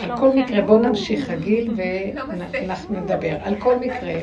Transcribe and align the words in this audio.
על 0.00 0.16
כל 0.18 0.30
מקרה, 0.36 0.62
בואו 0.62 0.78
נמשיך 0.78 1.30
רגיל 1.30 1.74
ואנחנו 1.76 3.00
נדבר. 3.00 3.36
על 3.42 3.60
כל 3.60 3.78
מקרה, 3.78 4.20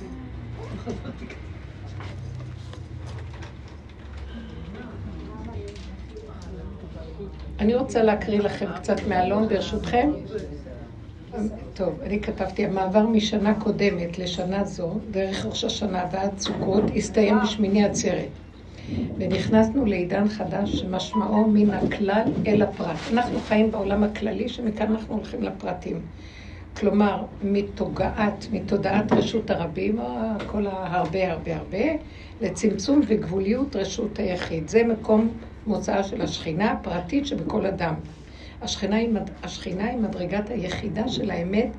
אני 0.00 0.47
רוצה 7.88 8.02
להקריא 8.02 8.40
לכם 8.40 8.66
קצת 8.76 8.96
מהלון 9.08 9.48
ברשותכם. 9.48 10.10
טוב, 11.74 12.00
אני 12.02 12.20
כתבתי, 12.20 12.66
המעבר 12.66 13.06
משנה 13.06 13.60
קודמת 13.60 14.18
לשנה 14.18 14.64
זו, 14.64 14.90
דרך 15.10 15.46
ראש 15.46 15.64
השנה 15.64 16.04
ועד 16.12 16.38
סוכות, 16.38 16.84
הסתיים 16.96 17.38
בשמיני 17.42 17.84
עצרת. 17.84 18.28
ונכנסנו 19.18 19.86
לעידן 19.86 20.28
חדש 20.28 20.76
שמשמעו 20.76 21.48
מן 21.48 21.70
הכלל 21.70 22.22
אל 22.46 22.62
הפרט. 22.62 22.96
אנחנו 23.12 23.38
חיים 23.40 23.70
בעולם 23.70 24.04
הכללי, 24.04 24.48
שמכאן 24.48 24.92
אנחנו 24.92 25.14
הולכים 25.14 25.42
לפרטים. 25.42 26.00
כלומר, 26.76 27.24
מתוגעת, 27.42 28.46
מתודעת 28.52 29.12
רשות 29.12 29.50
הרבים, 29.50 29.98
כל 30.46 30.66
ההרבה 30.66 31.32
הרבה 31.32 31.56
הרבה, 31.56 31.84
לצמצום 32.40 33.00
וגבוליות 33.06 33.76
רשות 33.76 34.18
היחיד. 34.18 34.68
זה 34.68 34.84
מקום 34.84 35.28
מוצאה 35.66 36.02
של 36.02 36.22
השכינה 36.22 36.72
הפרטית 36.72 37.26
שבכל 37.26 37.66
אדם. 37.66 37.94
השכינה 38.62 38.96
היא, 38.96 39.08
השכינה 39.42 39.84
היא 39.84 39.98
מדרגת 39.98 40.50
היחידה 40.50 41.08
של 41.08 41.30
האמת 41.30 41.76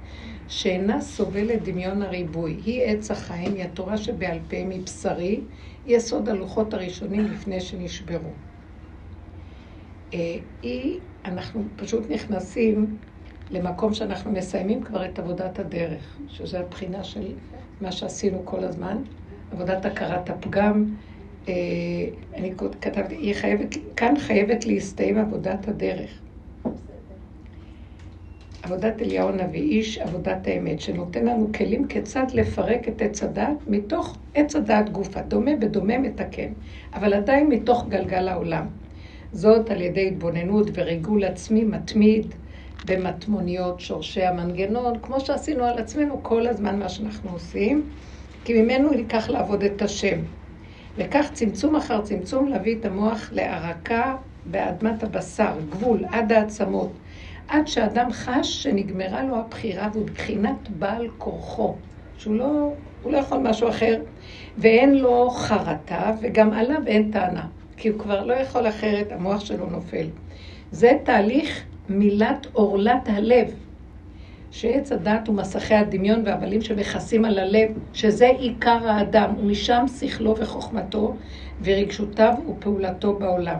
שאינה 0.47 1.01
סובלת 1.01 1.63
דמיון 1.63 2.01
הריבוי. 2.01 2.53
היא 2.65 2.83
עץ 2.83 3.11
החיים, 3.11 3.55
היא 3.55 3.63
התורה 3.63 3.97
שבעל 3.97 4.39
פה 4.47 4.57
מבשרי, 4.65 5.41
היא 5.85 5.97
יסוד 5.97 6.29
הלוחות 6.29 6.73
הראשונים 6.73 7.25
לפני 7.25 7.61
שנשברו. 7.61 8.31
אה, 10.13 10.37
היא, 10.61 10.99
אנחנו 11.25 11.63
פשוט 11.75 12.09
נכנסים 12.09 12.97
למקום 13.49 13.93
שאנחנו 13.93 14.31
מסיימים 14.31 14.83
כבר 14.83 15.05
את 15.05 15.19
עבודת 15.19 15.59
הדרך, 15.59 16.17
שזה 16.27 16.59
הבחינה 16.59 17.03
של 17.03 17.33
מה 17.81 17.91
שעשינו 17.91 18.41
כל 18.45 18.63
הזמן, 18.63 18.97
עבודת 19.51 19.85
הכרת 19.85 20.29
הפגם. 20.29 20.85
אה, 21.49 22.09
אני 22.35 22.53
כתבתי, 22.81 23.15
היא 23.15 23.33
חייבת, 23.33 23.75
כאן 23.95 24.13
חייבת 24.19 24.65
להסתיים 24.65 25.17
עבודת 25.17 25.67
הדרך. 25.67 26.21
עבודת 28.63 29.01
אליהו 29.01 29.29
הנביא, 29.29 29.61
איש 29.61 29.97
עבודת 29.97 30.47
האמת, 30.47 30.79
שנותן 30.79 31.25
לנו 31.25 31.49
כלים 31.57 31.87
כיצד 31.87 32.25
לפרק 32.33 32.87
את 32.87 33.01
עץ 33.01 33.23
הדת 33.23 33.57
מתוך 33.67 34.17
עץ 34.33 34.55
הדת 34.55 34.89
גופה, 34.89 35.21
דומה 35.21 35.55
בדומה 35.55 35.97
מתקן, 35.97 36.51
אבל 36.93 37.13
עדיין 37.13 37.49
מתוך 37.49 37.85
גלגל 37.89 38.27
העולם. 38.27 38.67
זאת 39.31 39.71
על 39.71 39.81
ידי 39.81 40.07
התבוננות 40.07 40.67
וריגול 40.73 41.23
עצמי 41.23 41.63
מתמיד, 41.63 42.35
במטמוניות 42.85 43.79
שורשי 43.79 44.23
המנגנון, 44.23 44.93
כמו 45.01 45.19
שעשינו 45.19 45.63
על 45.63 45.77
עצמנו 45.77 46.23
כל 46.23 46.47
הזמן 46.47 46.79
מה 46.79 46.89
שאנחנו 46.89 47.31
עושים, 47.31 47.89
כי 48.43 48.61
ממנו 48.61 48.91
ניקח 48.91 49.29
לעבוד 49.29 49.63
את 49.63 49.81
השם. 49.81 50.19
וכך 50.99 51.29
צמצום 51.33 51.75
אחר 51.75 52.01
צמצום 52.01 52.47
להביא 52.47 52.75
את 52.79 52.85
המוח 52.85 53.29
להערקה 53.31 54.15
באדמת 54.45 55.03
הבשר, 55.03 55.53
גבול, 55.69 56.05
עד 56.11 56.31
העצמות, 56.31 56.91
עד 57.47 57.67
שאדם 57.67 58.11
חש 58.11 58.63
שנגמרה 58.63 59.23
לו 59.23 59.35
הבחירה 59.35 59.89
והוא 59.93 60.05
בבחינת 60.05 60.69
בעל 60.69 61.07
כורחו, 61.17 61.75
שהוא 62.17 62.35
לא, 62.35 62.73
הוא 63.03 63.11
לא 63.11 63.17
יכול 63.17 63.37
משהו 63.37 63.69
אחר, 63.69 64.01
ואין 64.57 64.97
לו 64.97 65.29
חרטה 65.29 66.11
וגם 66.21 66.53
עליו 66.53 66.81
אין 66.87 67.11
טענה, 67.11 67.47
כי 67.77 67.89
הוא 67.89 67.99
כבר 67.99 68.25
לא 68.25 68.33
יכול 68.33 68.67
אחרת, 68.67 69.11
המוח 69.11 69.39
שלו 69.39 69.65
נופל. 69.65 70.07
זה 70.71 70.91
תהליך 71.03 71.63
מילת 71.89 72.47
עורלת 72.53 73.09
הלב, 73.09 73.53
שעץ 74.51 74.91
הדת 74.91 75.27
הוא 75.27 75.35
מסכי 75.35 75.73
הדמיון 75.75 76.21
והבלים 76.25 76.61
שמכסים 76.61 77.25
על 77.25 77.39
הלב, 77.39 77.69
שזה 77.93 78.27
עיקר 78.27 78.89
האדם, 78.89 79.33
ומשם 79.39 79.85
שכלו 79.99 80.37
וחוכמתו 80.37 81.15
ורגשותיו 81.63 82.33
ופעולתו 82.49 83.13
בעולם. 83.13 83.59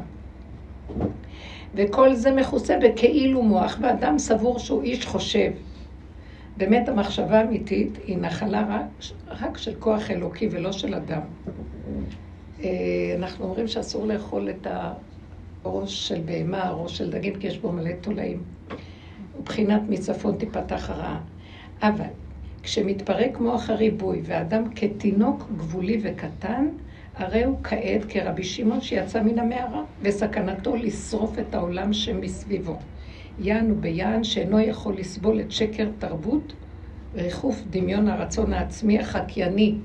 וכל 1.76 2.14
זה 2.14 2.32
מכוסה 2.32 2.78
בכאילו 2.84 3.44
מוח, 3.44 3.78
ואדם 3.82 4.18
סבור 4.18 4.60
שהוא 4.60 4.84
איש 4.84 5.06
חושב. 5.06 5.52
באמת 6.58 6.90
המחשבה 6.90 7.40
האמיתית 7.40 7.98
היא 8.06 8.18
נחלה 8.18 8.66
רק, 8.70 9.04
רק 9.42 9.58
של 9.58 9.76
כוח 9.80 10.12
אלוקי 10.12 10.48
ולא 10.52 10.72
של 10.72 10.96
אדם. 10.96 11.22
אה, 12.64 12.70
אנחנו 13.18 13.46
אומרים 13.46 13.68
שאסור 13.68 14.08
לאכול 14.08 14.50
את 14.50 14.68
ה... 14.68 14.94
ראש 15.66 16.08
של 16.08 16.22
בהמה, 16.26 16.72
ראש 16.72 16.98
של 16.98 17.12
דגים, 17.12 17.36
כי 17.40 17.48
יש 17.48 17.58
בו 17.58 17.72
מלא 17.72 17.92
תולעים. 18.02 18.44
מבחינת 19.40 19.82
מצפון 19.90 20.38
תיפתח 20.38 20.90
הרעה. 20.90 21.22
אבל 21.82 22.06
כשמתפרק 22.64 23.40
מוח 23.40 23.70
הריבוי 23.70 24.22
ואדם 24.24 24.64
כתינוק 24.76 25.44
גבולי 25.58 26.00
וקטן, 26.04 26.68
הרי 27.16 27.44
הוא 27.44 27.58
כעת 27.64 28.06
כרבי 28.10 28.44
שמעון 28.44 28.82
שיצא 28.82 29.24
מן 29.24 29.40
המערה, 29.40 29.84
וסכנתו 30.02 30.76
לשרוף 30.76 31.40
את 31.40 31.56
העולם 31.56 31.94
שמסביבו. 31.94 32.80
יען 33.40 33.72
וביען 33.72 34.24
שאינו 34.24 34.60
יכול 34.60 34.98
לסבול 34.98 35.40
את 35.40 35.52
שקר 35.52 35.90
תרבות, 35.98 36.54
ריחוף 37.16 37.62
דמיון 37.70 38.08
הרצון 38.08 38.54
העצמי 38.54 39.00
החקייני, 39.00 39.76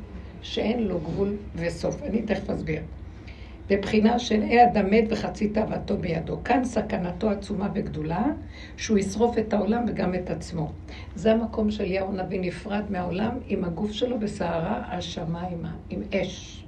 שאין 0.42 0.82
לו 0.82 0.98
גבול 1.00 1.36
וסוף. 1.54 2.02
אני 2.02 2.22
תכף 2.22 2.50
אסביר. 2.50 2.80
בבחינה 3.70 4.18
של 4.18 4.42
אה 4.42 4.64
אדם 4.64 4.90
מת 4.90 5.04
וחצי 5.10 5.48
תאוותו 5.48 5.96
בידו. 5.96 6.38
כאן 6.44 6.64
סכנתו 6.64 7.30
עצומה 7.30 7.68
וגדולה, 7.74 8.24
שהוא 8.76 8.98
ישרוף 8.98 9.38
את 9.38 9.52
העולם 9.52 9.84
וגם 9.88 10.14
את 10.14 10.30
עצמו. 10.30 10.72
זה 11.14 11.32
המקום 11.32 11.70
של 11.70 11.84
אליהו 11.84 12.08
הנביא 12.08 12.40
נפרד 12.40 12.82
מהעולם 12.90 13.38
עם 13.48 13.64
הגוף 13.64 13.92
שלו 13.92 14.18
בסערה 14.18 14.82
השמיימה, 14.86 15.74
עם 15.90 16.02
אש. 16.14 16.64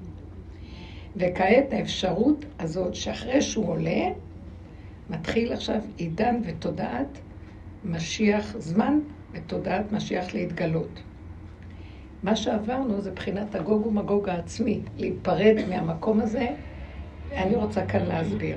וכעת 1.17 1.73
האפשרות 1.73 2.45
הזאת 2.59 2.95
שאחרי 2.95 3.43
שהוא 3.43 3.69
עולה, 3.69 4.03
מתחיל 5.11 5.53
עכשיו 5.53 5.81
עידן 5.97 6.41
ותודעת 6.45 7.19
משיח, 7.85 8.57
זמן 8.59 8.99
ותודעת 9.33 9.93
משיח 9.93 10.35
להתגלות. 10.35 11.01
מה 12.23 12.37
שעברנו 12.37 13.01
זה 13.01 13.11
בחינת 13.11 13.55
הגוג 13.55 13.87
ומגוג 13.87 14.29
העצמי, 14.29 14.81
להיפרד 14.99 15.57
מהמקום 15.69 16.21
הזה 16.21 16.49
אני 17.33 17.55
רוצה 17.55 17.87
כאן 17.87 18.03
להסביר. 18.03 18.57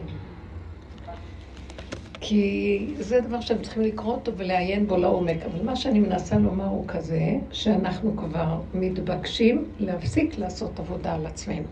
כי 2.21 2.93
זה 2.99 3.21
דבר 3.21 3.41
שהם 3.41 3.61
צריכים 3.61 3.83
לקרוא 3.83 4.13
אותו 4.13 4.31
ולעיין 4.37 4.87
בו 4.87 4.97
לעומק. 4.97 5.37
אבל 5.45 5.65
מה 5.65 5.75
שאני 5.75 5.99
מנסה 5.99 6.37
לומר 6.37 6.65
הוא 6.67 6.87
כזה, 6.87 7.21
שאנחנו 7.51 8.17
כבר 8.17 8.61
מתבקשים 8.73 9.65
להפסיק 9.79 10.37
לעשות 10.37 10.79
עבודה 10.79 11.15
על 11.15 11.25
עצמנו. 11.25 11.67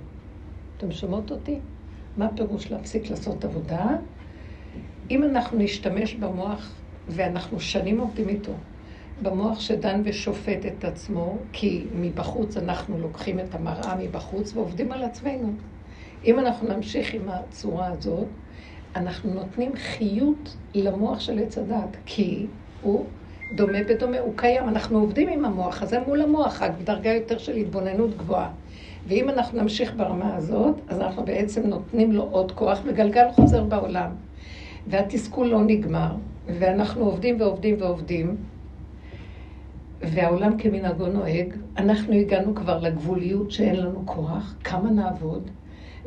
אתם 0.78 0.92
שומעות 0.92 1.32
אותי? 1.32 1.60
מה 2.18 2.28
פירוש 2.36 2.72
להפסיק 2.72 3.10
לעשות 3.10 3.46
עבודה? 3.46 3.86
אם 5.12 5.24
אנחנו 5.24 5.58
נשתמש 5.58 6.14
במוח, 6.14 6.74
ואנחנו 7.08 7.60
שנים 7.60 8.00
עובדים 8.00 8.30
איתו, 8.30 8.54
במוח 9.22 9.60
שדן 9.60 10.02
ושופט 10.06 10.66
את 10.68 10.84
עצמו, 10.84 11.38
כי 11.54 11.86
מבחוץ 11.96 12.58
אנחנו 12.58 12.98
לוקחים 12.98 13.40
את 13.40 13.56
המראה 13.56 13.96
מבחוץ 14.00 14.56
ועובדים 14.56 14.92
על 14.92 15.04
עצמנו. 15.04 15.54
אם 16.28 16.40
אנחנו 16.40 16.76
נמשיך 16.76 17.14
עם 17.14 17.30
הצורה 17.30 17.88
הזאת, 17.88 18.26
אנחנו 18.96 19.34
נותנים 19.34 19.72
חיות 19.76 20.56
למוח 20.76 21.20
של 21.20 21.40
עץ 21.40 21.58
הדת, 21.58 21.98
כי 22.06 22.46
הוא 22.82 23.06
דומה 23.56 23.84
בדומה, 23.90 24.20
הוא 24.20 24.34
קיים, 24.36 24.70
אנחנו 24.70 25.00
עובדים 25.00 25.30
עם 25.30 25.46
המוח 25.46 25.82
הזה 25.82 26.00
מול 26.08 26.22
המוח, 26.22 26.62
רק 26.62 26.72
בדרגה 26.82 27.14
יותר 27.14 27.38
של 27.38 27.56
התבוננות 27.56 28.18
גבוהה. 28.18 28.50
ואם 29.08 29.30
אנחנו 29.30 29.62
נמשיך 29.62 29.94
ברמה 29.98 30.36
הזאת, 30.36 30.76
אז 30.88 31.02
אנחנו 31.02 31.26
בעצם 31.26 31.68
נותנים 31.68 32.12
לו 32.12 32.28
עוד 32.32 32.52
כוח, 32.52 32.80
וגלגל 32.86 33.26
חוזר 33.32 33.64
בעולם. 33.64 34.10
והתסכול 34.88 35.48
לא 35.48 35.64
נגמר, 35.64 36.16
ואנחנו 36.60 37.06
עובדים 37.06 37.42
ועובדים 37.42 37.76
ועובדים, 37.80 38.36
והעולם 40.02 40.58
כמנהגו 40.58 41.08
נוהג, 41.08 41.54
אנחנו 41.78 42.14
הגענו 42.14 42.56
כבר 42.56 42.80
לגבוליות 42.80 43.52
שאין 43.52 43.76
לנו 43.76 44.02
כוח, 44.06 44.56
כמה 44.64 44.90
נעבוד, 44.90 45.50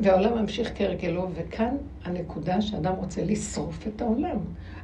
והעולם 0.02 0.38
ממשיך 0.38 0.72
כהרגלו, 0.74 1.28
וכאן 1.34 1.76
הנקודה 2.04 2.60
שאדם 2.60 2.94
רוצה 2.94 3.24
לשרוף 3.24 3.86
את 3.86 4.02
העולם. 4.02 4.36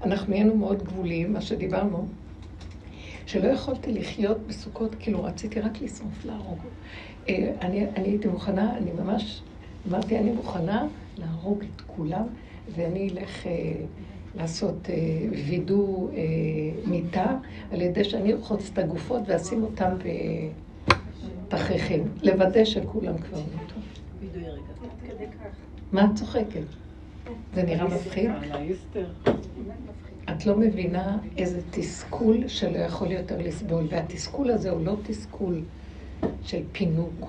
אנחנו 0.04 0.30
נהיינו 0.30 0.56
מאוד 0.56 0.82
גבוליים, 0.82 1.32
מה 1.32 1.40
שדיברנו, 1.40 2.06
שלא 3.26 3.48
יכולתי 3.48 3.92
לחיות 3.92 4.38
בסוכות, 4.46 4.94
כאילו 4.98 5.24
רציתי 5.24 5.60
רק 5.60 5.82
לשרוף, 5.82 6.24
להרוג. 6.24 6.58
אה, 7.28 7.52
אני, 7.60 7.86
אני 7.96 8.08
הייתי 8.08 8.28
מוכנה, 8.28 8.76
אני 8.76 8.90
ממש, 8.92 9.42
אמרתי, 9.88 10.18
אני 10.18 10.30
מוכנה 10.30 10.86
להרוג 11.18 11.62
את 11.62 11.80
כולם, 11.86 12.26
ואני 12.74 13.08
אלך 13.08 13.46
אה, 13.46 13.52
לעשות 14.34 14.90
אה, 14.90 14.94
וידוא 15.46 16.10
אה, 16.10 16.16
מיטה, 16.86 17.36
על 17.72 17.80
ידי 17.80 18.04
שאני 18.04 18.32
ארחוץ 18.32 18.70
את 18.72 18.78
הגופות 18.78 19.22
ואשים 19.26 19.62
אותם 19.62 19.90
בתכריכים, 21.48 22.08
לוודא 22.22 22.64
שכולם 22.64 23.18
כבר 23.18 23.38
מתו. 23.38 23.80
מה 25.92 26.04
את 26.04 26.10
צוחקת? 26.14 26.60
זה 27.54 27.62
נראה 27.62 27.84
מפחיד? 27.84 28.30
את 30.30 30.46
לא 30.46 30.56
מבינה 30.56 31.18
איזה 31.36 31.60
תסכול 31.70 32.48
שלא 32.48 32.78
יכול 32.78 33.10
יותר 33.10 33.38
לסבול, 33.38 33.86
והתסכול 33.90 34.50
הזה 34.50 34.70
הוא 34.70 34.86
לא 34.86 34.96
תסכול 35.02 35.62
של 36.42 36.62
פינוק. 36.72 37.26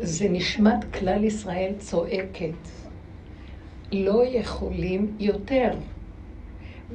זה 0.00 0.28
נשמת 0.28 0.94
כלל 0.94 1.24
ישראל 1.24 1.72
צועקת. 1.78 2.68
לא 3.92 4.26
יכולים 4.26 5.16
יותר. 5.18 5.70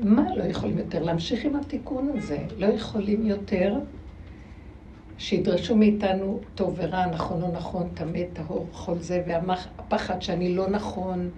מה 0.04 0.36
לא 0.36 0.44
יכולים 0.44 0.78
יותר? 0.78 1.04
להמשיך 1.04 1.46
עם 1.46 1.56
התיקון 1.56 2.12
הזה. 2.18 2.38
לא 2.58 2.66
יכולים 2.66 3.26
יותר 3.26 3.76
שידרשו 5.18 5.76
מאיתנו 5.76 6.42
טוב 6.56 6.74
ורע, 6.78 7.06
נכון 7.06 7.42
או 7.42 7.52
נכון, 7.52 7.90
טמא, 7.94 8.20
טהור, 8.34 8.70
כל 8.72 9.00
זה, 9.00 9.24
והפחד 9.28 10.22
שאני 10.22 10.56
לא 10.56 10.70
נכון, 10.70 11.30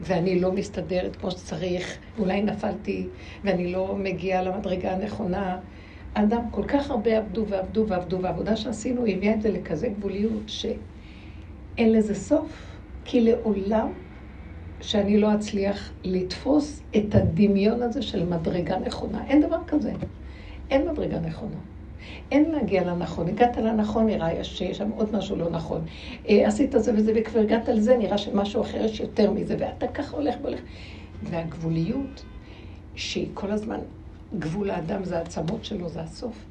ואני 0.00 0.40
לא 0.40 0.52
מסתדרת 0.52 1.16
כמו 1.16 1.30
שצריך, 1.30 1.98
אולי 2.18 2.42
נפלתי, 2.42 3.10
ואני 3.44 3.72
לא 3.72 3.96
מגיעה 3.96 4.42
למדרגה 4.42 4.92
הנכונה. 4.92 5.60
אדם, 6.14 6.50
כל 6.50 6.64
כך 6.68 6.90
הרבה 6.90 7.18
עבדו 7.18 7.46
ועבדו 7.48 7.84
ועבדו, 7.88 8.22
והעבודה 8.22 8.56
שעשינו 8.56 9.06
הביאה 9.06 9.34
את 9.34 9.42
זה 9.42 9.50
לכזה 9.50 9.88
גבוליות, 9.88 10.48
שאין 10.48 11.92
לזה 11.92 12.14
סוף, 12.14 12.78
כי 13.04 13.20
לעולם 13.20 13.92
שאני 14.80 15.18
לא 15.18 15.34
אצליח 15.34 15.92
לתפוס 16.04 16.82
את 16.96 17.14
הדמיון 17.14 17.82
הזה 17.82 18.02
של 18.02 18.24
מדרגה 18.24 18.78
נכונה. 18.78 19.26
אין 19.26 19.40
דבר 19.40 19.58
כזה. 19.66 19.92
אין 20.70 20.88
מדרגה 20.90 21.20
נכונה. 21.20 21.71
אין 22.30 22.50
להגיע 22.50 22.84
לנכון. 22.84 23.28
הגעת 23.28 23.56
לנכון, 23.56 24.06
נראה 24.06 24.44
שיש 24.44 24.78
שם 24.78 24.90
עוד 24.90 25.16
משהו 25.16 25.36
לא 25.36 25.50
נכון. 25.50 25.80
אה, 26.28 26.48
עשית 26.48 26.74
זה 26.78 26.92
וזה, 26.96 27.12
וכבר 27.16 27.40
הגעת 27.40 27.68
לזה, 27.68 27.96
נראה 27.96 28.18
שמשהו 28.18 28.62
אחר 28.62 28.84
יש 28.84 29.00
יותר 29.00 29.30
מזה, 29.30 29.56
ואתה 29.58 29.86
ככה 29.86 30.16
הולך 30.16 30.34
והולך. 30.42 30.60
והגבוליות, 31.22 32.24
שהיא 32.94 33.28
כל 33.34 33.50
הזמן, 33.50 33.78
גבול 34.38 34.70
האדם 34.70 35.04
זה 35.04 35.18
העצמות 35.18 35.64
שלו, 35.64 35.88
זה 35.88 36.00
הסוף. 36.00 36.44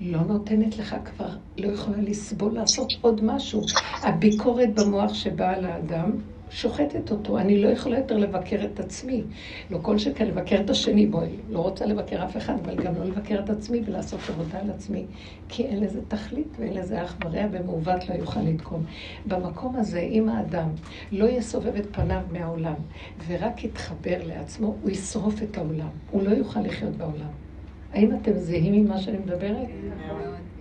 לא 0.00 0.20
נותנת 0.20 0.78
לך 0.78 0.96
כבר, 1.04 1.28
לא 1.56 1.68
יכולה 1.68 1.96
לסבול 1.96 2.54
לעשות 2.54 2.92
עוד 3.00 3.24
משהו. 3.24 3.62
הביקורת 4.02 4.74
במוח 4.74 5.14
שבאה 5.14 5.60
לאדם, 5.60 6.10
שוחטת 6.50 7.10
אותו. 7.10 7.38
אני 7.38 7.62
לא 7.62 7.68
יכולה 7.68 7.98
יותר 7.98 8.16
לבקר 8.16 8.64
את 8.64 8.80
עצמי. 8.80 9.22
לא 9.70 9.78
כל 9.82 9.98
שכן 9.98 10.26
לבקר 10.26 10.60
את 10.60 10.70
השני, 10.70 11.06
בואי, 11.06 11.28
לא 11.50 11.58
רוצה 11.58 11.86
לבקר 11.86 12.24
אף 12.24 12.36
אחד, 12.36 12.54
אבל 12.64 12.74
גם 12.74 12.94
לא 12.94 13.04
לבקר 13.04 13.38
את 13.44 13.50
עצמי 13.50 13.82
ולעשות 13.86 14.20
עבודה 14.28 14.60
על 14.60 14.70
עצמי, 14.70 15.04
כי 15.48 15.64
אין 15.64 15.80
לזה 15.80 16.00
תכלית 16.08 16.56
ואין 16.58 16.74
לזה 16.74 17.04
אח 17.04 17.16
ורע, 17.24 17.42
ומעוות 17.52 18.08
לא 18.08 18.14
יוכל 18.14 18.40
לתקום. 18.40 18.84
במקום 19.26 19.76
הזה, 19.76 20.00
אם 20.00 20.28
האדם 20.28 20.68
לא 21.12 21.24
יסובב 21.24 21.76
את 21.76 21.86
פניו 21.92 22.20
מהעולם, 22.32 22.74
ורק 23.26 23.64
יתחבר 23.64 24.18
לעצמו, 24.24 24.74
הוא 24.82 24.90
ישרוף 24.90 25.42
את 25.42 25.58
העולם. 25.58 25.88
הוא 26.10 26.22
לא 26.22 26.30
יוכל 26.30 26.60
לחיות 26.60 26.96
בעולם. 26.96 27.30
האם 27.92 28.16
אתם 28.16 28.32
זהים 28.32 28.74
עם 28.74 28.88
מה 28.88 28.98
שאני 28.98 29.18
מדברת? 29.18 29.68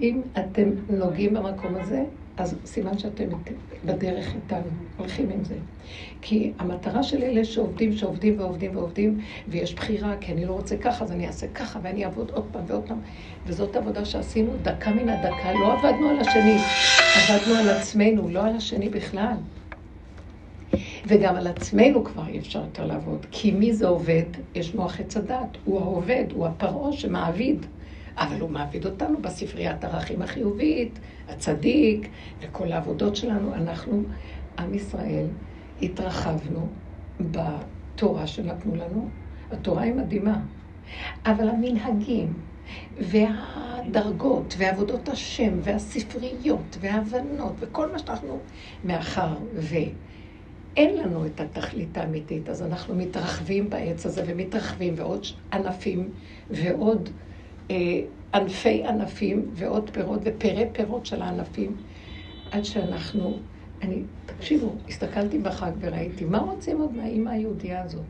אם 0.01 0.21
אתם 0.39 0.69
נוגעים 0.89 1.33
במקום 1.33 1.75
הזה, 1.75 2.03
אז 2.37 2.55
סימן 2.65 2.97
שאתם 2.97 3.25
בדרך 3.85 4.35
איתנו, 4.35 4.69
הולכים 4.97 5.29
עם 5.29 5.43
זה. 5.43 5.55
כי 6.21 6.51
המטרה 6.59 7.03
של 7.03 7.23
אלה 7.23 7.45
שעובדים, 7.45 7.93
שעובדים 7.93 8.39
ועובדים 8.39 8.75
ועובדים, 8.75 9.19
ויש 9.47 9.73
בחירה, 9.73 10.15
כי 10.21 10.31
אני 10.31 10.45
לא 10.45 10.53
רוצה 10.53 10.77
ככה, 10.77 11.03
אז 11.03 11.11
אני 11.11 11.27
אעשה 11.27 11.47
ככה, 11.47 11.79
ואני 11.83 12.05
אעבוד 12.05 12.31
עוד 12.31 12.45
פעם 12.51 12.63
ועוד 12.67 12.83
פעם. 12.87 12.99
וזאת 13.45 13.75
עבודה 13.75 14.05
שעשינו 14.05 14.53
דקה 14.61 14.91
מן 14.91 15.09
הדקה, 15.09 15.53
לא 15.53 15.73
עבדנו 15.73 16.09
על 16.09 16.19
השני, 16.19 16.57
עבדנו 17.15 17.55
על 17.55 17.69
עצמנו, 17.69 18.29
לא 18.29 18.45
על 18.45 18.55
השני 18.55 18.89
בכלל. 18.89 19.37
וגם 21.07 21.35
על 21.35 21.47
עצמנו 21.47 22.03
כבר 22.03 22.27
אי 22.27 22.39
אפשר 22.39 22.59
יותר 22.59 22.85
לעבוד. 22.85 23.25
כי 23.31 23.51
מי 23.51 23.73
זה 23.73 23.87
עובד? 23.87 24.23
יש 24.55 24.75
מוח 24.75 24.99
עץ 24.99 25.17
הדת. 25.17 25.57
הוא 25.63 25.79
העובד, 25.79 26.25
הוא 26.33 26.47
הפרעה 26.47 26.93
שמעביד. 26.93 27.65
אבל 28.17 28.41
הוא 28.41 28.49
מעביד 28.49 28.85
אותנו 28.85 29.21
בספריית 29.21 29.83
ערכים 29.83 30.21
החיובית, 30.21 30.99
הצדיק, 31.27 32.09
וכל 32.41 32.71
העבודות 32.71 33.15
שלנו. 33.15 33.53
אנחנו, 33.53 34.03
עם 34.59 34.73
ישראל, 34.73 35.25
התרחבנו 35.81 36.67
בתורה 37.19 38.27
שנתנו 38.27 38.75
לנו. 38.75 39.09
התורה 39.51 39.81
היא 39.83 39.93
מדהימה. 39.93 40.39
אבל 41.25 41.49
המנהגים, 41.49 42.33
והדרגות, 42.97 44.55
ועבודות 44.57 45.09
השם, 45.09 45.59
והספריות, 45.61 46.77
וההבנות, 46.79 47.53
וכל 47.59 47.91
מה 47.91 47.99
שאנחנו, 47.99 48.39
מאחר 48.83 49.35
ואין 49.53 50.97
לנו 50.97 51.25
את 51.25 51.39
התכלית 51.39 51.97
האמיתית, 51.97 52.49
אז 52.49 52.63
אנחנו 52.63 52.95
מתרחבים 52.95 53.69
בעץ 53.69 54.05
הזה, 54.05 54.23
ומתרחבים, 54.27 54.93
ועוד 54.97 55.25
ענפים, 55.53 56.09
ועוד 56.49 57.09
ענפי 58.33 58.83
ענפים 58.85 59.49
ועוד 59.53 59.89
פירות 59.89 60.19
ופרי 60.23 60.65
פירות 60.71 61.05
של 61.05 61.21
הענפים, 61.21 61.75
עד 62.51 62.63
שאנחנו, 62.63 63.39
אני, 63.81 64.03
תקשיבו, 64.25 64.75
הסתכלתי 64.87 65.39
בחג 65.39 65.71
וראיתי, 65.79 66.25
מה 66.25 66.37
רוצים 66.37 66.81
עוד 66.81 66.95
מהאימא 66.95 67.29
היהודייה 67.29 67.83
הזאת? 67.83 68.05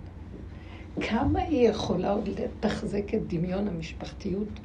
כמה 1.01 1.39
היא 1.39 1.69
יכולה 1.69 2.12
עוד 2.12 2.27
לתחזק 2.27 3.13
את 3.13 3.27
דמיון 3.27 3.68
המשפחתיות 3.68 4.59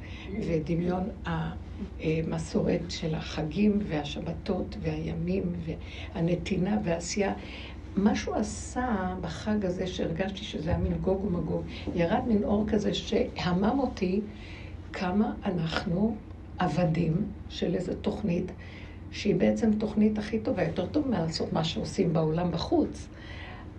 ודמיון 0.47 1.09
המסורת 1.25 2.81
של 2.89 3.15
החגים 3.15 3.79
והשבתות 3.87 4.77
והימים 4.81 5.53
והנתינה 6.15 6.77
והעשייה. 6.83 7.33
מה 7.95 8.15
שהוא 8.15 8.35
עשה 8.35 9.15
בחג 9.21 9.65
הזה, 9.65 9.87
שהרגשתי 9.87 10.43
שזה 10.43 10.69
היה 10.69 10.79
מין 10.79 10.93
גוג 10.93 11.25
ומגוג, 11.25 11.63
ירד 11.95 12.21
מין 12.27 12.43
אור 12.43 12.65
כזה 12.67 12.93
שהמם 12.93 13.79
אותי 13.79 14.21
כמה 14.93 15.33
אנחנו 15.45 16.15
עבדים 16.59 17.13
של 17.49 17.75
איזו 17.75 17.93
תוכנית, 17.95 18.51
שהיא 19.11 19.35
בעצם 19.35 19.73
תוכנית 19.73 20.17
הכי 20.17 20.39
טובה, 20.39 20.63
יותר 20.63 20.85
טוב 20.85 21.11
מה 21.51 21.63
שעושים 21.63 22.13
בעולם 22.13 22.51
בחוץ, 22.51 23.07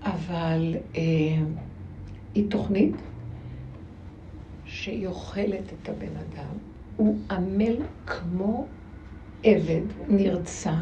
אבל 0.03 0.75
אה, 0.97 1.01
היא 2.35 2.51
תוכנית 2.51 2.95
שהיא 4.65 5.07
אוכלת 5.07 5.73
את 5.73 5.89
הבן 5.89 6.17
אדם, 6.17 6.55
הוא 6.97 7.19
עמל 7.31 7.77
כמו 8.07 8.67
עבד, 9.43 9.83
נרצע, 10.09 10.75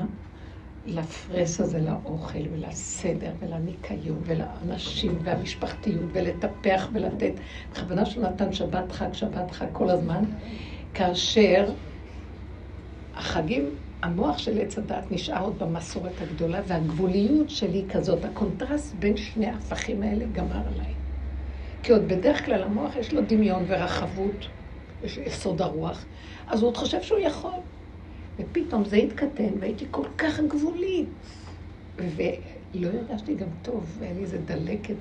לפרס 0.87 1.61
הזה 1.61 1.81
לאוכל 1.81 2.39
ולסדר 2.53 3.33
ולניקיון 3.41 4.19
ולאנשים 4.25 5.19
והמשפחתיות 5.23 6.05
ולטפח 6.13 6.89
ולתת. 6.93 7.33
בכוונה 7.73 8.07
שהוא 8.07 8.25
נתן 8.25 8.53
שבת 8.53 8.93
חג, 8.93 9.13
שבת 9.13 9.51
חג 9.51 9.67
כל 9.73 9.91
הזמן, 9.91 10.25
כאשר 10.95 11.73
החגים, 13.15 13.71
המוח 14.03 14.39
של 14.39 14.61
עץ 14.61 14.79
הדעת 14.79 15.05
נשאר 15.11 15.45
עוד 15.45 15.59
במסורת 15.59 16.21
הגדולה 16.21 16.61
והגבוליות 16.67 17.51
שלי 17.51 17.87
כזאת, 17.89 18.25
הקונטרסט 18.25 18.95
בין 18.95 19.17
שני 19.17 19.47
ההפכים 19.47 20.03
האלה 20.03 20.25
גמר 20.33 20.69
עליי. 20.75 20.95
כי 21.83 21.93
עוד 21.93 22.09
בדרך 22.09 22.45
כלל 22.45 22.63
המוח 22.63 22.97
יש 22.97 23.13
לו 23.13 23.21
דמיון 23.27 23.65
ורחבות, 23.69 24.47
יש 25.03 25.17
יסוד 25.17 25.63
הרוח, 25.63 26.07
אז 26.47 26.63
הוא 26.63 26.69
עוד 26.69 26.77
חושב 26.77 27.03
שהוא 27.03 27.19
יכול. 27.19 27.61
ופתאום 28.43 28.85
זה 28.85 28.97
התקטן, 28.97 29.53
והייתי 29.61 29.87
כל 29.91 30.07
כך 30.19 30.41
גבולית. 30.41 31.09
ולא 31.99 32.89
הרגשתי 32.89 33.35
גם 33.35 33.49
טוב, 33.63 33.97
והיה 33.99 34.13
לי 34.13 34.21
איזה 34.21 34.39
דלקת. 34.39 34.97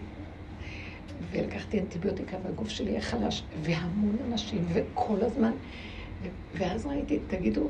ולקחתי 1.32 1.80
אנטיביוטיקה, 1.80 2.38
והגוף 2.44 2.70
שלי 2.70 2.92
היה 2.92 3.02
חלש, 3.02 3.44
והמון 3.62 4.18
אנשים, 4.26 4.66
וכל 4.74 5.22
הזמן. 5.22 5.52
ואז 6.54 6.86
ראיתי, 6.86 7.20
תגידו, 7.28 7.70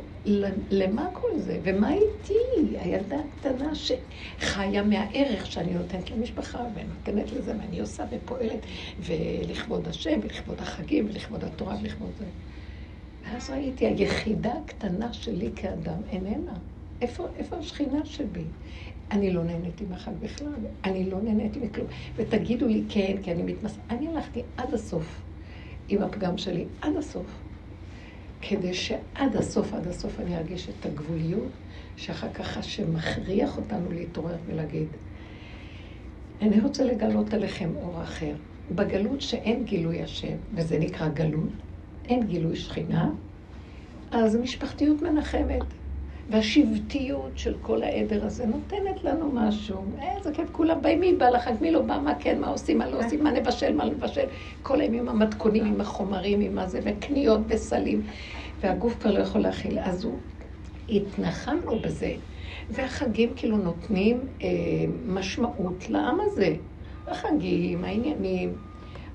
למה 0.71 1.09
כל 1.13 1.37
זה? 1.37 1.59
ומה 1.63 1.93
איתי? 1.93 2.33
הילדה 2.77 3.17
הקטנה 3.19 3.71
שחיה 3.75 4.83
מהערך 4.83 5.45
שאני 5.45 5.73
נותנת 5.73 6.11
למשפחה, 6.11 6.65
ונותנת 6.75 7.31
לזה, 7.31 7.53
ואני 7.59 7.79
עושה 7.79 8.03
ופועלת, 8.11 8.65
ולכבוד 8.99 9.87
השם, 9.87 10.19
ולכבוד 10.23 10.59
החגים, 10.59 11.05
ולכבוד 11.05 11.43
התורה, 11.43 11.77
ולכבוד 11.81 12.11
זה. 12.17 12.25
ואז 13.31 13.49
ראיתי, 13.49 13.87
היחידה 13.87 14.53
הקטנה 14.65 15.13
שלי 15.13 15.49
כאדם 15.55 16.01
איננה. 16.11 16.53
איפה, 17.01 17.27
איפה 17.35 17.55
השכינה 17.57 18.05
שבי? 18.05 18.43
אני 19.11 19.33
לא 19.33 19.43
נהניתי 19.43 19.85
מהחג 19.85 20.11
בכלל, 20.19 20.53
אני 20.83 21.09
לא 21.09 21.21
נהניתי 21.21 21.59
מכלום. 21.59 21.87
ותגידו 22.15 22.67
לי 22.67 22.83
כן, 22.89 23.15
כי 23.23 23.31
אני 23.31 23.43
מתמס... 23.43 23.77
אני 23.89 24.07
הלכתי 24.07 24.41
עד 24.57 24.73
הסוף 24.73 25.21
עם 25.89 26.01
הפגם 26.01 26.37
שלי, 26.37 26.65
עד 26.81 26.95
הסוף. 26.97 27.25
כדי 28.41 28.73
שעד 28.73 29.35
הסוף, 29.35 29.73
עד 29.73 29.87
הסוף 29.87 30.19
אני 30.19 30.37
ארגיש 30.37 30.69
את 30.69 30.85
הגבוליות, 30.85 31.51
שאחר 31.95 32.33
כך 32.33 32.57
השם 32.57 32.93
מכריח 32.93 33.57
אותנו 33.57 33.91
להתעורר 33.91 34.37
ולהגיד, 34.47 34.87
אני 36.41 36.59
רוצה 36.59 36.83
לגלות 36.83 37.33
עליכם 37.33 37.69
אור 37.75 38.03
אחר. 38.03 38.33
בגלות 38.75 39.21
שאין 39.21 39.63
גילוי 39.63 40.01
השם, 40.01 40.35
וזה 40.53 40.79
נקרא 40.79 41.09
גלות, 41.09 41.70
אין 42.05 42.23
גילוי 42.23 42.55
שכינה, 42.55 43.09
אז 44.11 44.35
משפחתיות 44.35 45.01
מנחמת. 45.01 45.63
והשבטיות 46.29 47.37
של 47.37 47.57
כל 47.61 47.83
העדר 47.83 48.25
הזה 48.25 48.45
נותנת 48.45 49.03
לנו 49.03 49.31
משהו. 49.33 49.97
איזה 50.17 50.31
כיף, 50.33 50.49
כולם 50.51 50.81
באים, 50.81 50.99
מי 50.99 51.13
בא 51.13 51.29
לחג, 51.29 51.53
מי 51.61 51.71
לא 51.71 51.81
בא, 51.81 51.99
מה 52.03 52.15
כן, 52.19 52.39
מה 52.39 52.47
עושים, 52.47 52.77
מה 52.77 52.89
לא 52.89 53.05
עושים, 53.05 53.23
מה 53.23 53.31
נבשל, 53.31 53.73
מה 53.75 53.85
לא 53.85 53.91
נבשל. 53.91 54.25
כל 54.61 54.81
היום 54.81 54.93
עם 54.93 55.09
המתכונים, 55.09 55.65
עם 55.65 55.81
החומרים, 55.81 56.41
עם 56.41 56.59
הזה, 56.59 56.79
וקניות 56.83 57.39
וסלים. 57.47 58.05
והגוף 58.63 58.97
כבר 58.99 59.11
לא 59.11 59.19
יכול 59.19 59.41
להכיל. 59.41 59.79
אז 59.79 60.03
הוא, 60.03 60.19
התנחמנו 60.89 61.79
בזה. 61.79 62.15
והחגים 62.69 63.33
כאילו 63.35 63.57
נותנים 63.57 64.27
אה, 64.41 64.47
משמעות 65.05 65.89
לעם 65.89 66.17
הזה. 66.21 66.55
החגים, 67.07 67.83
העניינים. 67.83 68.70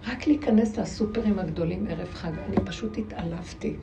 רק 0.06 0.26
להיכנס 0.26 0.78
לסופרים 0.78 1.38
הגדולים 1.38 1.86
ערב 1.90 2.08
חג, 2.14 2.38
אני 2.48 2.56
פשוט 2.64 2.98
התעלפתי. 2.98 3.76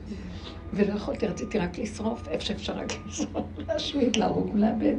ולא 0.72 0.94
יכולתי, 0.94 1.26
רציתי 1.26 1.58
רק 1.58 1.78
לשרוף, 1.78 2.28
איפה 2.28 2.44
שאפשר 2.44 2.72
רק 2.72 2.92
לשרוף, 3.06 3.46
להשמיד, 3.68 4.16
להרוג, 4.16 4.56
לאבד. 4.56 4.96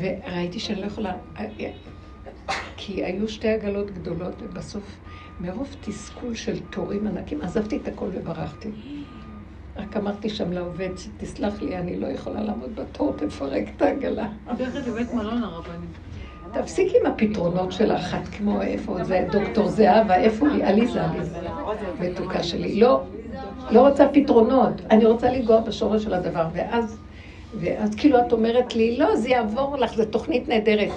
וראיתי 0.00 0.60
שאני 0.60 0.80
לא 0.80 0.86
יכולה... 0.86 1.14
כי 2.76 3.04
היו 3.04 3.28
שתי 3.28 3.48
עגלות 3.48 3.90
גדולות, 3.90 4.34
ובסוף, 4.42 4.96
מרוב 5.40 5.76
תסכול 5.80 6.34
של 6.34 6.60
תורים 6.70 7.06
ענקים, 7.06 7.42
עזבתי 7.42 7.76
את 7.76 7.88
הכל 7.88 8.08
וברחתי. 8.12 8.68
רק 9.76 9.96
אמרתי 9.96 10.30
שם 10.30 10.52
לעובד, 10.52 10.90
תסלח 11.16 11.62
לי, 11.62 11.76
אני 11.76 12.00
לא 12.00 12.06
יכולה 12.06 12.42
לעמוד 12.42 12.74
בתור, 12.74 13.12
תפרק 13.16 13.64
את 13.76 13.82
העגלה. 13.82 14.28
הולכת 14.46 14.86
לבית 14.86 15.14
מלון 15.14 15.42
הרבנים. 15.42 15.90
תפסיקי 16.52 16.96
עם 17.00 17.06
הפתרונות 17.06 17.72
שלך, 17.72 18.16
את 18.22 18.28
כמו 18.28 18.62
איפה 18.62 19.04
זה 19.04 19.26
דוקטור 19.32 19.68
זהבה, 19.68 20.16
איפה 20.16 20.48
היא? 20.48 20.64
עליזה, 20.64 21.04
עליזה, 21.04 21.38
מתוקה 22.00 22.42
שלי. 22.42 22.80
לא, 22.80 23.02
לא 23.70 23.88
רוצה 23.88 24.08
פתרונות, 24.12 24.72
אני 24.90 25.04
רוצה 25.04 25.30
לנגוע 25.30 25.60
בשורש 25.60 26.02
של 26.02 26.14
הדבר, 26.14 26.46
ואז, 26.52 26.98
ואז 27.60 27.94
כאילו 27.94 28.18
את 28.18 28.32
אומרת 28.32 28.76
לי, 28.76 28.96
לא, 28.98 29.16
זה 29.16 29.28
יעבור 29.28 29.76
לך, 29.76 29.94
זו 29.94 30.04
תוכנית 30.04 30.48
נהדרת. 30.48 30.90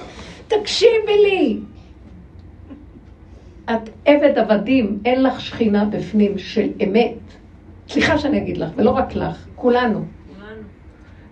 תקשיבי 0.47 1.17
לי! 1.23 1.59
את 3.65 3.89
עבד 4.05 4.37
עבדים, 4.37 4.99
אין 5.05 5.23
לך 5.23 5.41
שכינה 5.41 5.85
בפנים 5.85 6.37
של 6.37 6.69
אמת. 6.83 7.17
סליחה 7.89 8.17
שאני 8.17 8.37
אגיד 8.37 8.57
לך, 8.57 8.69
ולא 8.75 8.91
רק 8.91 9.15
לך, 9.15 9.47
כולנו. 9.55 10.05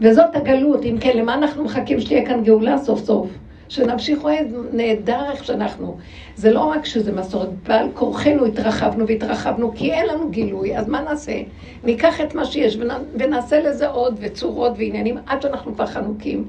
וזאת 0.01 0.35
הגלות, 0.35 0.85
אם 0.85 0.97
כן, 0.99 1.17
למה 1.17 1.33
אנחנו 1.33 1.63
מחכים 1.63 1.99
שתהיה 1.99 2.25
כאן 2.25 2.43
גאולה 2.43 2.77
סוף 2.77 2.99
סוף? 2.99 3.29
שנמשיך 3.73 4.23
אוהד 4.23 4.47
נהדר 4.73 5.31
איך 5.31 5.43
שאנחנו. 5.43 5.97
זה 6.35 6.51
לא 6.51 6.59
רק 6.59 6.85
שזה 6.85 7.11
מסורת, 7.11 7.49
ועל 7.63 7.87
כורחנו 7.93 8.45
התרחבנו 8.45 9.07
והתרחבנו, 9.07 9.71
כי 9.75 9.91
אין 9.91 10.07
לנו 10.07 10.29
גילוי, 10.29 10.77
אז 10.77 10.87
מה 10.87 11.01
נעשה? 11.01 11.41
ניקח 11.83 12.21
את 12.21 12.35
מה 12.35 12.45
שיש 12.45 12.77
ונעשה 13.13 13.59
לזה 13.59 13.87
עוד 13.87 14.17
וצורות 14.19 14.73
ועניינים 14.77 15.17
עד 15.25 15.41
שאנחנו 15.41 15.75
כבר 15.75 15.85
חנוקים. 15.85 16.47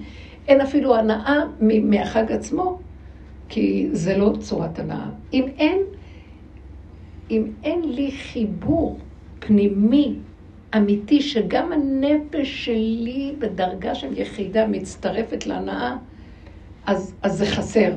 אין 0.48 0.60
אפילו 0.60 0.96
הנאה 0.96 1.40
מהחג 1.60 2.32
עצמו, 2.32 2.78
כי 3.48 3.88
זה 3.92 4.16
לא 4.16 4.32
צורת 4.40 4.78
הנאה. 4.78 5.06
אם 5.32 5.44
אין, 5.58 5.78
אם 7.30 7.44
אין 7.64 7.82
לי 7.84 8.10
חיבור 8.10 8.98
פנימי, 9.38 10.14
אמיתי, 10.76 11.20
שגם 11.20 11.72
הנפש 11.72 12.64
שלי 12.64 13.34
בדרגה 13.38 13.94
של 13.94 14.18
יחידה 14.18 14.66
מצטרפת 14.66 15.46
להנאה, 15.46 15.96
אז, 16.86 17.14
אז 17.22 17.38
זה 17.38 17.46
חסר. 17.46 17.94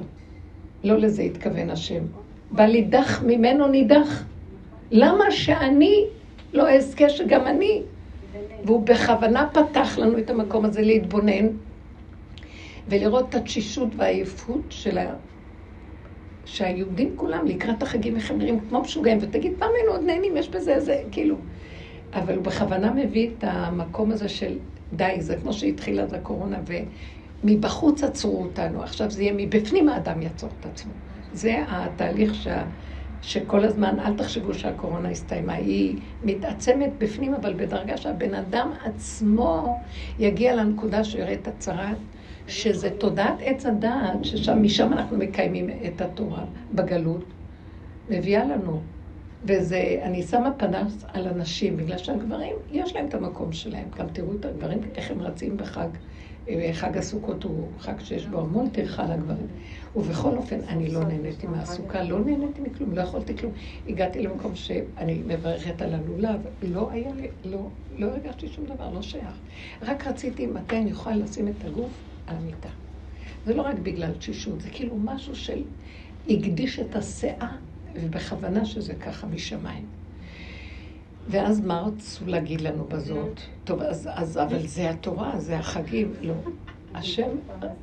לא 0.84 0.98
לזה 0.98 1.22
התכוון 1.22 1.70
השם. 1.70 2.04
בל 2.52 2.76
יידח 2.76 3.24
ממנו 3.24 3.68
נידח. 3.68 4.24
למה 4.92 5.32
שאני 5.32 6.06
לא 6.54 6.70
אזכה 6.70 7.10
שגם 7.10 7.48
אני? 7.48 7.82
והוא 8.66 8.86
בכוונה 8.86 9.50
פתח 9.54 9.98
לנו 9.98 10.18
את 10.18 10.30
המקום 10.30 10.66
הזה 10.66 10.82
להתבונן 10.82 11.48
ולראות 12.88 13.30
את 13.30 13.36
התשישות 13.36 13.90
והעייפות 13.96 14.62
של 14.70 14.98
ה... 14.98 15.14
שהיהודים 16.46 17.14
כולם 17.16 17.46
לקראת 17.48 17.84
החגים, 17.84 18.16
איך 18.16 18.32
הם 18.32 18.38
נראים 18.38 18.60
כמו 18.60 18.82
משוגעים, 18.82 19.18
ותגיד, 19.22 19.54
פעם 19.60 19.70
היינו 19.76 19.92
עוד 19.92 20.02
נהנים, 20.04 20.38
יש 20.38 20.50
בזה 20.50 20.76
איזה, 20.76 21.04
כאילו. 21.12 21.36
אבל 22.14 22.36
הוא 22.36 22.44
בכוונה 22.44 22.94
מביא 22.94 23.30
את 23.38 23.44
המקום 23.48 24.12
הזה 24.12 24.30
של 24.30 24.58
די, 24.94 25.16
זה 25.20 25.36
כמו 25.36 25.54
שהתחילה 25.54 26.04
את 26.04 26.14
הקורונה, 26.14 26.60
מבחוץ 27.44 28.04
עצרו 28.04 28.44
אותנו, 28.44 28.84
עכשיו 28.84 29.12
זה 29.12 29.24
יהיה 29.24 29.34
מבפנים 29.38 29.90
האדם 29.90 30.22
יעצור 30.22 30.50
את 30.60 30.66
עצמו. 30.66 30.92
זה 31.34 31.64
התהליך 31.68 32.36
שה, 32.36 32.64
שכל 33.22 33.64
הזמן, 33.64 34.00
אל 34.00 34.14
תחשבו 34.18 34.54
שהקורונה 34.54 35.10
הסתיימה, 35.10 35.54
היא 35.54 36.00
מתעצמת 36.24 36.90
בפנים, 36.98 37.34
אבל 37.34 37.54
בדרגה 37.54 37.98
שהבן 37.98 38.34
אדם 38.34 38.72
עצמו 38.86 39.80
יגיע 40.20 40.56
לנקודה 40.56 41.04
שהוא 41.04 41.22
יראה 41.22 41.34
את 41.34 41.48
הצרת, 41.48 41.98
שזה 42.48 42.90
תודעת 42.90 43.36
עץ 43.40 43.66
הדעת, 43.66 44.18
שמשם 44.24 44.94
אנחנו 44.94 45.18
מקיימים 45.18 45.70
את 45.88 46.02
התורה 46.02 46.46
בגלות, 46.74 47.24
מביאה 48.10 48.46
לנו. 48.46 48.82
וזה, 49.44 50.00
אני 50.02 50.24
שמה 50.24 50.52
פנס 50.52 51.06
על 51.14 51.28
הנשים, 51.28 51.78
בגלל 51.78 51.98
שהגברים, 51.98 52.56
יש 52.72 52.96
להם 52.96 53.06
את 53.08 53.14
המקום 53.14 53.52
שלהם. 53.54 53.90
גם 53.98 54.06
תראו 54.14 54.36
את 54.40 54.46
הגברים, 54.46 54.80
איך 54.96 55.12
הם 55.12 55.22
רצים 55.22 55.58
בחג. 55.58 55.88
חג 56.74 56.98
הסוכות 56.98 57.44
הוא 57.44 57.68
חג 57.80 58.00
שיש 58.00 58.26
בו 58.28 58.40
המון 58.40 58.70
טרחה 58.70 59.04
לגברים. 59.04 59.48
ובכל 59.96 60.38
אופן, 60.38 60.60
אני 60.68 60.90
לא 60.90 61.04
נהניתי 61.04 61.48
מהסוכה, 61.48 62.04
לא 62.04 62.20
נהניתי 62.20 62.62
מכלום, 62.62 62.94
לא 62.94 63.02
יכולתי 63.02 63.38
כלום. 63.38 63.54
הגעתי 63.88 64.22
למקום 64.22 64.56
שאני 64.56 65.24
מברכת 65.26 65.82
על 65.82 65.94
הלולב, 65.94 66.40
לא 66.62 66.92
היה 66.92 67.14
לי, 67.14 67.28
לא, 67.44 67.70
לא 67.96 68.08
הרגשתי 68.08 68.48
שום 68.48 68.66
דבר, 68.66 68.90
לא 68.90 69.02
שייך. 69.02 69.40
רק 69.82 70.08
רציתי 70.08 70.48
מתי 70.48 70.78
אני 70.78 70.92
אוכל 70.92 71.14
לשים 71.14 71.48
את 71.48 71.66
הגוף 71.66 71.92
על 72.28 72.36
המיטה. 72.36 72.70
זה 73.46 73.54
לא 73.54 73.62
רק 73.62 73.80
בגלל 73.80 74.14
תשישות, 74.14 74.62
זה 74.62 74.70
כאילו 74.70 74.98
משהו 74.98 75.36
של 75.36 75.64
הקדיש 76.30 76.80
את 76.80 76.96
הסאה, 76.96 77.56
ובכוונה 77.96 78.66
שזה 78.66 78.96
ככה 78.96 79.28
משמיים. 79.28 79.97
ואז 81.30 81.62
מה 81.62 81.82
רצו 81.82 82.26
להגיד 82.26 82.62
לנו 82.62 82.84
בזאת? 82.84 83.40
טוב, 83.64 83.82
אז, 83.82 84.10
אז 84.14 84.38
אבל 84.38 84.68
זה 84.68 84.90
התורה, 84.90 85.40
זה 85.40 85.58
החגים. 85.58 86.14
לא. 86.22 86.34
השם 86.96 87.30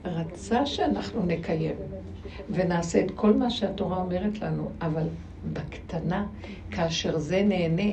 רצה 0.04 0.66
שאנחנו 0.66 1.26
נקיים 1.26 1.74
ונעשה 2.50 3.00
את 3.00 3.10
כל 3.10 3.32
מה 3.32 3.50
שהתורה 3.50 3.96
אומרת 3.96 4.40
לנו, 4.40 4.70
אבל 4.80 5.06
בקטנה, 5.52 6.26
כאשר 6.70 7.18
זה 7.18 7.42
נהנה, 7.42 7.92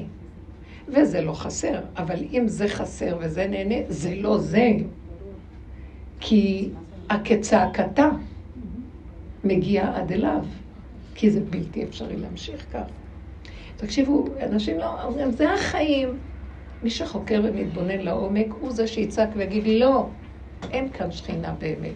וזה 0.88 1.22
לא 1.22 1.34
חסר, 1.34 1.80
אבל 1.98 2.24
אם 2.34 2.48
זה 2.48 2.68
חסר 2.68 3.18
וזה 3.20 3.48
נהנה, 3.48 3.76
זה 3.88 4.16
לא 4.16 4.38
זה. 4.38 4.72
כי 6.20 6.70
כצעקתה 7.24 8.10
מגיע 9.44 9.96
עד 9.96 10.12
אליו, 10.12 10.46
כי 11.16 11.32
זה 11.32 11.42
בלתי 11.50 11.84
אפשרי 11.84 12.18
להמשיך 12.18 12.66
כך. 12.74 13.01
תקשיבו, 13.82 14.26
אנשים 14.42 14.80
לא 14.80 15.04
אומרים, 15.04 15.32
זה 15.32 15.54
החיים. 15.54 16.20
מי 16.84 16.90
שחוקר 16.90 17.42
ומתבונן 17.44 18.00
לעומק, 18.00 18.48
הוא 18.54 18.72
זה 18.72 18.88
שיצעק 18.88 19.30
ויגיד, 19.36 19.68
לא, 19.68 20.10
אין 20.72 20.92
כאן 20.92 21.12
שכינה 21.12 21.52
באמת. 21.54 21.96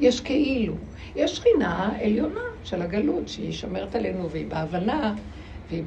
יש 0.00 0.20
כאילו. 0.20 0.74
יש 1.14 1.36
שכינה 1.36 1.96
עליונה 2.02 2.40
של 2.62 2.82
הגלות, 2.82 3.28
שהיא 3.28 3.52
שומרת 3.52 3.94
עלינו, 3.94 4.30
והיא 4.30 4.50
בהבנה, 4.50 5.14
והיא 5.70 5.84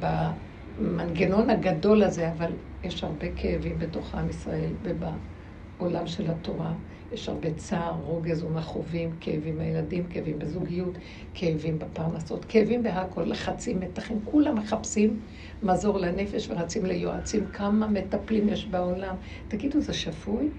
במנגנון 0.78 1.50
הגדול 1.50 2.02
הזה, 2.02 2.32
אבל 2.32 2.52
יש 2.84 3.04
הרבה 3.04 3.26
כאבים 3.36 3.78
בתוך 3.78 4.14
עם 4.14 4.28
ישראל 4.30 4.72
ובעולם 4.82 6.06
של 6.06 6.30
התורה. 6.30 6.74
יש 7.10 7.28
הרבה 7.28 7.54
צער, 7.54 7.94
רוגז 7.94 8.42
ומכאובים, 8.42 9.18
כאבים 9.20 9.56
מהילדים, 9.58 10.08
כאבים 10.08 10.38
בזוגיות, 10.38 10.98
כאבים 11.34 11.78
בפרנסות, 11.78 12.44
כאבים 12.44 12.82
בהכל, 12.82 13.22
לחצים, 13.22 13.80
מתחים, 13.80 14.24
כולם 14.24 14.58
מחפשים 14.58 15.20
מזור 15.62 15.98
לנפש 15.98 16.50
ורצים 16.50 16.84
ליועצים. 16.86 17.50
כמה 17.50 17.86
מטפלים 17.88 18.48
יש 18.48 18.66
בעולם? 18.68 19.16
תגידו, 19.48 19.80
זה 19.80 19.92
שפוי? 19.92 20.52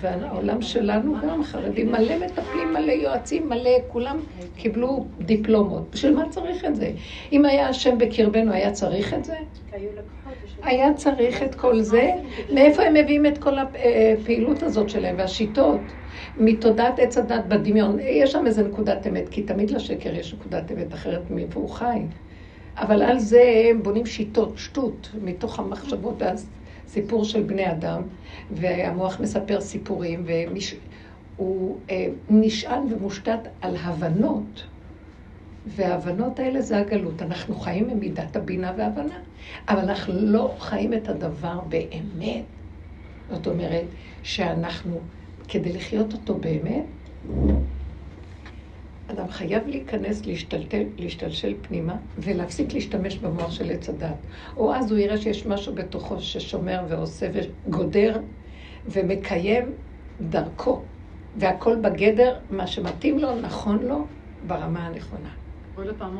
והעולם 0.00 0.62
שלנו 0.62 1.14
גם, 1.22 1.44
חרדים, 1.44 1.92
מלא 1.92 2.18
מטפלים, 2.26 2.72
מלא 2.72 2.92
יועצים, 2.92 3.48
מלא, 3.48 3.70
כולם 3.88 4.18
קיבלו 4.56 5.06
דיפלומות. 5.20 5.90
בשביל 5.92 6.14
מה 6.14 6.28
צריך 6.28 6.64
את 6.64 6.76
זה? 6.76 6.90
אם 7.32 7.44
היה 7.44 7.68
השם 7.68 7.98
בקרבנו, 7.98 8.52
היה 8.52 8.72
צריך 8.72 9.14
את 9.14 9.24
זה? 9.24 9.34
היה 10.62 10.94
צריך 10.94 11.42
את 11.42 11.54
כל 11.54 11.80
זה? 11.80 12.10
מאיפה 12.54 12.82
הם 12.82 12.94
מביאים 12.94 13.26
את 13.26 13.38
כל 13.38 13.54
הפעילות 13.58 14.62
הזאת 14.62 14.88
שלהם 14.88 15.14
והשיטות? 15.18 15.80
מתודעת 16.36 16.98
עץ 16.98 17.18
הדת 17.18 17.44
בדמיון. 17.48 17.98
יש 18.00 18.32
שם 18.32 18.46
איזה 18.46 18.62
נקודת 18.62 19.06
אמת, 19.06 19.28
כי 19.28 19.42
תמיד 19.42 19.70
לשקר 19.70 20.14
יש 20.14 20.34
נקודת 20.34 20.72
אמת 20.72 20.94
אחרת 20.94 21.30
מאיפה 21.30 21.60
הוא 21.60 21.68
חי. 21.68 22.00
אבל 22.76 23.02
על 23.02 23.18
זה 23.18 23.64
הם 23.70 23.82
בונים 23.82 24.06
שיטות, 24.06 24.58
שטות, 24.58 25.10
מתוך 25.22 25.58
המחשבות, 25.58 26.22
ואז 26.22 26.50
סיפור 26.88 27.24
של 27.24 27.42
בני 27.42 27.70
אדם, 27.70 28.02
והמוח 28.50 29.20
מספר 29.20 29.60
סיפורים, 29.60 30.26
והוא 31.36 31.80
אה, 31.90 32.06
נשען 32.28 32.92
ומושתת 32.92 33.48
על 33.60 33.76
הבנות. 33.76 34.64
וההבנות 35.66 36.38
האלה 36.38 36.60
זה 36.60 36.78
הגלות. 36.78 37.22
אנחנו 37.22 37.54
חיים 37.54 37.88
ממידת 37.88 38.36
הבינה 38.36 38.72
והבנה, 38.76 39.18
אבל 39.68 39.78
אנחנו 39.78 40.14
לא 40.16 40.56
חיים 40.58 40.94
את 40.94 41.08
הדבר 41.08 41.60
באמת. 41.60 42.44
זאת 43.30 43.46
אומרת, 43.46 43.84
שאנחנו, 44.22 45.00
כדי 45.48 45.72
לחיות 45.72 46.12
אותו 46.12 46.34
באמת, 46.34 46.84
אדם 49.10 49.28
חייב 49.28 49.66
להיכנס, 49.66 50.26
להשתלטל, 50.26 50.82
להשתלשל 50.98 51.54
פנימה 51.62 51.96
ולהפסיק 52.18 52.72
להשתמש 52.72 53.18
במוח 53.18 53.50
של 53.50 53.70
עץ 53.70 53.88
הדת. 53.88 54.16
או 54.56 54.74
אז 54.74 54.90
הוא 54.90 54.98
יראה 54.98 55.16
שיש 55.16 55.46
משהו 55.46 55.74
בתוכו 55.74 56.20
ששומר 56.20 56.80
ועושה 56.88 57.26
וגודר 57.32 58.20
ומקיים 58.86 59.72
דרכו. 60.20 60.82
והכל 61.36 61.76
בגדר, 61.76 62.36
מה 62.50 62.66
שמתאים 62.66 63.18
לו, 63.18 63.40
נכון 63.40 63.78
לו, 63.78 64.06
ברמה 64.46 64.86
הנכונה. 64.86 65.28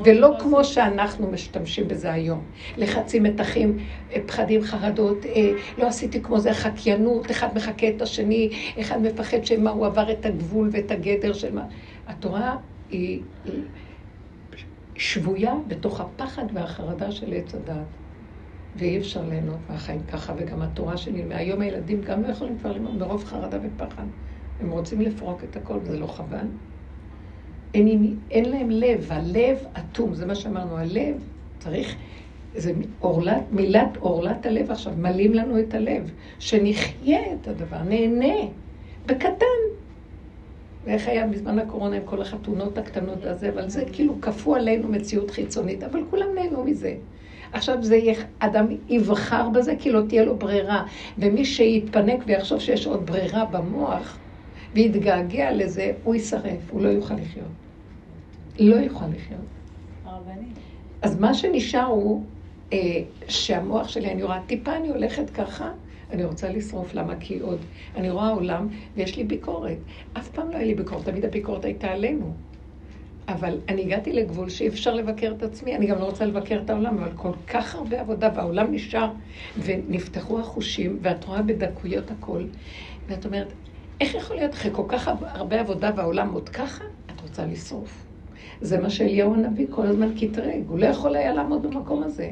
ולא 0.05 0.37
כמו 0.41 0.65
שאנחנו 0.65 1.31
משתמשים 1.31 1.89
בזה 1.89 2.13
היום. 2.13 2.45
לחצים, 2.77 3.23
מתחים, 3.23 3.77
פחדים, 4.27 4.63
חרדות, 4.63 5.27
אה, 5.27 5.51
לא 5.79 5.87
עשיתי 5.87 6.23
כמו 6.23 6.39
זה 6.41 6.55
חקיינות, 6.55 7.31
אחד 7.31 7.49
מחקה 7.55 7.89
את 7.89 8.03
השני, 8.03 8.51
אחד 8.81 9.03
מפחד 9.03 9.45
שמה 9.45 9.71
הוא 9.71 9.87
עבר 9.87 10.13
את 10.13 10.27
הגבול 10.27 10.69
ואת 10.73 10.91
הגדר 10.91 11.33
של 11.33 11.55
מה. 11.55 11.65
התורה 12.07 12.57
היא, 12.91 13.23
שבויה 14.97 15.55
בתוך 15.69 16.01
הפחד 16.01 16.45
והחרדה 16.53 17.13
של 17.13 17.33
עץ 17.33 17.55
הדעת. 17.55 17.87
ואי 18.77 18.99
אפשר 18.99 19.29
ליהנות 19.29 19.59
מהחיים 19.71 20.03
ככה, 20.03 20.35
וגם 20.37 20.63
התורה 20.63 20.97
שלי, 20.97 21.25
מהיום 21.25 21.61
הילדים 21.61 22.01
גם 22.01 22.23
לא 22.23 22.29
יכולים 22.29 22.59
כבר 22.59 22.73
ללמוד 22.73 22.99
מרוב 22.99 23.25
חרדה 23.25 23.59
ופחד. 23.63 24.05
הם 24.61 24.71
רוצים 24.71 25.01
לפרוק 25.01 25.45
את 25.45 25.57
הכל, 25.57 25.79
וזה 25.83 25.99
לא 25.99 26.07
חבל. 26.07 26.47
אין, 27.75 28.17
אין 28.31 28.45
להם 28.45 28.71
לב, 28.71 29.07
הלב 29.11 29.59
אטום, 29.79 30.15
זה 30.15 30.27
מה 30.27 30.35
שאמרנו, 30.35 30.77
הלב 30.77 31.29
צריך, 31.59 31.97
זה 32.55 32.73
אורלת, 33.01 33.43
מילת 33.51 33.97
אורלת 33.97 34.47
הלב 34.47 34.71
עכשיו, 34.71 34.93
מלאים 34.97 35.35
לנו 35.35 35.61
את 35.61 35.75
הלב, 35.75 36.13
שנחיה 36.39 37.21
את 37.35 37.49
הדבר, 37.49 37.83
נהנה, 37.83 38.35
בקטן. 39.07 39.78
ואיך 40.85 41.09
היה 41.09 41.27
בזמן 41.27 41.59
הקורונה 41.59 41.97
עם 41.97 42.03
כל 42.05 42.23
החתונות 42.23 42.79
הקטנות 42.79 43.25
הזה, 43.25 43.49
אבל 43.49 43.69
זה 43.69 43.85
כאילו 43.93 44.21
כפו 44.21 44.55
עלינו 44.55 44.89
מציאות 44.89 45.31
חיצונית, 45.31 45.83
אבל 45.83 46.01
כולם 46.11 46.27
נהנו 46.35 46.65
מזה. 46.65 46.95
עכשיו 47.53 47.83
זה 47.83 47.97
יהיה, 47.97 48.15
אדם 48.39 48.67
יבחר 48.89 49.49
בזה 49.49 49.75
כי 49.79 49.91
לא 49.91 50.01
תהיה 50.09 50.25
לו 50.25 50.37
ברירה, 50.37 50.85
ומי 51.19 51.45
שיתפנק 51.45 52.23
ויחשוב 52.27 52.59
שיש 52.59 52.87
עוד 52.87 53.07
ברירה 53.07 53.45
במוח, 53.45 54.19
ויתגעגע 54.75 55.53
לזה, 55.53 55.93
הוא 56.05 56.15
יישרף, 56.15 56.71
הוא 56.71 56.83
לא 56.83 56.89
יוכל 56.89 57.15
לחיות. 57.15 57.47
לא 58.59 58.77
יוכל 58.77 59.07
לחיות. 59.07 59.41
אז 61.03 61.21
מה 61.21 61.35
שנשאר 61.35 61.87
הוא 61.87 62.23
אה, 62.73 62.79
שהמוח 63.29 63.89
שלי, 63.89 64.13
אני 64.13 64.23
רואה, 64.23 64.41
טיפה 64.47 64.77
אני 64.77 64.89
הולכת 64.89 65.31
ככה, 65.31 65.71
אני 66.11 66.25
רוצה 66.25 66.51
לשרוף, 66.51 66.95
למה? 66.95 67.15
כי 67.21 67.41
עוד, 67.41 67.59
אני 67.97 68.11
רואה 68.11 68.29
עולם 68.29 68.69
ויש 68.97 69.17
לי 69.17 69.25
ביקורת. 69.25 69.79
אף 70.13 70.29
פעם 70.29 70.51
לא 70.51 70.57
היה 70.57 70.67
לי 70.67 70.75
ביקורת, 70.75 71.05
תמיד 71.05 71.25
הביקורת 71.25 71.65
הייתה 71.65 71.87
עלינו. 71.87 72.33
אבל 73.29 73.59
אני 73.69 73.83
הגעתי 73.83 74.13
לגבול 74.13 74.49
שאי 74.49 74.69
אפשר 74.69 74.95
לבקר 74.95 75.33
את 75.37 75.43
עצמי, 75.43 75.77
אני 75.77 75.87
גם 75.87 75.99
לא 75.99 76.05
רוצה 76.05 76.25
לבקר 76.25 76.61
את 76.65 76.71
העולם, 76.71 76.99
אבל 76.99 77.11
כל 77.17 77.33
כך 77.47 77.75
הרבה 77.75 78.01
עבודה, 78.01 78.31
והעולם 78.35 78.73
נשאר, 78.73 79.11
ונפתחו 79.59 80.41
החושים, 80.41 80.99
ואת 81.03 81.25
רואה 81.25 81.43
בדקויות 81.43 82.11
הכל, 82.11 82.45
ואת 83.09 83.27
אומרת, 83.27 83.53
איך 84.01 84.15
יכול 84.15 84.37
להיות 84.37 84.55
אחרי 84.55 84.71
כל 84.75 84.85
כך 84.89 85.09
הרבה 85.23 85.61
עבודה 85.61 85.91
והעולם 85.97 86.33
עוד 86.33 86.49
ככה? 86.49 86.85
את 87.07 87.21
רוצה 87.21 87.47
לשרוף. 87.47 88.07
זה 88.61 88.81
מה 88.81 88.91
שאליהו 88.91 89.35
הנביא 89.35 89.67
כל 89.71 89.87
הזמן 89.87 90.09
קטרג, 90.21 90.63
הוא 90.69 90.79
לא 90.79 90.87
יכול 90.87 91.17
היה 91.17 91.35
לעמוד 91.35 91.63
במקום 91.63 92.03
הזה. 92.03 92.31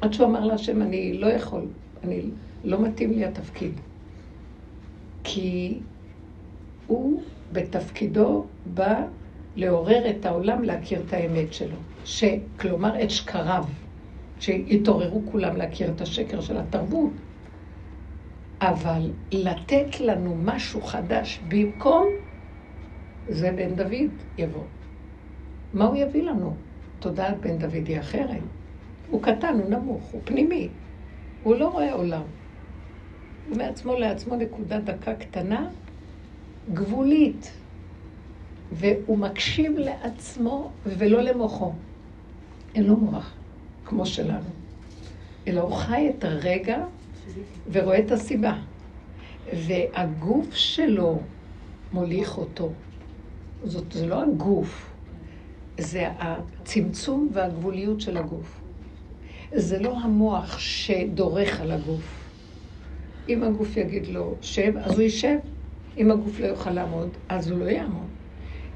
עד 0.00 0.12
שהוא 0.12 0.26
אמר 0.26 0.44
להשם, 0.44 0.82
אני 0.82 1.12
לא 1.12 1.26
יכול, 1.26 1.66
אני 2.04 2.22
לא 2.64 2.82
מתאים 2.82 3.12
לי 3.12 3.24
התפקיד. 3.24 3.72
כי 5.24 5.78
הוא 6.86 7.22
בתפקידו 7.52 8.44
בא 8.74 9.02
לעורר 9.56 10.10
את 10.10 10.26
העולם 10.26 10.62
להכיר 10.62 11.02
את 11.06 11.12
האמת 11.12 11.52
שלו. 11.52 11.76
ש... 12.04 12.24
כלומר, 12.60 13.02
את 13.02 13.10
שקריו, 13.10 13.64
שיתעוררו 14.40 15.22
כולם 15.30 15.56
להכיר 15.56 15.90
את 15.90 16.00
השקר 16.00 16.40
של 16.40 16.56
התרבות. 16.56 17.12
אבל 18.60 19.10
לתת 19.32 20.00
לנו 20.00 20.36
משהו 20.44 20.82
חדש 20.82 21.40
במקום, 21.48 22.08
זה 23.28 23.52
בן 23.52 23.74
דוד 23.74 24.10
יבוא. 24.38 24.64
מה 25.74 25.84
הוא 25.84 25.96
יביא 25.96 26.22
לנו? 26.22 26.54
תודעת 26.98 27.40
בן 27.40 27.58
דוד 27.58 27.86
היא 27.86 28.00
אחרת. 28.00 28.42
הוא 29.10 29.22
קטן, 29.22 29.58
הוא 29.62 29.70
נמוך, 29.70 30.02
הוא 30.02 30.20
פנימי. 30.24 30.68
הוא 31.42 31.56
לא 31.56 31.68
רואה 31.68 31.92
עולם. 31.92 32.22
הוא 33.50 33.58
מעצמו 33.58 33.96
לעצמו 33.96 34.36
נקודה 34.36 34.80
דקה 34.80 35.14
קטנה, 35.14 35.68
גבולית. 36.74 37.50
והוא 38.72 39.18
מקשיב 39.18 39.78
לעצמו 39.78 40.70
ולא 40.86 41.20
למוחו. 41.22 41.72
אין 42.74 42.84
לו 42.84 42.96
מוח, 42.96 43.32
כמו 43.84 44.06
שלנו. 44.06 44.48
אלא 45.48 45.60
הוא 45.60 45.72
חי 45.72 46.10
את 46.10 46.24
הרגע 46.24 46.84
ורואה 47.72 47.98
את 47.98 48.10
הסיבה. 48.10 48.58
והגוף 49.54 50.54
שלו 50.54 51.18
מוליך 51.92 52.38
אותו. 52.38 52.72
זאת, 53.64 53.92
זה 53.92 54.06
לא 54.06 54.22
הגוף, 54.22 54.92
זה 55.78 56.08
הצמצום 56.18 57.28
והגבוליות 57.32 58.00
של 58.00 58.16
הגוף. 58.16 58.60
זה 59.52 59.78
לא 59.78 59.98
המוח 59.98 60.58
שדורך 60.58 61.60
על 61.60 61.72
הגוף. 61.72 62.29
אם 63.30 63.42
הגוף 63.42 63.76
יגיד 63.76 64.06
לו 64.06 64.34
שב, 64.40 64.72
אז 64.76 64.92
הוא 64.92 65.02
יישב. 65.02 65.36
אם 65.98 66.10
הגוף 66.10 66.40
לא 66.40 66.46
יוכל 66.46 66.70
לעמוד, 66.70 67.08
אז 67.28 67.50
הוא 67.50 67.58
לא 67.58 67.64
יעמוד. 67.64 68.06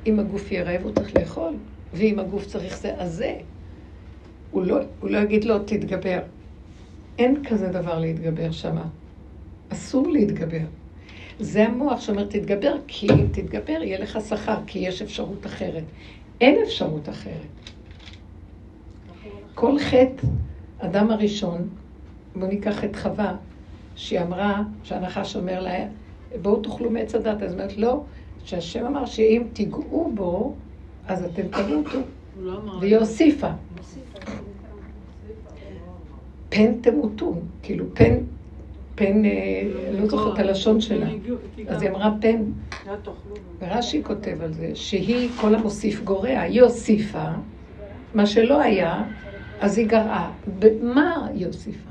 אם 0.07 0.21
הגוף 0.21 0.53
יהיה 0.53 0.63
רעב, 0.65 0.83
הוא 0.83 0.93
צריך 0.93 1.17
לאכול. 1.17 1.55
ואם 1.93 2.19
הגוף 2.19 2.47
צריך 2.47 2.79
זה, 2.79 2.95
אז 2.97 3.15
זה. 3.15 3.37
הוא 4.51 4.65
לא, 4.65 4.79
הוא 5.01 5.11
לא 5.11 5.19
יגיד 5.19 5.45
לו, 5.45 5.59
תתגבר. 5.59 6.19
אין 7.19 7.45
כזה 7.45 7.69
דבר 7.69 7.99
להתגבר 7.99 8.51
שמה. 8.51 8.85
אסור 9.69 10.09
להתגבר. 10.09 10.67
זה 11.41 11.67
המוח 11.67 12.01
שאומר, 12.01 12.25
תתגבר, 12.25 12.75
כי 12.87 13.07
אם 13.11 13.27
תתגבר, 13.33 13.83
יהיה 13.83 13.99
לך 13.99 14.19
שכר, 14.29 14.59
כי 14.67 14.79
יש 14.79 15.03
אפשרות 15.03 15.47
אחרת. 15.47 15.85
אין 16.41 16.63
אפשרות 16.63 17.09
אחרת. 17.09 17.71
כל 19.55 19.79
חטא, 19.79 20.27
אדם 20.79 21.11
הראשון, 21.11 21.69
בואו 22.37 22.47
ניקח 22.47 22.85
את 22.85 22.97
חווה, 22.97 23.37
שהיא 23.97 24.21
אמרה, 24.21 24.63
שהנחש 24.83 25.37
אומר 25.37 25.61
לה, 25.61 25.87
בואו 26.43 26.61
תאכלו 26.61 26.91
מעץ 26.91 27.15
הדת. 27.15 27.43
אז 27.43 27.53
אומרת, 27.53 27.77
לא, 27.77 28.03
שהשם 28.45 28.87
אמר 28.87 29.07
שאם 29.07 29.43
תיגעו 29.53 30.13
בו, 30.15 30.55
אז 31.07 31.25
אתם 31.25 31.43
תמותו. 31.49 31.99
לא 32.41 32.61
והיא 32.81 32.97
הוסיפה. 32.97 33.51
פן 36.49 36.81
תמותון, 36.81 37.41
כאילו 37.63 37.85
פן, 37.95 38.15
פן, 38.95 39.25
אה, 39.25 39.63
לא 39.93 40.07
זוכרת 40.07 40.35
את 40.35 40.39
הלשון 40.39 40.81
שלה. 40.81 41.07
אז 41.69 41.83
היא 41.83 41.91
אמרה 41.91 42.11
פן. 42.21 42.43
ורש"י 43.61 44.03
כותב 44.05 44.43
על 44.43 44.53
זה, 44.53 44.71
שהיא, 44.75 45.31
כל 45.41 45.55
המוסיף 45.55 46.05
גורע, 46.05 46.41
היא 46.41 46.63
הוסיפה, 46.63 47.29
מה 48.15 48.27
שלא 48.27 48.61
היה, 48.61 49.05
אז 49.61 49.79
היא 49.79 49.87
גרעה. 49.87 50.33
במה 50.59 51.29
היא 51.35 51.47
הוסיפה? 51.47 51.91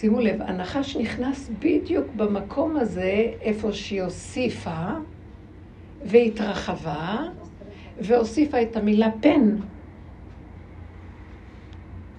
שימו 0.00 0.20
לב, 0.20 0.42
הנחש 0.42 0.96
נכנס 0.96 1.50
בדיוק 1.58 2.06
במקום 2.16 2.76
הזה, 2.76 3.32
איפה 3.40 3.72
שהיא 3.72 4.02
הוסיפה 4.02 4.86
והתרחבה, 6.04 7.18
והוסיפה 8.00 8.62
את 8.62 8.76
המילה 8.76 9.08
פן. 9.20 9.56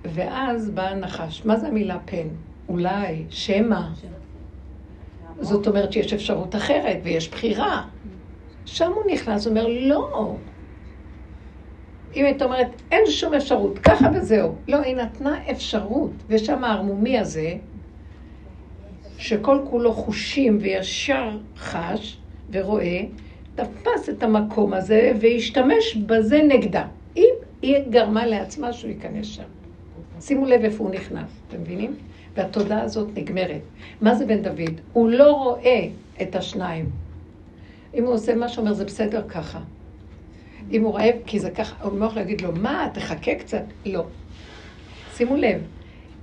ואז 0.06 0.70
בא 0.70 0.88
הנחש. 0.88 1.46
מה 1.46 1.58
זה 1.60 1.68
המילה 1.68 2.00
פן? 2.06 2.28
אולי, 2.70 3.26
שמא. 3.30 3.82
זאת 5.39 5.68
אומרת 5.68 5.94
שיש 5.94 6.13
אפשרות 6.13 6.56
אחרת 6.56 6.98
ויש 7.04 7.30
בחירה. 7.32 7.88
שם 8.65 8.92
הוא 8.96 9.13
נכנס, 9.13 9.46
הוא 9.46 9.52
אומר, 9.52 9.68
לא. 9.68 10.38
אם 12.15 12.26
היית 12.26 12.41
אומרת, 12.41 12.67
אין 12.91 13.04
שום 13.10 13.34
אפשרות, 13.34 13.80
ככה 13.80 14.10
וזהו. 14.15 14.56
לא, 14.67 14.78
היא 14.78 14.95
נתנה 14.95 15.38
אפשרות, 15.52 16.12
ושם 16.28 16.63
הערמומי 16.63 17.19
הזה, 17.19 17.54
שכל 19.17 19.60
כולו 19.69 19.93
חושים 19.93 20.58
וישר 20.62 21.38
חש 21.58 22.17
ורואה, 22.52 23.02
תפס 23.56 24.10
את 24.10 24.24
המקום 24.24 24.74
הזה 24.74 25.12
והשתמש 25.22 25.95
בזה 25.95 26.41
נגדה. 26.48 26.86
אם 27.17 27.34
היא 27.62 27.76
גרמה 27.89 28.26
לעצמה 28.26 28.74
שהוא 28.74 28.91
ייכנס 28.91 29.28
שם. 29.28 29.43
שימו 30.22 30.45
לב 30.45 30.63
איפה 30.63 30.84
הוא 30.84 30.91
נכנס, 30.91 31.30
אתם 31.48 31.62
מבינים? 31.62 31.95
והתודעה 32.36 32.82
הזאת 32.82 33.08
נגמרת. 33.15 33.62
מה 34.02 34.15
זה 34.15 34.26
בן 34.26 34.41
דוד? 34.41 34.82
הוא 34.93 35.10
לא 35.10 35.32
רואה 35.32 35.88
את 36.22 36.36
השניים. 36.36 36.89
אם 37.93 38.04
הוא 38.04 38.13
עושה 38.13 38.36
משהו, 38.36 38.62
אומר, 38.62 38.74
זה 38.74 38.86
בסדר 38.86 39.22
ככה. 39.28 39.60
אם 40.71 40.84
הוא 40.84 40.95
רעב, 40.95 41.15
כי 41.25 41.39
זה 41.39 41.51
ככה, 41.51 41.84
הוא 41.84 41.91
אומר 41.91 42.13
להגיד 42.15 42.41
לו, 42.41 42.51
מה, 42.51 42.88
תחכה 42.93 43.36
קצת. 43.36 43.63
לא. 43.86 44.03
שימו 45.13 45.36
לב, 45.36 45.62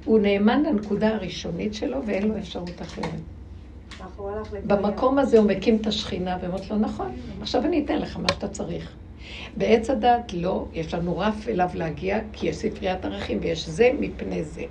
הוא 0.04 0.18
נאמן 0.18 0.62
לנקודה 0.62 1.08
הראשונית 1.08 1.74
שלו 1.74 2.06
ואין 2.06 2.28
לו 2.28 2.38
אפשרות 2.38 2.82
אחרת. 2.82 3.20
במקום 4.66 5.18
הזה 5.18 5.38
הוא 5.38 5.46
מקים 5.46 5.76
את 5.76 5.86
השכינה 5.86 6.38
ואומרת 6.42 6.70
לו, 6.70 6.76
נכון, 6.76 7.12
עכשיו 7.40 7.64
אני 7.64 7.84
אתן 7.84 7.98
לך 7.98 8.16
מה 8.16 8.28
שאתה 8.32 8.48
צריך. 8.48 8.96
בעץ 9.56 9.90
הדת 9.90 10.32
לא, 10.32 10.66
יש 10.72 10.94
לנו 10.94 11.18
רף 11.18 11.48
אליו 11.48 11.68
להגיע, 11.74 12.18
כי 12.32 12.48
יש 12.48 12.56
ספריית 12.56 13.04
ערכים 13.04 13.38
ויש 13.42 13.68
זה 13.68 13.90
מפני 14.00 14.44
זה. 14.44 14.64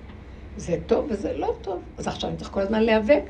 זה 0.57 0.77
טוב 0.85 1.07
וזה 1.09 1.37
לא 1.37 1.55
טוב. 1.61 1.81
אז 1.97 2.07
עכשיו 2.07 2.29
אני 2.29 2.37
צריך 2.37 2.49
כל 2.51 2.61
הזמן 2.61 2.83
להיאבק. 2.83 3.23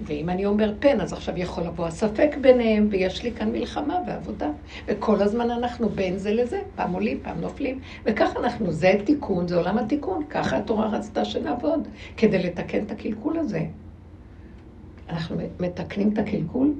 ואם 0.00 0.28
אני 0.28 0.46
אומר 0.46 0.74
פן, 0.80 1.00
אז 1.00 1.12
עכשיו 1.12 1.38
יכול 1.38 1.64
לבוא 1.64 1.86
הספק 1.86 2.36
ביניהם, 2.40 2.88
ויש 2.90 3.22
לי 3.22 3.32
כאן 3.32 3.52
מלחמה 3.52 3.98
ועבודה. 4.06 4.50
וכל 4.86 5.22
הזמן 5.22 5.50
אנחנו 5.50 5.88
בין 5.88 6.18
זה 6.18 6.32
לזה, 6.34 6.60
פעם 6.74 6.92
עולים, 6.92 7.18
פעם 7.22 7.40
נופלים. 7.40 7.80
וככה 8.04 8.38
אנחנו, 8.38 8.72
זה 8.72 8.92
תיקון, 9.04 9.48
זה 9.48 9.56
עולם 9.56 9.78
התיקון. 9.78 10.24
ככה 10.30 10.56
התורה 10.56 10.88
רצתה 10.88 11.24
שנעבוד, 11.24 11.88
כדי 12.16 12.38
לתקן 12.38 12.82
את 12.82 12.90
הקלקול 12.90 13.38
הזה. 13.38 13.60
אנחנו 15.08 15.36
מתקנים 15.60 16.12
את 16.12 16.18
הקלקול 16.18 16.72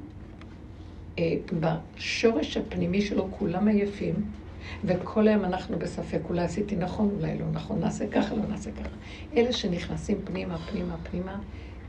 אה, 1.19 1.35
בשורש 1.61 2.57
הפנימי 2.57 3.03
שלו, 3.03 3.29
כולם 3.31 3.69
עייפים. 3.69 4.15
וכל 4.85 5.29
היום 5.29 5.45
אנחנו 5.45 5.79
בספק, 5.79 6.21
אולי 6.29 6.43
עשיתי 6.43 6.77
נכון, 6.77 7.11
אולי 7.17 7.39
לא 7.39 7.47
נכון, 7.53 7.81
נעשה 7.81 8.09
ככה, 8.09 8.35
לא 8.35 8.43
נעשה 8.49 8.71
ככה. 8.73 8.97
אלה 9.37 9.53
שנכנסים 9.53 10.19
פנימה, 10.25 10.59
פנימה, 10.59 10.97
פנימה, 11.11 11.39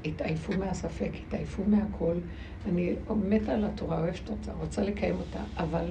התעייפו 0.05 0.53
מהספק, 0.59 1.09
התעייפו 1.27 1.63
מהכל. 1.67 2.15
אני 2.69 2.95
מתה 3.09 3.51
על 3.53 3.65
התורה, 3.65 3.99
אוהבת 3.99 4.29
אותה, 4.29 4.51
רוצה 4.59 4.81
לקיים 4.81 5.15
אותה, 5.15 5.39
אבל 5.57 5.85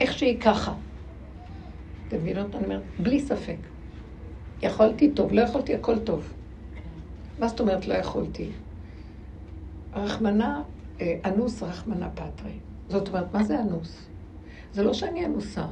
איך 0.00 0.18
שהיא 0.18 0.40
ככה. 0.40 0.74
אתם 2.08 2.16
מבינים 2.16 2.42
אותה? 2.42 2.58
אני 2.58 2.64
אומרת, 2.64 2.82
בלי 2.98 3.20
ספק. 3.20 3.56
יכולתי 4.62 5.10
טוב, 5.10 5.32
לא 5.32 5.40
יכולתי, 5.40 5.74
הכל 5.74 5.98
טוב. 5.98 6.32
מה 7.38 7.48
זאת 7.48 7.60
אומרת 7.60 7.86
לא 7.86 7.94
יכולתי? 7.94 8.50
רחמנה, 9.94 10.62
אה, 11.00 11.18
אנוס 11.24 11.62
רחמנה 11.62 12.08
פטרי. 12.10 12.52
זאת 12.88 13.08
אומרת, 13.08 13.34
מה 13.34 13.44
זה 13.44 13.60
אנוס? 13.60 14.06
זה 14.72 14.82
לא 14.82 14.92
שאני 14.92 15.26
אנוסה. 15.26 15.66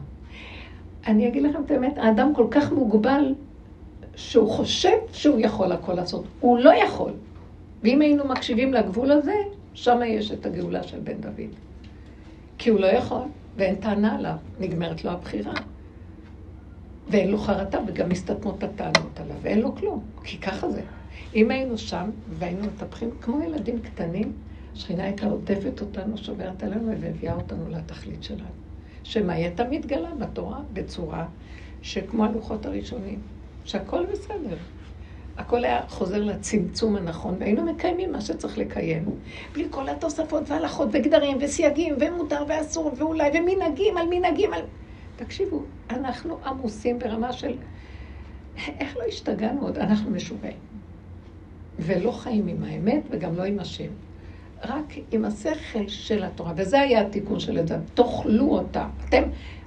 אני 1.06 1.28
אגיד 1.28 1.42
לכם 1.42 1.64
את 1.64 1.70
האמת, 1.70 1.98
האדם 1.98 2.34
כל 2.34 2.46
כך 2.50 2.72
מוגבל, 2.72 3.34
שהוא 4.16 4.50
חושב 4.50 4.96
שהוא 5.12 5.40
יכול 5.40 5.72
הכל 5.72 5.94
לעשות. 5.94 6.24
הוא 6.40 6.58
לא 6.58 6.70
יכול. 6.74 7.12
ואם 7.82 8.00
היינו 8.00 8.24
מקשיבים 8.24 8.74
לגבול 8.74 9.10
הזה, 9.10 9.34
שם 9.74 10.00
יש 10.06 10.32
את 10.32 10.46
הגאולה 10.46 10.82
של 10.82 10.98
בן 11.00 11.20
דוד. 11.20 11.54
כי 12.58 12.70
הוא 12.70 12.80
לא 12.80 12.86
יכול, 12.86 13.22
ואין 13.56 13.74
טענה 13.74 14.14
עליו, 14.14 14.36
נגמרת 14.60 15.04
לו 15.04 15.10
הבחירה. 15.10 15.54
ואין 17.10 17.30
לו 17.30 17.38
חרטה, 17.38 17.78
וגם 17.86 18.08
מסתתמות 18.08 18.62
הטענות 18.62 19.20
עליו, 19.20 19.36
ואין 19.42 19.60
לו 19.60 19.74
כלום, 19.74 20.04
כי 20.24 20.38
ככה 20.38 20.70
זה. 20.70 20.82
אם 21.34 21.50
היינו 21.50 21.78
שם, 21.78 22.10
והיינו 22.38 22.66
מטפחים 22.66 23.10
כמו 23.20 23.42
ילדים 23.42 23.80
קטנים, 23.80 24.32
השכינה 24.72 25.04
הייתה 25.04 25.26
עוטפת 25.26 25.80
אותנו, 25.80 26.18
שוברת 26.18 26.62
עלינו, 26.62 26.92
ומביאה 27.00 27.34
אותנו 27.34 27.68
לתכלית 27.70 28.22
שלנו. 28.22 28.44
שמה 29.04 29.32
היא 29.32 29.44
הייתה 29.44 29.64
מתגלה 29.70 30.10
בתורה 30.18 30.60
בצורה 30.72 31.26
שכמו 31.82 32.24
הלוחות 32.24 32.66
הראשונים, 32.66 33.20
שהכל 33.64 34.06
בסדר. 34.12 34.56
הכל 35.36 35.64
היה 35.64 35.80
חוזר 35.88 36.24
לצמצום 36.24 36.96
הנכון, 36.96 37.36
והיינו 37.40 37.62
מקיימים 37.62 38.12
מה 38.12 38.20
שצריך 38.20 38.58
לקיים. 38.58 39.04
בלי 39.52 39.66
כל 39.70 39.88
התוספות 39.88 40.50
והלכות 40.50 40.88
וגדרים 40.92 41.38
וסייגים 41.40 41.94
ומותר 42.00 42.44
ואסור 42.48 42.92
ואולי 42.96 43.30
ומנהגים 43.34 43.96
על 43.96 44.06
מנהגים 44.10 44.52
על... 44.52 44.62
תקשיבו, 45.16 45.62
אנחנו 45.90 46.38
עמוסים 46.44 46.98
ברמה 46.98 47.32
של... 47.32 47.54
איך 48.78 48.96
לא 48.96 49.02
השתגענו 49.08 49.62
עוד? 49.62 49.78
אנחנו 49.78 50.10
משוגעים. 50.10 50.56
ולא 51.78 52.10
חיים 52.10 52.48
עם 52.48 52.62
האמת 52.62 53.02
וגם 53.10 53.36
לא 53.36 53.42
עם 53.42 53.58
השם. 53.58 53.90
רק 54.64 54.94
עם 55.10 55.24
השכל 55.24 55.88
של 55.88 56.24
התורה, 56.24 56.52
וזה 56.56 56.80
היה 56.80 57.00
התיקון 57.00 57.40
של 57.40 57.58
את 57.58 57.68
זה. 57.68 57.76
תאכלו 57.94 58.48
אותה. 58.48 58.88
אתם 59.08 59.22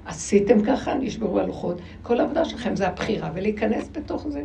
עשיתם 0.06 0.62
ככה, 0.66 0.94
נשברו 0.94 1.40
הלוחות. 1.40 1.82
כל 2.04 2.20
העבודה 2.20 2.46
שלכם 2.46 2.76
זה 2.76 2.88
הבחירה, 2.88 3.32
ולהיכנס 3.34 3.90
בתוך 3.92 4.28
זה. 4.30 4.44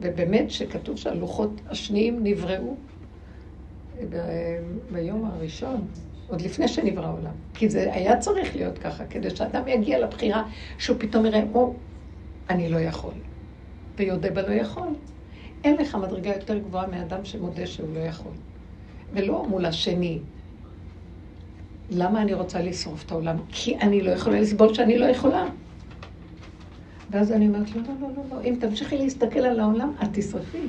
ובאמת, 0.00 0.50
שכתוב 0.50 0.96
שהלוחות 0.96 1.60
השניים 1.66 2.20
נבראו 2.22 2.76
ביום 4.90 5.24
הראשון, 5.24 5.86
עוד 6.26 6.40
לפני 6.40 6.68
שנברא 6.68 7.06
העולם. 7.06 7.32
כי 7.54 7.68
זה 7.68 7.92
היה 7.94 8.18
צריך 8.18 8.56
להיות 8.56 8.78
ככה, 8.78 9.04
כדי 9.06 9.36
שאדם 9.36 9.68
יגיע 9.68 9.98
לבחירה 9.98 10.42
שהוא 10.78 10.96
פתאום 11.00 11.26
יראה, 11.26 11.42
או, 11.54 11.74
אני 12.50 12.68
לא 12.68 12.76
יכול. 12.76 13.14
ויודה 13.98 14.30
בלא 14.30 14.52
יכול. 14.52 14.88
אין 15.64 15.76
לך 15.76 15.94
מדרגה 15.94 16.30
יותר 16.34 16.58
גבוהה 16.58 16.86
מאדם 16.86 17.24
שמודה 17.24 17.66
שהוא 17.66 17.94
לא 17.94 18.00
יכול. 18.00 18.32
ולא 19.12 19.46
מול 19.48 19.66
השני. 19.66 20.18
למה 21.90 22.22
אני 22.22 22.34
רוצה 22.34 22.60
לשרוף 22.60 23.04
את 23.04 23.10
העולם? 23.10 23.36
כי 23.48 23.78
אני 23.78 24.00
לא 24.02 24.10
יכולה 24.10 24.40
לסבול 24.40 24.74
שאני 24.74 24.98
לא 24.98 25.04
יכולה. 25.04 25.44
ואז 27.10 27.32
אני 27.32 27.48
אומרת, 27.48 27.74
לא, 27.74 27.82
לא, 27.82 27.94
לא, 28.00 28.08
לא, 28.16 28.22
לא. 28.30 28.42
אם 28.42 28.56
תמשיכי 28.60 28.98
להסתכל 28.98 29.38
על 29.38 29.60
העולם, 29.60 29.92
את 30.02 30.08
תשרפי. 30.12 30.68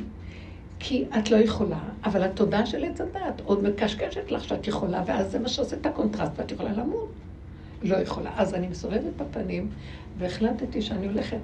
כי 0.80 1.06
את 1.20 1.32
לא 1.32 1.38
יכולה, 1.38 1.80
אבל 2.04 2.24
התודעה 2.24 2.66
של 2.66 2.84
עץ 2.84 3.02
הדעת 3.02 3.42
עוד 3.44 3.64
מקשקשת 3.64 4.32
לך 4.32 4.44
שאת 4.44 4.68
יכולה, 4.68 5.04
ואז 5.08 5.32
זה 5.32 5.40
מה 5.40 5.48
שעושה 5.48 5.76
את 5.76 5.86
הקונטרסט, 5.86 6.32
ואת 6.36 6.52
יכולה 6.52 6.72
למות. 6.74 7.12
לא 7.82 7.96
יכולה. 7.96 8.32
אז 8.36 8.54
אני 8.54 8.68
מסובבת 8.68 9.14
בפנים, 9.18 9.70
והחלטתי 10.18 10.82
שאני 10.82 11.08
הולכת 11.08 11.40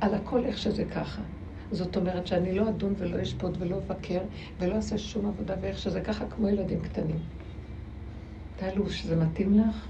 על 0.00 0.14
הכל 0.14 0.44
איך 0.44 0.58
שזה 0.58 0.84
ככה. 0.84 1.22
זאת 1.70 1.96
אומרת 1.96 2.26
שאני 2.26 2.54
לא 2.54 2.68
אדון 2.68 2.94
ולא 2.98 3.22
אשפוט 3.22 3.54
ולא 3.58 3.76
אבקר 3.76 4.20
ולא 4.60 4.74
אעשה 4.74 4.98
שום 4.98 5.26
עבודה 5.26 5.54
ואיך 5.60 5.78
שזה 5.78 6.00
ככה 6.00 6.26
כמו 6.26 6.48
ילדים 6.48 6.80
קטנים. 6.80 7.18
תעלו 8.56 8.90
שזה 8.90 9.16
מתאים 9.16 9.58
לך? 9.58 9.86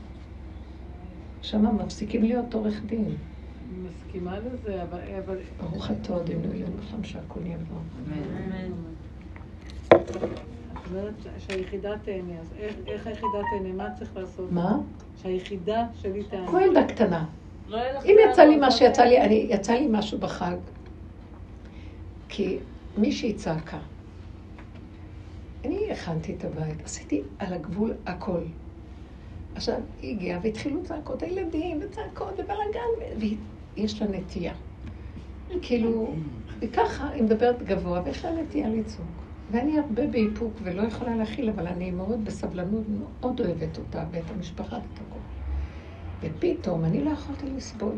שמה 1.42 1.72
מפסיקים 1.72 2.22
להיות 2.22 2.54
עורך 2.54 2.84
דין. 2.86 3.16
מסכימה 3.72 4.38
לזה, 4.38 4.82
אבל... 4.82 4.98
אבל... 5.24 5.36
ברוך 5.60 5.90
אתה 5.90 6.16
אדינו 6.16 6.52
אלינו 6.52 6.82
שם 6.90 7.04
שהכל 7.04 7.40
יבוא. 7.46 7.78
אמן. 8.06 8.72
את 9.88 10.90
אומרת 10.90 11.14
שהיחידה 11.38 11.98
תהנה, 12.04 12.40
אז 12.40 12.52
איך, 12.58 12.74
איך 12.86 13.06
היחידה 13.06 13.38
תהנה? 13.50 13.72
מה 13.72 13.94
צריך 13.98 14.16
לעשות? 14.16 14.52
מה? 14.52 14.78
שהיחידה 15.22 15.86
שלי 15.94 16.24
תהנה. 16.24 16.46
כמו 16.46 16.60
ילדה 16.60 16.84
קטנה. 16.84 17.24
לא 17.68 17.78
אם 18.04 18.16
יצא 18.30 18.42
לי 18.42 18.56
מה 18.56 18.70
שיצא 18.70 19.02
לי, 19.02 19.20
אני, 19.20 19.46
יצא 19.50 19.72
לי 19.72 19.86
משהו 19.90 20.18
בחג, 20.18 20.56
כי 22.28 22.58
מישהי 22.96 23.34
צעקה. 23.34 23.78
אני 25.64 25.90
הכנתי 25.92 26.34
את 26.34 26.44
הבית, 26.44 26.84
עשיתי 26.84 27.22
על 27.38 27.52
הגבול 27.52 27.94
הכל. 28.06 28.40
עכשיו, 29.54 29.74
היא 30.02 30.16
הגיעה 30.16 30.40
והתחילו 30.42 30.84
צעקות 30.84 31.22
הילדים, 31.22 31.80
וצעקות 31.82 32.32
ובלאגן, 32.32 33.18
ויש 33.78 34.02
לה 34.02 34.08
נטייה. 34.08 34.54
כאילו, 35.62 36.14
וככה 36.60 37.08
היא 37.08 37.22
מדברת 37.22 37.62
גבוה, 37.62 38.02
ויש 38.04 38.24
לה 38.24 38.30
נטייה 38.42 38.68
לצעוק. 38.68 39.06
ואני 39.50 39.78
הרבה 39.78 40.06
באיפוק 40.06 40.52
ולא 40.62 40.82
יכולה 40.82 41.16
להכיל, 41.16 41.48
אבל 41.48 41.66
אני 41.66 41.90
מאוד 41.90 42.24
בסבלנות, 42.24 42.84
מאוד 43.20 43.40
אוהבת 43.40 43.78
אותה, 43.78 44.04
ואת 44.10 44.30
המשפחה 44.30 44.76
ואת 44.76 45.00
הכול. 45.06 45.22
ופתאום 46.22 46.84
אני 46.84 47.04
לא 47.04 47.10
יכולתי 47.10 47.46
לסבול. 47.56 47.94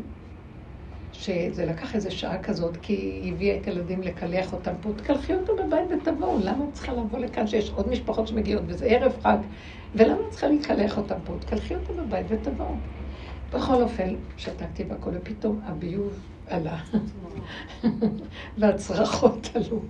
שזה 1.13 1.65
לקח 1.65 1.95
איזה 1.95 2.11
שעה 2.11 2.43
כזאת, 2.43 2.77
כי 2.77 2.93
היא 2.93 3.33
הביאה 3.33 3.57
את 3.57 3.67
הילדים 3.67 4.01
לקלח 4.01 4.53
אותם 4.53 4.73
פה, 4.81 4.89
תקלחי 4.97 5.33
אותם 5.33 5.53
בבית 5.67 5.89
ותבואו, 5.89 6.39
למה 6.39 6.65
את 6.69 6.73
צריכה 6.73 6.93
לבוא 6.93 7.19
לכאן 7.19 7.47
שיש 7.47 7.69
עוד 7.69 7.89
משפחות 7.89 8.27
שמגיעות 8.27 8.63
וזה 8.67 8.85
ערב 8.85 9.17
חג, 9.23 9.37
ולמה 9.95 10.19
את 10.27 10.29
צריכה 10.29 10.47
לקלח 10.47 10.97
אותם 10.97 11.15
פה? 11.23 11.37
תקלחי 11.39 11.75
אותם 11.75 11.97
בבית 11.97 12.25
ותבואו. 12.29 12.75
בכל 13.53 13.83
אופן, 13.83 14.15
שתקתי 14.37 14.83
והכל, 14.83 15.09
ופתאום 15.13 15.59
הביוב 15.63 16.19
עלה, 16.47 16.79
והצרחות 18.57 19.49
עלו, 19.55 19.81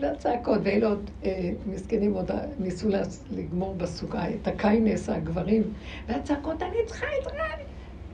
והצעקות, 0.00 0.60
ואלה 0.64 0.86
עוד 0.86 1.10
אה, 1.24 1.50
מסכנים 1.66 2.12
עוד 2.12 2.30
ניסו 2.58 2.88
לגמור 3.30 3.74
בסוכה 3.74 4.30
את 4.30 4.48
הקיינס, 4.48 5.08
הגברים, 5.08 5.62
והצעקות, 6.08 6.62
אני 6.62 6.76
צריכה 6.86 7.06
עזרה. 7.20 7.48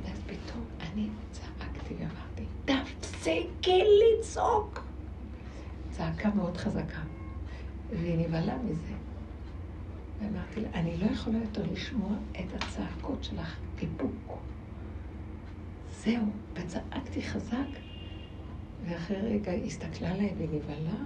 ואז 0.04 0.18
פתאום 0.26 0.64
אני 0.92 1.08
צעקתי 1.32 1.94
ואמרתי, 1.94 2.44
תפסיקי 2.64 3.82
לצעוק. 4.18 4.84
צעקה 5.90 6.28
מאוד 6.34 6.56
חזקה, 6.56 7.00
והיא 7.90 8.18
נבהלה 8.18 8.56
מזה. 8.64 8.92
ואמרתי 10.20 10.60
לה, 10.60 10.68
אני 10.74 10.96
לא 10.96 11.06
יכולה 11.06 11.38
יותר 11.38 11.62
לשמוע 11.72 12.10
את 12.32 12.62
הצעקות 12.62 13.24
שלך, 13.24 13.56
איפוק. 13.82 14.43
זהו, 16.04 16.24
וצעקתי 16.54 17.22
חזק, 17.22 17.78
ואחרי 18.84 19.16
רגע 19.16 19.52
היא 19.52 19.64
הסתכלה 19.64 20.10
עליי 20.10 20.34
ונבהלה, 20.38 20.98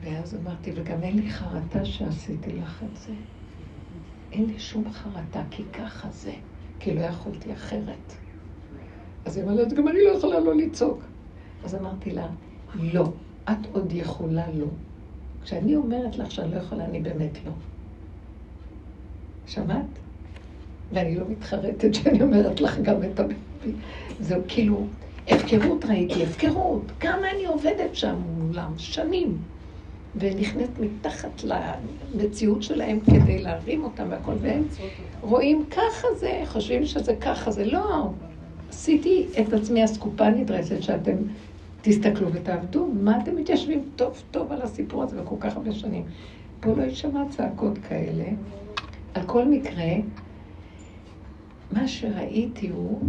ואז 0.00 0.34
אמרתי, 0.34 0.72
וגם 0.74 1.02
אין 1.02 1.16
לי 1.18 1.30
חרטה 1.30 1.84
שעשיתי 1.84 2.52
לך 2.52 2.82
את 2.82 2.96
זה. 2.96 3.12
אין 4.32 4.44
לי 4.44 4.58
שום 4.58 4.92
חרטה, 4.92 5.42
כי 5.50 5.62
ככה 5.72 6.08
זה, 6.10 6.32
כי 6.80 6.94
לא 6.94 7.00
יכולתי 7.00 7.52
אחרת. 7.52 8.12
אז 9.24 9.36
היא 9.36 9.44
אמרה, 9.44 9.64
גם 9.64 9.88
אני 9.88 9.98
לא 10.04 10.10
יכולה 10.10 10.40
לא 10.40 10.56
לצעוק. 10.56 11.02
אז 11.64 11.74
אמרתי 11.74 12.10
לה, 12.10 12.26
לא, 12.74 13.12
את 13.44 13.66
עוד 13.72 13.92
יכולה 13.92 14.50
לא. 14.50 14.66
כשאני 15.44 15.76
אומרת 15.76 16.16
לך 16.16 16.30
שאני 16.30 16.50
לא 16.50 16.56
יכולה, 16.56 16.84
אני 16.84 17.00
באמת 17.00 17.38
לא. 17.46 17.52
שמעת? 19.46 19.98
ואני 20.92 21.16
לא 21.16 21.24
מתחרטת 21.28 21.94
שאני 21.94 22.22
אומרת 22.22 22.60
לך 22.60 22.78
גם 22.78 23.02
את 23.02 23.20
הבית. 23.20 23.38
זהו 24.20 24.42
כאילו, 24.48 24.86
הפקרות 25.28 25.84
ראיתי, 25.84 26.22
הפקרות. 26.22 26.92
כמה 27.00 27.30
אני 27.30 27.46
עובדת 27.46 27.94
שם 27.94 28.14
מולם, 28.28 28.72
שנים. 28.76 29.38
ונכנסת 30.16 30.78
מתחת 30.80 31.42
למציאות 31.44 32.62
שלהם 32.62 33.00
כדי 33.00 33.38
להרים 33.42 33.84
אותם 33.84 34.06
והכל, 34.10 34.32
והם 34.40 34.62
רואים 35.20 35.64
ככה 35.70 36.06
זה, 36.16 36.42
חושבים 36.46 36.86
שזה 36.86 37.16
ככה 37.16 37.50
זה. 37.50 37.64
לא, 37.64 38.10
עשיתי 38.68 39.26
את 39.40 39.52
עצמי 39.52 39.84
אסקופה 39.84 40.28
נדרסת 40.28 40.82
שאתם 40.82 41.16
תסתכלו 41.82 42.32
ותעבדו. 42.32 42.86
מה 42.86 43.20
אתם 43.22 43.36
מתיישבים 43.36 43.88
טוב 43.96 44.22
טוב 44.30 44.52
על 44.52 44.62
הסיפור 44.62 45.02
הזה 45.02 45.22
וכל 45.22 45.36
כך 45.40 45.56
הרבה 45.56 45.72
שנים? 45.72 46.04
פה 46.60 46.70
לא 46.76 46.82
יישמע 46.82 47.22
צעקות 47.30 47.78
כאלה. 47.78 48.24
על 49.14 49.22
כל 49.26 49.44
מקרה, 49.44 49.92
מה 51.72 51.88
שראיתי 51.88 52.68
הוא 52.68 53.00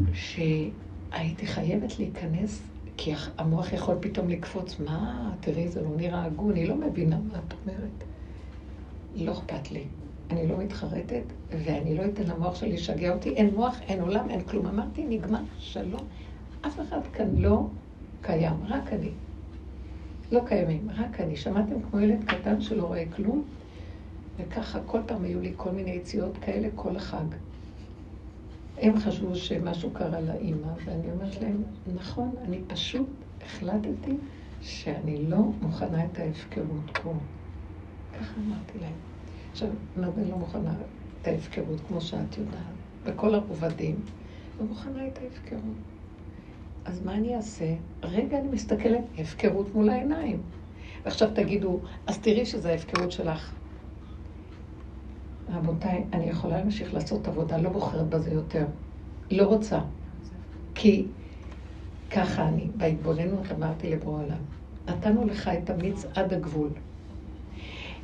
שהייתי 1.11 1.47
חייבת 1.47 1.99
להיכנס, 1.99 2.61
כי 2.97 3.13
המוח 3.37 3.73
יכול 3.73 3.95
פתאום 3.99 4.29
לקפוץ, 4.29 4.79
מה, 4.79 5.31
תראי, 5.39 5.67
זה 5.67 5.81
לא 5.81 5.89
נראה 5.97 6.25
הגון, 6.25 6.55
היא 6.55 6.69
לא 6.69 6.75
מבינה 6.75 7.17
מה 7.17 7.39
את 7.47 7.53
אומרת. 7.53 8.03
לא 9.15 9.31
אכפת 9.31 9.71
לי. 9.71 9.83
אני 10.31 10.47
לא 10.47 10.57
מתחרטת, 10.57 11.23
ואני 11.51 11.97
לא 11.97 12.05
אתן 12.05 12.23
למוח 12.23 12.55
שלי 12.55 12.73
לשגע 12.73 13.13
אותי. 13.13 13.29
אין 13.29 13.55
מוח, 13.55 13.79
אין 13.81 14.01
עולם, 14.01 14.29
אין 14.29 14.41
כלום. 14.41 14.65
אמרתי, 14.65 15.05
נגמר, 15.09 15.39
שלום. 15.59 16.01
אף 16.61 16.79
אחד 16.79 16.99
כאן 17.13 17.35
לא 17.35 17.67
קיים, 18.21 18.55
רק 18.67 18.93
אני. 18.93 19.09
לא 20.31 20.41
קיימים, 20.45 20.89
רק 20.97 21.21
אני. 21.21 21.35
שמעתם 21.35 21.81
כמו 21.89 21.99
ילד 21.99 22.23
קטן 22.23 22.61
שלא 22.61 22.83
רואה 22.83 23.03
כלום? 23.15 23.43
וככה 24.37 24.79
כל 24.85 24.99
פעם 25.05 25.23
היו 25.23 25.41
לי 25.41 25.53
כל 25.57 25.71
מיני 25.71 25.91
יציאות 25.91 26.37
כאלה 26.41 26.67
כל 26.75 26.95
החג. 26.95 27.25
הם 28.81 28.99
חשבו 28.99 29.35
שמשהו 29.35 29.89
קרה 29.91 30.21
לאימא, 30.21 30.67
ואני 30.85 31.11
אומרת 31.11 31.41
להם, 31.41 31.63
נכון, 31.95 32.35
אני 32.41 32.61
פשוט 32.67 33.09
החלטתי 33.45 34.17
שאני 34.61 35.25
לא 35.25 35.37
מוכנה 35.61 36.05
את 36.05 36.19
ההפקרות 36.19 36.97
פה. 37.03 37.13
ככה 38.19 38.33
אמרתי 38.47 38.79
להם. 38.81 38.93
עכשיו, 39.51 39.69
מה 39.95 40.11
זה 40.11 40.25
לא 40.29 40.37
מוכנה 40.37 40.73
את 41.21 41.27
ההפקרות, 41.27 41.79
כמו 41.87 42.01
שאת 42.01 42.37
יודעת, 42.37 42.61
בכל 43.05 43.35
הרובדים, 43.35 43.95
לא 44.59 44.65
מוכנה 44.65 45.07
את 45.07 45.19
ההפקרות. 45.23 45.77
אז 46.85 47.05
מה 47.05 47.13
אני 47.13 47.35
אעשה? 47.35 47.75
רגע 48.03 48.39
אני 48.39 48.47
מסתכלת, 48.47 49.03
הפקרות 49.17 49.75
מול 49.75 49.89
העיניים. 49.89 50.41
ועכשיו 51.05 51.29
תגידו, 51.33 51.79
אז 52.07 52.19
תראי 52.19 52.45
שזו 52.45 52.69
ההפקרות 52.69 53.11
שלך. 53.11 53.53
רבותיי, 55.53 56.03
אני 56.13 56.25
יכולה 56.25 56.57
להמשיך 56.57 56.93
לעשות 56.93 57.27
עבודה, 57.27 57.57
לא 57.57 57.69
בוחרת 57.69 58.09
בזה 58.09 58.31
יותר. 58.31 58.65
לא 59.31 59.43
רוצה. 59.43 59.79
כי 60.75 61.07
ככה 62.09 62.47
אני, 62.47 62.67
בהתבוננות 62.77 63.51
אמרתי 63.51 63.89
לבורא 63.89 64.23
עולם, 64.23 64.43
נתנו 64.87 65.25
לך 65.25 65.47
את 65.47 65.69
המיץ 65.69 66.05
עד 66.15 66.33
הגבול. 66.33 66.69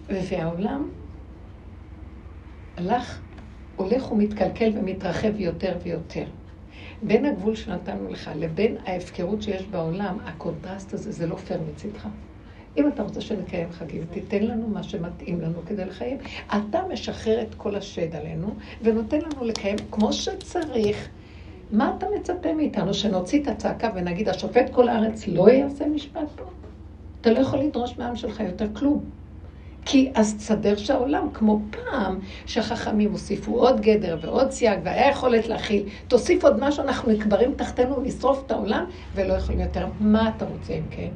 והעולם 0.10 0.90
הלך, 2.78 3.22
הולך 3.76 4.12
ומתקלקל 4.12 4.72
ומתרחב 4.78 5.40
יותר 5.40 5.78
ויותר. 5.84 6.26
בין 7.02 7.26
הגבול 7.26 7.56
שנתנו 7.56 8.10
לך 8.10 8.32
לבין 8.36 8.78
ההפקרות 8.86 9.42
שיש 9.42 9.68
בעולם, 9.68 10.18
הקונטרסט 10.26 10.94
הזה, 10.94 11.12
זה 11.12 11.28
לא 11.28 11.36
פייר 11.36 11.62
מצידך. 11.62 12.08
אם 12.78 12.88
אתה 12.88 13.04
רוצה 13.04 13.22
שנקיים 13.22 13.72
חגים, 13.72 14.04
תיתן 14.12 14.44
לנו 14.44 14.68
מה 14.68 14.84
שמתאים 14.84 15.42
לנו 15.42 15.60
כדי 15.66 15.86
לקיים. 15.86 16.18
אתה 16.48 16.82
משחרר 16.94 17.42
את 17.42 17.56
כל 17.56 17.76
השד 17.76 18.16
עלינו, 18.16 18.48
ונותן 18.82 19.20
לנו 19.20 19.44
לקיים 19.44 19.78
כמו 19.92 20.14
שצריך. 20.14 21.10
מה 21.72 21.94
אתה 21.98 22.06
מצפה 22.20 22.54
מאיתנו? 22.54 22.94
שנוציא 22.94 23.42
את 23.42 23.48
הצעקה 23.48 23.90
ונגיד, 23.96 24.30
השופט 24.30 24.70
כל 24.72 24.90
הארץ 24.90 25.28
לא 25.28 25.50
יעשה 25.50 25.86
משפט 25.88 26.28
פה? 26.36 26.44
אתה 27.22 27.32
לא 27.32 27.40
יכול 27.40 27.60
לדרוש 27.60 27.98
מהעם 27.98 28.16
שלך 28.16 28.40
יותר 28.40 28.68
כלום. 28.74 29.04
כי 29.86 30.12
אז 30.16 30.36
תסדר 30.36 30.76
שהעולם, 30.76 31.28
כמו 31.34 31.60
פעם, 31.70 32.20
שהחכמים 32.46 33.12
הוסיפו 33.12 33.60
עוד 33.60 33.82
גדר 33.82 34.18
ועוד 34.22 34.52
סייג, 34.52 34.80
והיה 34.84 35.10
יכולת 35.10 35.48
להכיל, 35.48 35.84
תוסיף 36.08 36.44
עוד 36.44 36.60
משהו, 36.60 36.84
אנחנו 36.84 37.12
נקברים 37.12 37.54
תחתנו 37.56 38.02
לשרוף 38.02 38.44
את 38.46 38.52
העולם, 38.52 38.86
ולא 39.16 39.34
יכולים 39.34 39.62
יותר. 39.62 39.88
מה 40.00 40.32
אתה 40.38 40.46
רוצה 40.46 40.74
אם 40.74 40.84
כן? 40.90 41.10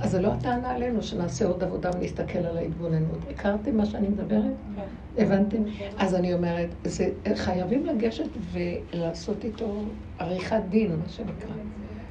אז 0.00 0.10
זה 0.10 0.20
לא 0.20 0.32
הטענה 0.32 0.70
עלינו 0.70 1.02
שנעשה 1.02 1.46
עוד 1.46 1.64
עבודה 1.64 1.90
ונסתכל 1.94 2.38
על 2.38 2.56
ההתבוננות. 2.56 3.18
הכרתם 3.30 3.76
מה 3.76 3.86
שאני 3.86 4.08
מדברת? 4.08 4.54
כן. 4.76 5.22
הבנתם? 5.22 5.62
אז 5.98 6.14
אני 6.14 6.34
אומרת, 6.34 6.68
זה, 6.84 7.10
חייבים 7.34 7.86
לגשת 7.86 8.28
ולעשות 8.52 9.44
איתו 9.44 9.82
עריכת 10.18 10.60
דין, 10.68 10.96
מה 10.96 11.08
שנקרא. 11.08 11.54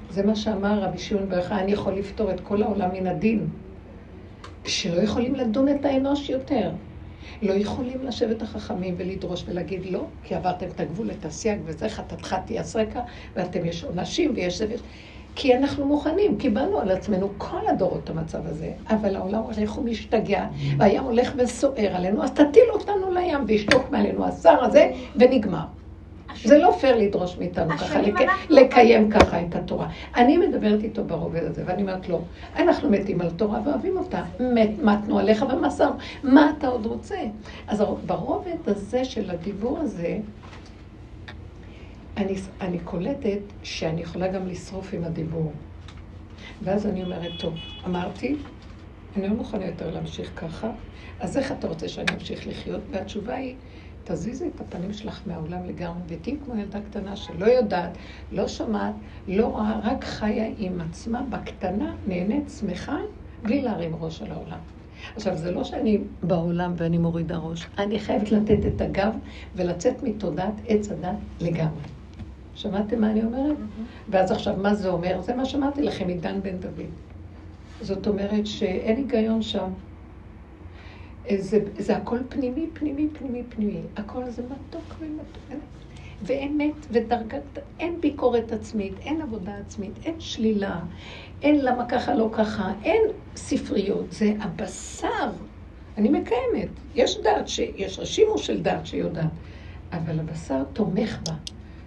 זה 0.10 0.26
מה 0.26 0.36
שאמר 0.36 0.80
רבי 0.80 0.98
שמעון 0.98 1.30
ברכה, 1.30 1.60
אני 1.60 1.72
יכול 1.72 1.94
לפתור 1.94 2.32
את 2.32 2.40
כל 2.40 2.64
העולם 2.64 2.90
מן 2.94 3.08
הדין. 3.08 3.48
שלא 4.66 5.02
יכולים 5.02 5.36
לדון 5.36 5.70
את 5.70 5.86
האנוש 5.86 6.30
יותר. 6.30 6.72
לא 7.42 7.54
יכולים 7.54 8.04
לשבת 8.04 8.42
החכמים 8.42 8.96
ולדרוש 8.98 9.44
ולהגיד 9.48 9.86
לא, 9.86 10.06
כי 10.24 10.36
עברתם 10.36 10.66
את 10.76 10.80
הגבול, 10.80 11.12
את 11.12 11.26
הסייג 11.26 11.60
וזה, 11.66 11.90
חטאתך 11.90 12.36
תהיה 12.46 12.64
סרקה, 12.64 13.02
ואתם 13.36 13.66
יש 13.66 13.84
עונשים 13.84 14.32
ויש 14.36 14.58
זה 14.58 14.66
ויש... 14.70 14.82
כי 15.36 15.56
אנחנו 15.56 15.86
מוכנים, 15.86 16.38
קיבלנו 16.38 16.80
על 16.80 16.92
עצמנו 16.92 17.30
כל 17.38 17.68
הדורות 17.68 18.02
את 18.04 18.10
המצב 18.10 18.40
הזה, 18.46 18.72
אבל 18.90 19.16
העולם 19.16 19.42
הולך 19.42 19.78
ומשתגע, 19.78 20.46
והים 20.78 21.04
הולך 21.04 21.34
וסוער 21.38 21.96
עלינו, 21.96 22.24
אז 22.24 22.32
תטיל 22.32 22.70
אותנו 22.74 23.12
לים 23.12 23.40
וישתוק 23.48 23.92
מעלינו 23.92 24.26
השר 24.26 24.64
הזה, 24.64 24.92
ונגמר. 25.16 25.66
זה 26.44 26.58
לא 26.58 26.72
פייר 26.72 26.98
לדרוש 26.98 27.38
מאיתנו 27.38 27.78
ככה, 27.78 28.00
לקיים 28.50 29.10
ככה 29.12 29.42
את 29.42 29.56
התורה. 29.56 29.88
אני 30.16 30.38
מדברת 30.38 30.84
איתו 30.84 31.04
ברובד 31.04 31.44
הזה, 31.44 31.64
ואני 31.66 31.82
אומרת 31.82 32.10
לו, 32.10 32.22
אנחנו 32.56 32.90
מתים 32.90 33.22
על 33.22 33.30
תורה 33.30 33.60
ואוהבים 33.66 33.98
אותה. 33.98 34.22
מתנו 34.84 35.20
עליך 35.20 35.46
ומסר, 35.54 35.92
מה 36.24 36.52
אתה 36.58 36.68
עוד 36.68 36.86
רוצה? 36.86 37.18
אז 37.68 37.84
ברובד 38.06 38.58
הזה 38.68 39.06
של 39.06 39.30
הדיבור 39.30 39.80
הזה, 39.80 40.18
אני, 42.18 42.36
אני 42.62 42.80
קולטת 42.80 43.40
שאני 43.64 44.02
יכולה 44.02 44.28
גם 44.28 44.48
לשרוף 44.48 44.94
עם 44.94 45.04
הדיבור. 45.04 45.52
ואז 46.64 46.86
אני 46.86 47.04
אומרת, 47.04 47.32
טוב, 47.40 47.54
אמרתי, 47.86 48.36
אני 49.16 49.28
לא 49.28 49.36
מוכנה 49.36 49.66
יותר 49.66 49.92
להמשיך 49.94 50.32
ככה, 50.36 50.72
אז 51.20 51.38
איך 51.38 51.52
אתה 51.52 51.68
רוצה 51.68 51.88
שאני 51.88 52.08
אמשיך 52.14 52.48
לחיות? 52.48 52.82
והתשובה 52.92 53.36
היא, 53.36 53.56
תזיזי 54.04 54.48
את 54.56 54.62
הפנים 54.62 54.94
שלך 54.94 55.22
מהעולם 55.26 55.66
לגמרי, 55.66 56.02
ותהיי 56.08 56.38
כמו 56.46 56.56
ילדה 56.56 56.80
קטנה 56.82 57.16
שלא 57.16 57.46
יודעת, 57.46 57.98
לא 58.32 58.48
שומעת, 58.48 58.94
לא 59.28 59.46
רואה, 59.46 59.80
רק 59.84 60.04
חיה 60.04 60.46
עם 60.58 60.82
עצמה 60.82 61.22
בקטנה, 61.30 61.96
נהנית, 62.08 62.50
שמחה, 62.60 62.98
בלי 63.44 63.62
להרים 63.62 63.96
ראש 63.96 64.22
על 64.22 64.32
העולם. 64.32 64.60
עכשיו, 65.16 65.38
זה 65.38 65.52
לא 65.52 65.64
שאני 65.64 65.98
בעולם 66.24 66.74
ואני 66.78 66.98
מורידה 66.98 67.38
ראש, 67.38 67.68
אני 67.78 68.00
חייבת 68.00 68.32
לתת 68.32 68.66
את 68.76 68.82
הגב 68.82 69.14
ולצאת 69.56 70.04
מתודעת 70.04 70.54
עץ 70.68 70.92
הדת 70.92 71.18
לגמרי. 71.42 71.95
שמעתם 72.56 73.02
מה 73.02 73.12
אני 73.12 73.24
אומרת? 73.24 73.58
ואז 74.10 74.32
עכשיו, 74.32 74.56
מה 74.58 74.74
זה 74.74 74.90
אומר? 74.90 75.22
זה 75.22 75.36
מה 75.36 75.46
שאמרתי 75.46 75.82
לכם 75.82 76.08
מדן 76.08 76.42
בן 76.42 76.58
דוד. 76.58 76.90
זאת 77.82 78.08
אומרת 78.08 78.48
שאין 78.48 78.98
היגיון 78.98 79.42
שם. 79.42 79.70
זה, 81.38 81.60
זה 81.78 81.98
הכל 81.98 82.18
פנימי, 82.30 82.68
פנימי, 82.74 83.08
פנימי, 83.20 83.44
פנימי. 83.50 83.82
הכל 83.98 84.30
זה 84.30 84.44
מתוק 84.44 84.96
ומתוק. 85.00 85.62
ואמת 86.24 86.86
ודרגת, 86.92 87.60
אין 87.80 88.02
ביקורת 88.02 88.52
עצמית, 88.52 88.94
אין 89.00 89.22
עבודה 89.22 89.58
עצמית, 89.58 89.92
אין 90.06 90.20
שלילה, 90.20 90.80
אין 91.42 91.66
למה 91.66 91.86
ככה, 91.86 92.16
לא 92.16 92.30
ככה, 92.34 92.74
אין 92.84 93.02
ספריות, 93.36 94.12
זה 94.12 94.34
הבשר. 94.40 95.32
אני 95.98 96.10
מקיימת. 96.10 96.70
יש 96.96 97.18
דת, 97.18 97.48
ש... 97.48 97.60
יש 97.60 98.00
רשימו 98.00 98.38
של 98.38 98.62
דת 98.62 98.86
שיודעת, 98.86 99.30
אבל 99.92 100.20
הבשר 100.20 100.64
תומך 100.74 101.20
בה, 101.28 101.34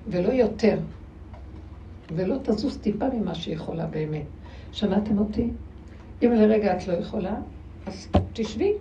ולא 0.06 0.28
יותר. 0.28 0.78
ולא 2.14 2.36
תזוז 2.42 2.78
טיפה 2.78 3.06
ממה 3.14 3.34
שהיא 3.34 3.54
יכולה 3.54 3.86
באמת. 3.86 4.26
שמעתם 4.72 5.18
אותי? 5.18 5.50
אם 6.22 6.32
לרגע 6.32 6.76
את 6.76 6.88
לא 6.88 6.92
יכולה, 6.92 7.34
אז 7.86 8.08
תשבי, 8.32 8.72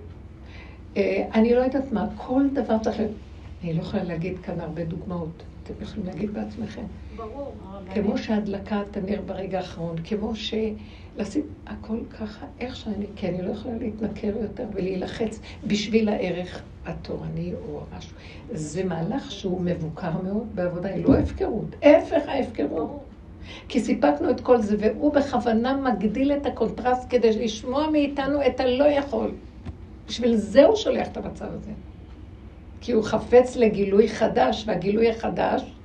אה, 0.97 1.27
אני 1.33 1.53
לא 1.53 1.59
יודעת 1.59 1.91
מה, 1.91 2.07
כל 2.17 2.43
דבר 2.53 2.77
צריך 2.79 3.01
אני 3.63 3.73
לא 3.73 3.81
יכולה 3.81 4.03
להגיד 4.03 4.39
כאן 4.39 4.59
הרבה 4.59 4.83
דוגמאות. 4.83 5.43
אתם 5.63 5.73
יכולים 5.83 6.05
להגיד 6.05 6.33
בעצמכם. 6.33 6.83
ברור. 7.15 7.53
כמו 7.93 8.17
שהדלקת 8.17 8.97
הנר 8.97 9.21
ברגע 9.25 9.57
האחרון, 9.57 9.95
כמו 10.03 10.33
שלשים 10.35 11.43
הכל 11.67 11.97
ככה, 12.09 12.45
איך 12.59 12.75
שאני, 12.75 13.05
כי 13.15 13.29
אני 13.29 13.41
לא 13.41 13.51
יכולה 13.51 13.77
להתנכר 13.77 14.33
יותר 14.41 14.65
ולהילחץ 14.73 15.39
בשביל 15.67 16.09
הערך 16.09 16.61
התורני 16.87 17.53
או 17.53 17.81
משהו. 17.97 18.15
זה 18.51 18.83
מהלך 18.83 19.31
שהוא 19.31 19.61
מבוקר 19.61 20.11
מאוד 20.23 20.47
בעבודה, 20.55 20.89
היא 20.89 21.05
לא 21.05 21.15
הפקרות, 21.15 21.75
ההפך 21.83 22.21
ההפקרות. 22.27 22.99
כי 23.67 23.79
סיפקנו 23.79 24.29
את 24.29 24.41
כל 24.41 24.61
זה, 24.61 24.75
והוא 24.79 25.13
בכוונה 25.13 25.77
מגדיל 25.77 26.31
את 26.31 26.45
הקונטרסט 26.45 27.05
כדי 27.09 27.43
לשמוע 27.45 27.89
מאיתנו 27.91 28.45
את 28.47 28.59
הלא 28.59 28.85
יכול. 28.85 29.31
בשביל 30.07 30.35
זה 30.35 30.65
הוא 30.65 30.75
שולח 30.75 31.07
את 31.07 31.17
המצב 31.17 31.45
הזה. 31.45 31.71
כי 32.81 32.91
הוא 32.91 33.03
חפץ 33.03 33.55
לגילוי 33.55 34.09
חדש, 34.09 34.63
והגילוי 34.67 35.09
החדש 35.09 35.77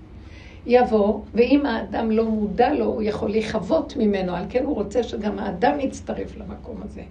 יבוא, 0.67 1.21
ואם 1.35 1.67
האדם 1.67 2.11
לא 2.11 2.25
מודע 2.25 2.75
לו, 2.75 2.85
הוא 2.85 3.03
יכול 3.03 3.31
להיכוות 3.31 3.97
ממנו, 3.97 4.37
על 4.37 4.45
כן 4.49 4.65
הוא 4.65 4.75
רוצה 4.75 5.03
שגם 5.03 5.39
האדם 5.39 5.81
יצטרף 5.81 6.37
למקום 6.37 6.83
הזה, 6.83 7.03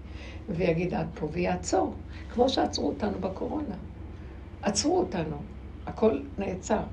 ויגיד 0.50 0.94
עד 0.94 1.08
פה, 1.14 1.28
ויעצור, 1.32 1.94
כמו 2.30 2.50
שעצרו 2.50 2.88
אותנו 2.88 3.20
בקורונה. 3.20 3.76
עצרו 4.62 5.00
אותנו, 5.00 5.38
הכל 5.86 6.22
נעצר. 6.38 6.84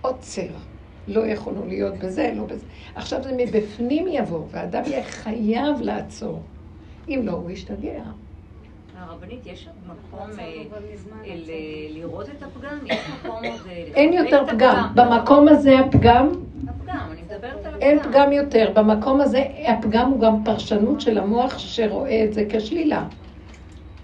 עוצר. 0.00 0.56
לא 1.06 1.26
יכולנו 1.26 1.66
להיות 1.66 1.98
בזה, 1.98 2.32
לא 2.36 2.46
בזה. 2.46 2.66
עכשיו 2.94 3.22
זה 3.22 3.30
מבפנים 3.36 4.06
יבוא, 4.08 4.46
והאדם 4.50 4.82
יהיה 4.86 5.04
חייב 5.04 5.80
לעצור. 5.80 6.42
אם 7.08 7.20
לא, 7.24 7.32
הוא 7.32 7.50
ישתגע. 7.50 8.04
הרבנית, 8.98 9.46
יש 9.46 9.68
מקום 9.86 10.28
אה, 10.38 10.44
אה, 11.24 11.34
לראות 11.90 12.28
את 12.28 12.42
הפגם? 12.42 12.78
יש 12.86 12.98
מקום 13.08 13.44
עוד... 13.44 13.60
אה, 13.68 13.72
אין 13.94 14.12
יותר 14.12 14.44
פגם. 14.46 14.92
במקום 14.94 15.48
הזה 15.48 15.78
הפגם... 15.78 16.28
אין 17.80 18.02
פגם 18.02 18.32
יותר. 18.32 18.72
במקום 18.74 19.20
הזה 19.20 19.44
הפגם 19.66 20.10
הוא 20.10 20.20
גם 20.20 20.44
פרשנות 20.44 21.00
של 21.00 21.18
המוח 21.18 21.58
שרואה 21.58 22.24
את 22.24 22.34
זה 22.34 22.44
כשלילה. 22.50 23.04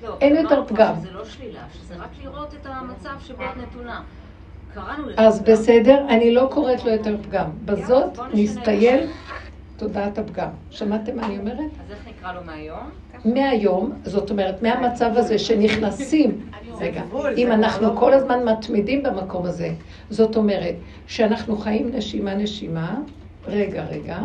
לא, 0.03 0.16
אין 0.20 0.37
יותר 0.37 0.64
פגם. 0.66 0.94
שזה 1.00 1.11
לא 1.11 1.24
שלילה, 1.24 1.61
שזה 1.72 1.94
רק 1.96 2.09
לראות 2.22 2.55
את 2.55 2.66
המצב 2.66 3.14
שבו 3.20 3.42
את 3.44 3.57
נתונה. 3.57 4.03
אז 5.16 5.42
בסדר, 5.42 6.07
אני 6.09 6.35
לא 6.35 6.48
קוראת 6.50 6.85
לו 6.85 6.90
יותר 6.90 7.16
פגם. 7.22 7.50
בזאת 7.64 8.18
נסתיים 8.33 8.98
תודעת 9.81 10.19
הפגם. 10.19 10.49
שמעתם 10.71 11.16
מה 11.16 11.27
אני 11.27 11.38
אומרת? 11.38 11.59
אז 11.59 11.90
איך 11.90 12.09
נקרא 12.09 12.33
לו 12.33 12.40
מהיום? 12.45 12.90
מהיום, 13.25 13.93
זאת 14.05 14.31
אומרת, 14.31 14.62
מהמצב 14.62 15.11
הזה 15.16 15.38
שנכנסים, 15.38 16.51
רגע, 16.81 17.03
אם 17.37 17.53
אנחנו 17.53 17.97
כל 17.97 18.12
הזמן 18.12 18.45
מתמידים 18.49 19.03
במקום 19.03 19.47
הזה, 19.47 19.71
זאת 20.11 20.37
אומרת, 20.37 20.75
שאנחנו 21.07 21.57
חיים 21.57 21.90
נשימה 21.95 22.35
נשימה, 22.35 22.99
רגע 23.47 23.85
רגע, 23.85 24.19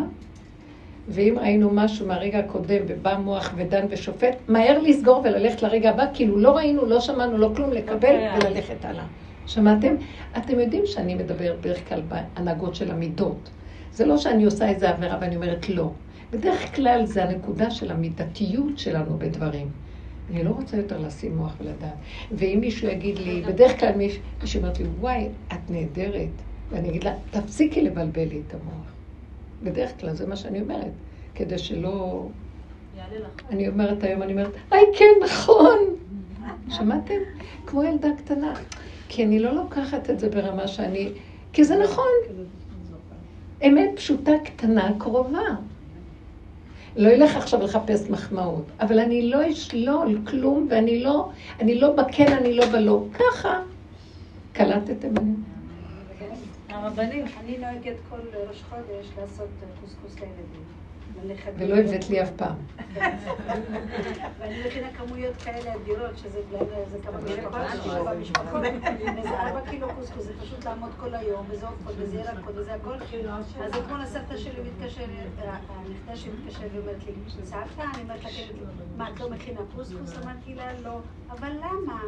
ואם 1.08 1.36
ראינו 1.40 1.70
משהו 1.72 2.06
מהרגע 2.06 2.38
הקודם 2.38 2.82
ובא 2.88 3.18
מוח 3.18 3.52
ודן 3.56 3.86
ושופט, 3.90 4.36
מהר 4.48 4.78
לסגור 4.78 5.22
וללכת 5.24 5.62
לרגע 5.62 5.90
הבא, 5.90 6.04
כאילו 6.14 6.38
לא 6.38 6.56
ראינו, 6.56 6.86
לא 6.86 7.00
שמענו, 7.00 7.38
לא 7.38 7.50
כלום, 7.56 7.72
לקבל 7.72 8.16
וללכת 8.36 8.84
הלאה. 8.84 9.04
שמעתם? 9.46 9.94
אתם 10.36 10.60
יודעים 10.60 10.86
שאני 10.86 11.14
מדברת 11.14 11.60
בדרך 11.60 11.88
כלל 11.88 12.02
בהנהגות 12.08 12.74
של 12.74 12.90
המידות. 12.90 13.50
זה 13.96 14.06
לא 14.06 14.16
שאני 14.16 14.44
עושה 14.44 14.68
איזה 14.68 14.90
עבירה 14.90 15.18
ואני 15.20 15.36
אומרת 15.36 15.68
לא. 15.68 15.90
בדרך 16.30 16.76
כלל 16.76 17.06
זה 17.06 17.24
הנקודה 17.24 17.70
של 17.70 17.90
המידתיות 17.90 18.78
שלנו 18.78 19.18
בדברים. 19.18 19.70
אני 20.30 20.44
לא 20.44 20.50
רוצה 20.50 20.76
יותר 20.76 20.98
לשים 20.98 21.36
מוח 21.36 21.56
ולדעת. 21.60 21.94
ואם 22.32 22.58
מישהו 22.60 22.88
יגיד 22.88 23.18
לי, 23.18 23.42
בדרך 23.42 23.80
כלל 23.80 23.92
מישהו 23.96 24.60
אומרת 24.60 24.78
לי, 24.78 24.84
וואי, 25.00 25.28
את 25.52 25.70
נהדרת. 25.70 26.28
ואני 26.70 26.88
אגיד 26.88 27.04
לה, 27.04 27.14
תפסיקי 27.30 27.82
לבלבל 27.82 28.28
לי 28.28 28.42
את 28.46 28.54
המוח. 28.54 28.92
בדרך 29.62 30.00
כלל 30.00 30.14
זה 30.14 30.26
מה 30.26 30.36
שאני 30.36 30.60
אומרת, 30.60 30.92
כדי 31.34 31.58
שלא... 31.58 32.26
אני 33.50 33.68
אומרת 33.68 34.02
היום, 34.02 34.22
אני 34.22 34.32
אומרת, 34.32 34.52
היי, 34.70 34.84
כן, 34.98 35.24
נכון. 35.24 35.78
שמעתם? 36.76 37.18
כמו 37.66 37.82
ילדה 37.82 38.08
קטנה. 38.18 38.54
כי 39.08 39.24
אני 39.24 39.38
לא 39.38 39.54
לוקחת 39.54 40.10
את 40.10 40.20
זה 40.20 40.28
ברמה 40.28 40.68
שאני... 40.68 41.12
כי 41.52 41.64
זה 41.64 41.78
נכון. 41.84 42.04
אמת 43.62 43.90
פשוטה, 43.96 44.32
קטנה, 44.44 44.90
קרובה. 44.98 45.40
לא 46.96 47.08
אלך 47.08 47.36
עכשיו 47.36 47.62
לחפש 47.62 48.10
מחמאות, 48.10 48.64
אבל 48.80 48.98
אני 48.98 49.30
לא 49.30 49.50
אשלול 49.50 50.20
כלום, 50.26 50.66
ואני 50.70 51.02
לא, 51.02 51.30
אני 51.60 51.80
לא 51.80 51.92
בכן, 51.92 52.32
אני 52.32 52.54
לא 52.54 52.66
בלא. 52.66 53.02
ככה. 53.12 53.60
קלטתם? 54.52 55.14
הרבנים, 56.68 57.24
אני 57.40 57.58
נוהגת 57.58 57.96
כל 58.10 58.16
ראש 58.48 58.62
חודש 58.62 59.06
לעשות 59.20 59.48
קוסקוס 59.80 60.14
לילדים. 60.20 60.85
ולא 61.56 61.74
הבאת 61.74 62.10
לי 62.10 62.22
אף 62.22 62.30
פעם. 62.30 62.54
ואני 64.38 64.66
מכינה 64.66 64.92
כמויות 64.92 65.36
כאלה 65.36 65.74
אדירות, 65.74 66.18
שזה 66.18 66.40
כמה 67.02 68.14
משפחות, 68.14 68.62
וזה 69.18 69.40
ארבע 69.40 69.60
קילו 69.70 69.94
קוסקוס, 69.94 70.24
זה 70.24 70.32
פשוט 70.40 70.64
לעמוד 70.64 70.90
כל 70.96 71.14
היום, 71.14 71.46
וזה 71.50 71.68
עופות, 71.68 71.94
וזה 71.98 72.16
ירקות, 72.16 72.54
וזה 72.56 72.74
הכל. 72.74 72.94
אז 73.60 73.76
אתמול 73.78 74.00
הסבתא 74.00 74.36
שלי 74.36 74.70
מתקשרת, 74.70 75.32
הנכדה 75.68 76.16
שלי 76.16 76.32
מתקשרת 76.32 76.70
ואומרת 76.74 77.04
לי, 77.06 77.12
סבתא, 77.44 77.82
אני 77.94 78.02
אומרת 78.02 78.24
לה, 78.24 78.30
כן, 78.30 78.54
מה, 78.96 79.10
את 79.10 79.20
לא 79.20 79.30
מכינה 79.30 79.60
קוסקוס? 79.74 80.16
אמרתי 80.22 80.54
לה, 80.54 80.80
לא. 80.80 80.98
אבל 81.30 81.50
למה? 81.50 82.00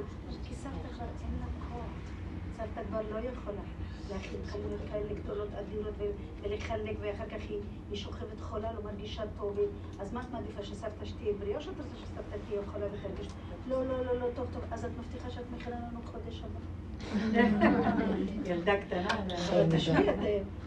כי 0.45 0.55
סבתא 0.55 0.89
כבר 0.95 1.05
אין 1.25 1.39
לה 1.41 1.47
כוח. 1.69 1.91
סבתא 2.57 2.81
כבר 2.89 3.01
לא 3.11 3.19
יכולה. 3.29 3.61
להכין 4.11 4.40
כמויות 4.53 4.81
כאלה 4.92 5.21
גדולות, 5.23 5.49
אדירות, 5.61 5.94
ולחלק, 6.42 6.97
ואחר 7.01 7.25
כך 7.27 7.42
היא, 7.49 7.59
היא 7.90 7.99
שוכבת 7.99 8.40
חולה, 8.40 8.73
לא 8.73 8.81
מרגישה 8.85 9.23
טוב. 9.38 9.57
אז 10.01 10.12
מה 10.12 10.21
את 10.21 10.33
מעדיפה, 10.33 10.62
שסבתא 10.62 11.05
שתהיה 11.05 11.33
בריאה, 11.40 11.57
או 11.57 11.62
שאת 11.62 11.75
רוצה 11.79 11.97
שסבתא 11.97 12.37
תהיה 12.49 12.61
חולה 12.73 12.87
ותרגיש? 12.87 13.33
לא, 13.68 13.87
לא, 13.87 14.05
לא, 14.05 14.21
לא, 14.21 14.27
טוב, 14.37 14.47
טוב. 14.53 14.62
אז 14.71 14.85
את 14.85 14.90
מבטיחה 14.99 15.31
שאת 15.31 15.44
מכינה 15.57 15.77
לנו 15.77 16.01
חודש 16.05 16.42
הבא. 16.44 16.59
ילדה 18.51 18.73
קטנה. 18.77 19.09
תשמעי, 19.71 20.09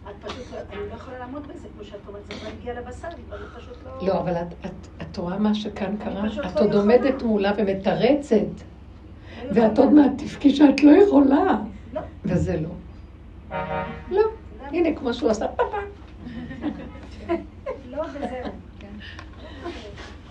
את 0.04 0.14
פשוט, 0.20 0.44
אני 0.72 0.88
לא 0.90 0.94
יכולה 0.94 1.18
לעמוד 1.18 1.46
בזה, 1.46 1.68
כמו 1.74 1.84
שאת 1.84 2.00
אומרת, 2.08 2.22
זה 2.26 2.34
כבר 2.34 2.48
הגיע 2.48 2.80
לבשר, 2.80 3.08
היא 3.08 3.24
כבר 3.26 3.36
פשוט 3.58 3.76
לא... 3.84 4.06
לא, 4.06 4.20
אבל 4.20 4.34
את 5.02 5.16
רואה 5.16 5.38
מה 5.38 5.54
שכאן 5.54 5.96
קרה? 5.96 6.24
את 6.46 6.56
עוד 6.56 6.74
עומדת 6.74 7.22
מולה 7.22 7.52
ומתרצת, 7.58 8.64
ואת 9.50 9.78
עוד 9.78 9.92
מעט 9.92 10.10
תבכי 10.18 10.50
שאת 10.50 10.82
לא 10.82 10.90
יכולה. 10.90 11.58
וזה 12.24 12.60
לא. 12.60 12.68
לא. 14.10 14.22
הנה, 14.60 14.88
כמו 14.96 15.14
שהוא 15.14 15.30
עשה, 15.30 15.48
פאפה. 15.48 15.76
לא, 17.86 18.02
וזהו. 18.02 18.52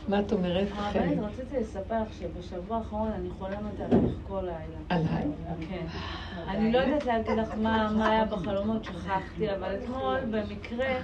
מה 0.07 0.19
את 0.19 0.31
אומרת? 0.31 0.67
הרבנית, 0.75 1.19
רציתי 1.19 1.57
לספר 1.59 2.01
לך 2.01 2.13
שבשבוע 2.13 2.77
האחרון 2.77 3.11
אני 3.11 3.29
חולמת 3.29 3.79
עלייך 3.79 4.13
כל 4.27 4.41
לילה. 4.41 4.77
עליי? 4.89 5.23
כן. 5.69 5.85
אני 6.47 6.71
לא 6.71 6.77
יודעת 6.77 7.05
להגיד 7.05 7.37
לך 7.37 7.53
מה 7.57 8.09
היה 8.11 8.25
בחלומות, 8.25 8.85
שכחתי, 8.85 9.55
אבל 9.55 9.75
אתמול 9.75 10.19
במקרה 10.31 10.95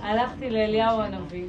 הלכתי 0.00 0.50
לאליהו 0.50 1.00
הנביא, 1.00 1.48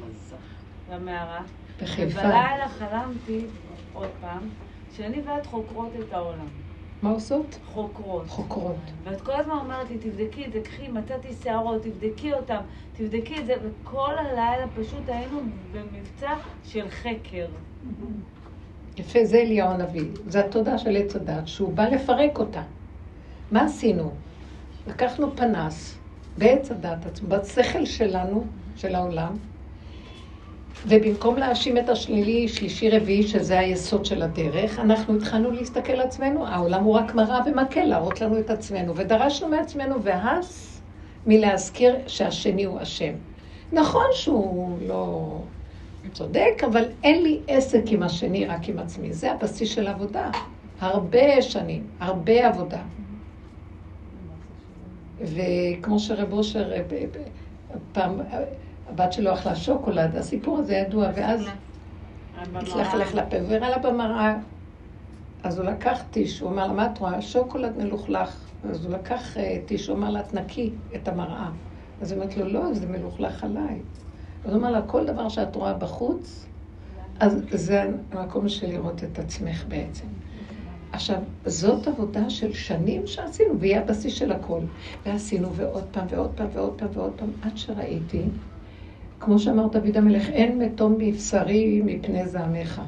למערה. 0.92 1.40
בחיפה. 1.82 2.18
ובלילה 2.20 2.68
חלמתי, 2.68 3.46
עוד 3.92 4.08
פעם, 4.20 4.48
שאני 4.92 5.22
ואת 5.26 5.46
חוקרות 5.46 5.92
את 6.00 6.12
העולם. 6.12 6.46
מה 7.02 7.10
עושות? 7.10 7.58
חוקרות. 7.66 8.28
חוקרות. 8.28 8.76
ואת 9.04 9.20
כל 9.20 9.32
הזמן 9.32 9.54
אומרת 9.54 9.90
לי, 9.90 9.98
תבדקי 9.98 10.44
את 10.46 10.52
זה, 10.52 10.60
קחי, 10.60 10.88
מצאתי 10.88 11.28
שערות, 11.42 11.82
תבדקי 11.82 12.32
אותם, 12.32 12.60
תבדקי 12.96 13.40
את 13.40 13.46
זה, 13.46 13.54
וכל 13.62 14.14
הלילה 14.18 14.66
פשוט 14.76 15.08
היינו 15.08 15.40
במבצע 15.72 16.34
של 16.64 16.88
חקר. 16.90 17.46
יפה, 18.96 19.24
זה 19.24 19.38
אליהו 19.38 19.70
הנביא. 19.70 20.04
זה 20.26 20.44
התודה 20.44 20.78
של 20.78 20.96
עץ 20.96 21.16
הדת, 21.16 21.48
שהוא 21.48 21.72
בא 21.72 21.88
לפרק 21.88 22.38
אותה. 22.38 22.62
מה 23.50 23.64
עשינו? 23.64 24.10
לקחנו 24.86 25.36
פנס 25.36 25.98
בעץ 26.38 26.70
הדת 26.70 27.06
עצמו, 27.06 27.28
בשכל 27.28 27.84
שלנו, 27.84 28.44
של 28.76 28.94
העולם, 28.94 29.36
ובמקום 30.86 31.36
להאשים 31.36 31.78
את 31.78 31.88
השלילי, 31.88 32.48
שלישי, 32.48 32.90
רביעי, 32.90 33.22
שזה 33.22 33.58
היסוד 33.58 34.04
של 34.04 34.22
הדרך, 34.22 34.78
אנחנו 34.78 35.16
התחלנו 35.16 35.50
להסתכל 35.50 35.92
על 35.92 36.00
עצמנו. 36.00 36.46
העולם 36.46 36.84
הוא 36.84 36.94
רק 36.94 37.14
מראה 37.14 37.40
ומקל, 37.46 37.84
להראות 37.84 38.20
לנו 38.20 38.38
את 38.38 38.50
עצמנו. 38.50 38.96
ודרשנו 38.96 39.48
מעצמנו, 39.48 40.02
והס 40.02 40.80
מלהזכיר 41.26 41.96
שהשני 42.06 42.64
הוא 42.64 42.82
אשם. 42.82 43.12
נכון 43.72 44.06
שהוא 44.12 44.78
לא 44.86 45.32
צודק, 46.12 46.62
אבל 46.66 46.84
אין 47.04 47.22
לי 47.22 47.40
עסק 47.46 47.82
עם 47.86 48.02
השני, 48.02 48.46
רק 48.46 48.68
עם 48.68 48.78
עצמי. 48.78 49.12
זה 49.12 49.32
הבסיס 49.32 49.68
של 49.68 49.86
עבודה. 49.86 50.30
הרבה 50.80 51.42
שנים, 51.42 51.86
הרבה 52.00 52.48
עבודה. 52.48 52.82
וכמו 55.20 55.98
שרב 55.98 56.32
אושר 56.32 56.72
אה, 56.72 56.82
פעם... 57.92 58.20
הבת 58.88 59.12
שלו 59.12 59.32
אכלה 59.32 59.56
שוקולד, 59.56 60.16
הסיפור 60.16 60.58
הזה 60.58 60.74
ידוע, 60.74 61.08
ואז 61.14 61.46
הצליח 62.54 62.94
ללכת 62.94 63.14
לפה 63.14 63.36
והראה 63.48 63.70
לה 63.70 63.78
במראה 63.78 64.36
אז 65.42 65.58
הוא 65.58 65.66
לקח 65.66 66.02
טיש, 66.10 66.40
הוא 66.40 66.50
אמר 66.50 66.66
לה, 66.66 66.72
מה 66.72 66.86
את 66.86 66.98
רואה? 66.98 67.22
שוקולד 67.22 67.76
מלוכלך. 67.76 68.50
אז 68.70 68.84
הוא 68.84 68.94
לקח 68.94 69.36
אה, 69.36 69.58
טיש, 69.66 69.88
הוא 69.88 69.96
אמר 69.96 70.10
לה, 70.10 70.22
תנקי 70.22 70.70
את 70.94 71.08
המראה. 71.08 71.50
אז 72.00 72.12
היא 72.12 72.20
אומרת 72.20 72.36
לו, 72.36 72.48
לא, 72.48 72.74
זה 72.74 72.86
מלוכלך 72.86 73.44
עליי. 73.44 73.80
אז 74.44 74.52
הוא 74.52 74.60
אמר 74.60 74.70
לה, 74.70 74.82
כל 74.82 75.06
דבר 75.06 75.28
שאת 75.28 75.56
רואה 75.56 75.74
בחוץ, 75.74 76.46
אז 77.20 77.42
זה 77.50 77.84
המקום 78.12 78.48
של 78.48 78.66
לראות 78.66 79.04
את 79.04 79.18
עצמך 79.18 79.64
בעצם. 79.68 80.06
עכשיו, 80.92 81.18
זאת 81.46 81.88
עבודה 81.88 82.30
של 82.30 82.52
שנים 82.52 83.06
שעשינו, 83.06 83.60
והיא 83.60 83.76
הבסיס 83.76 84.14
של 84.14 84.32
הכל. 84.32 84.60
ועשינו 85.06 85.54
ועוד 85.54 85.84
פעם 85.90 86.06
ועוד 86.10 86.30
פעם 86.34 86.48
ועוד 86.52 86.72
פעם 86.78 86.88
ועוד 86.92 87.12
פעם, 87.16 87.30
עד 87.42 87.56
שראיתי, 87.56 88.22
כמו 89.20 89.38
שאמר 89.38 89.66
דוד 89.66 89.96
המלך, 89.96 90.28
אין 90.28 90.58
מתום 90.58 90.94
מבשרי 90.98 91.82
מפני 91.84 92.28
זעמך. 92.28 92.82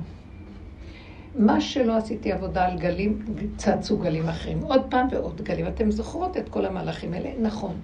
מה 1.35 1.61
שלא 1.61 1.97
עשיתי 1.97 2.33
עבודה 2.33 2.67
על 2.67 2.79
גלים, 2.79 3.19
צצו 3.57 3.99
גלים 3.99 4.29
אחרים. 4.29 4.63
עוד 4.63 4.83
פעם 4.91 5.09
ועוד 5.11 5.41
גלים. 5.41 5.67
אתם 5.67 5.91
זוכרות 5.91 6.37
את 6.37 6.49
כל 6.49 6.67
המהלכים 6.67 7.13
האלה? 7.13 7.31
נכון. 7.41 7.75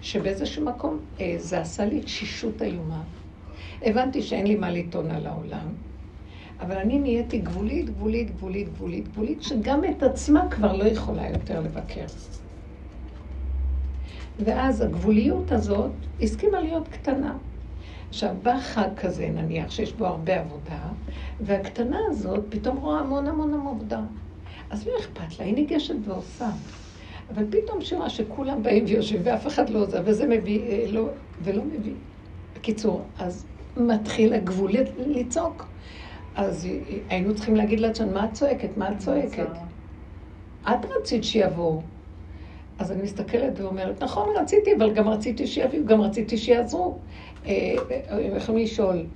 שבאיזשהו 0.00 0.64
מקום 0.64 0.98
אה, 1.20 1.34
זה 1.38 1.60
עשה 1.60 1.84
לי 1.84 2.00
תשישות 2.00 2.62
איומה. 2.62 3.02
הבנתי 3.82 4.22
שאין 4.22 4.46
לי 4.46 4.54
מה 4.54 4.70
לטעון 4.70 5.10
על 5.10 5.26
העולם, 5.26 5.68
אבל 6.60 6.76
אני 6.76 6.98
נהייתי 6.98 7.38
גבולית, 7.38 7.90
גבולית, 7.90 8.30
גבולית, 8.30 8.68
גבולית, 8.68 9.08
גבולית, 9.08 9.42
שגם 9.42 9.80
את 9.84 10.02
עצמה 10.02 10.48
כבר 10.50 10.76
לא 10.76 10.84
יכולה 10.84 11.30
יותר 11.30 11.60
לבקר. 11.60 12.04
ואז 14.40 14.80
הגבוליות 14.80 15.52
הזאת 15.52 15.92
הסכימה 16.20 16.60
להיות 16.60 16.88
קטנה. 16.88 17.36
עכשיו, 18.12 18.34
בא 18.42 18.58
חג 18.60 18.88
כזה, 18.96 19.28
נניח, 19.28 19.70
שיש 19.70 19.92
בו 19.92 20.06
הרבה 20.06 20.40
עבודה, 20.40 20.78
והקטנה 21.40 21.98
הזאת 22.08 22.44
פתאום 22.48 22.76
רואה 22.76 23.00
המון 23.00 23.26
המון 23.26 23.54
עבודה. 23.54 24.00
אז 24.70 24.86
לא 24.86 24.92
אכפת 25.00 25.38
לה, 25.38 25.44
היא 25.44 25.54
ניגשת 25.54 25.94
ועושה. 26.04 26.50
אבל 27.34 27.44
פתאום 27.50 27.80
שהיא 27.80 27.98
רואה 27.98 28.10
שכולם 28.10 28.62
באים 28.62 28.84
ויושבים 28.84 29.20
ואף 29.24 29.46
אחד 29.46 29.70
לא 29.70 29.78
עוזר, 29.78 30.02
וזה 30.04 30.26
מביא, 30.26 30.60
אה, 30.60 30.84
לא, 30.90 31.08
ולא 31.42 31.64
מביא. 31.64 31.94
בקיצור, 32.56 33.02
אז 33.18 33.46
מתחיל 33.76 34.32
הגבול 34.32 34.72
לצעוק. 34.96 35.68
אז 36.34 36.68
היינו 37.08 37.34
צריכים 37.34 37.56
להגיד 37.56 37.80
לעצמנו, 37.80 38.12
מה 38.12 38.24
את 38.24 38.32
צועקת? 38.32 38.76
מה 38.76 38.92
את 38.92 38.98
צועקת? 38.98 39.48
את 40.62 40.84
רצית 40.84 41.24
שיבואו. 41.24 41.82
אז 42.78 42.92
אני 42.92 43.02
מסתכלת 43.02 43.60
ואומרת, 43.60 44.02
נכון, 44.02 44.28
רציתי, 44.36 44.74
אבל 44.76 44.94
גם 44.94 45.08
רציתי 45.08 45.46
שיביאו, 45.46 45.84
גם 45.86 46.00
רציתי 46.00 46.36
שיעזרו. 46.38 46.98
אה, 47.46 47.74
אה, 48.10 48.20
יכולים 48.36 48.64
לשאול, 48.64 49.06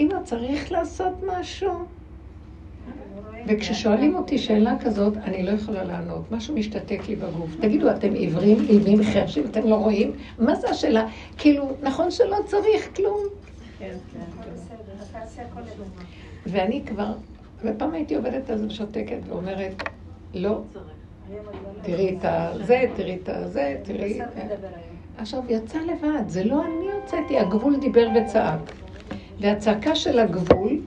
אמא, 0.00 0.14
צריך 0.24 0.72
לעשות 0.72 1.12
משהו? 1.26 1.72
וכששואלים 3.46 4.14
אותי 4.14 4.38
שאלה 4.38 4.76
כזאת, 4.80 5.16
אני 5.16 5.42
לא 5.42 5.50
יכולה 5.50 5.84
לענות. 5.84 6.32
משהו 6.32 6.54
משתתק 6.54 7.00
לי 7.08 7.16
בגוף. 7.16 7.50
תגידו, 7.60 7.90
אתם 7.90 8.12
עיוורים, 8.12 8.58
אילמים, 8.68 9.02
חרשים, 9.02 9.44
אתם 9.50 9.66
לא 9.66 9.74
רואים? 9.74 10.12
מה 10.38 10.54
זה 10.54 10.70
השאלה? 10.70 11.06
כאילו, 11.38 11.76
נכון 11.82 12.10
שלא 12.10 12.36
צריך 12.46 12.96
כלום. 12.96 13.20
כן, 13.78 13.96
כן. 14.12 14.50
ואני 16.46 16.82
כבר, 16.86 17.12
ופעם 17.64 17.94
הייתי 17.94 18.14
עובדת 18.14 18.50
על 18.50 18.58
זה 18.58 18.66
ושותקת 18.66 19.18
ואומרת, 19.26 19.82
לא, 20.34 20.60
תראי 21.82 22.16
את 22.18 22.24
הזה, 22.24 22.84
תראי 22.96 23.18
את 23.22 23.28
הזה, 23.28 23.76
תראי... 23.82 24.20
עכשיו, 25.20 25.42
יצא 25.48 25.78
לבד, 25.78 26.28
זה 26.28 26.44
לא 26.44 26.64
אני 26.64 26.92
הוצאתי, 26.92 27.38
הגבול 27.38 27.76
דיבר 27.80 28.08
וצעק. 28.16 28.72
והצעקה 29.40 29.96
של 29.96 30.18
הגבול, 30.18 30.80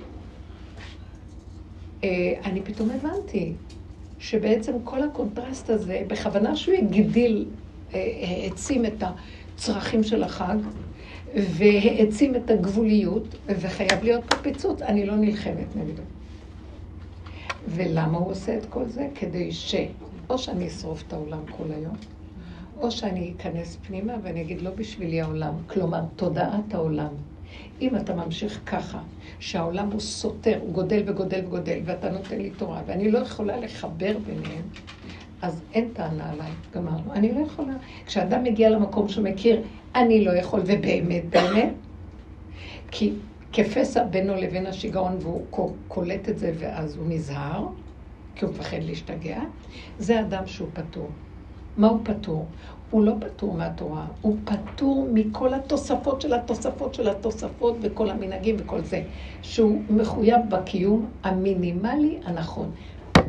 אה, 2.03 2.33
אני 2.45 2.61
פתאום 2.61 2.89
הבנתי 2.89 3.53
שבעצם 4.19 4.73
כל 4.83 5.03
הקונטרסט 5.03 5.69
הזה, 5.69 6.01
בכוונה 6.07 6.55
שהוא 6.55 6.75
הגדיל, 6.75 7.45
אה, 7.93 7.99
העצים 8.21 8.85
את 8.85 9.03
הצרכים 9.55 10.03
של 10.03 10.23
החג, 10.23 10.57
והעצים 11.35 12.35
את 12.35 12.51
הגבוליות, 12.51 13.35
וחייב 13.45 14.03
להיות 14.03 14.23
פה 14.23 14.35
פיצוץ. 14.35 14.81
אני 14.81 15.05
לא 15.05 15.15
נלחמת 15.15 15.75
נגדו. 15.75 16.03
ולמה 17.67 18.17
הוא 18.17 18.31
עושה 18.31 18.57
את 18.57 18.65
כל 18.65 18.87
זה? 18.87 19.07
כדי 19.15 19.51
ש... 19.51 19.75
או 20.29 20.37
שאני 20.37 20.67
אשרוף 20.67 21.03
את 21.07 21.13
העולם 21.13 21.39
כל 21.57 21.71
היום, 21.71 21.95
או 22.83 22.91
שאני 22.91 23.33
אכנס 23.37 23.77
פנימה 23.87 24.13
ואני 24.23 24.41
אגיד 24.41 24.61
לא 24.61 24.71
בשבילי 24.71 25.21
העולם. 25.21 25.53
כלומר, 25.67 26.01
תודעת 26.15 26.73
העולם. 26.73 27.13
אם 27.81 27.95
אתה 27.95 28.15
ממשיך 28.15 28.59
ככה, 28.65 28.99
שהעולם 29.39 29.91
הוא 29.91 29.99
סותר, 29.99 30.59
הוא 30.61 30.73
גודל 30.73 31.03
וגודל 31.05 31.41
וגודל, 31.45 31.79
ואתה 31.85 32.09
נותן 32.09 32.37
לי 32.37 32.49
תורה, 32.49 32.81
ואני 32.85 33.11
לא 33.11 33.19
יכולה 33.19 33.57
לחבר 33.57 34.17
ביניהם, 34.25 34.63
אז 35.41 35.61
אין 35.73 35.89
טענה 35.93 36.29
עליי, 36.31 36.51
גמרנו. 36.73 37.13
אני 37.13 37.33
לא 37.33 37.45
יכולה. 37.45 37.73
כשאדם 38.05 38.43
מגיע 38.43 38.69
למקום 38.69 39.09
שהוא 39.09 39.23
מכיר, 39.23 39.61
אני 39.95 40.25
לא 40.25 40.31
יכול, 40.31 40.59
ובאמת, 40.65 41.29
באמת, 41.29 41.73
כי 42.91 43.13
כפסע 43.53 44.03
בינו 44.03 44.35
לבין 44.35 44.65
השיגעון, 44.65 45.17
והוא 45.21 45.71
קולט 45.87 46.29
את 46.29 46.39
זה, 46.39 46.53
ואז 46.59 46.97
הוא 46.97 47.05
נזהר, 47.09 47.67
כי 48.35 48.45
הוא 48.45 48.53
מפחד 48.53 48.77
להשתגע, 48.81 49.41
זה 49.99 50.19
אדם 50.19 50.47
שהוא 50.47 50.67
פטור. 50.73 51.09
מה 51.77 51.87
הוא 51.87 51.99
פטור? 52.03 52.45
הוא 52.93 53.03
לא 53.03 53.13
פטור 53.19 53.53
מהתורה, 53.53 54.05
הוא 54.21 54.37
פטור 54.45 55.07
מכל 55.13 55.53
התוספות 55.53 56.21
של 56.21 56.33
התוספות 56.33 56.93
של 56.93 57.09
התוספות 57.09 57.77
וכל 57.81 58.09
המנהגים 58.09 58.55
וכל 58.59 58.81
זה, 58.81 59.03
שהוא 59.41 59.81
מחויב 59.89 60.39
בקיום 60.49 61.05
המינימלי 61.23 62.19
הנכון. 62.25 62.71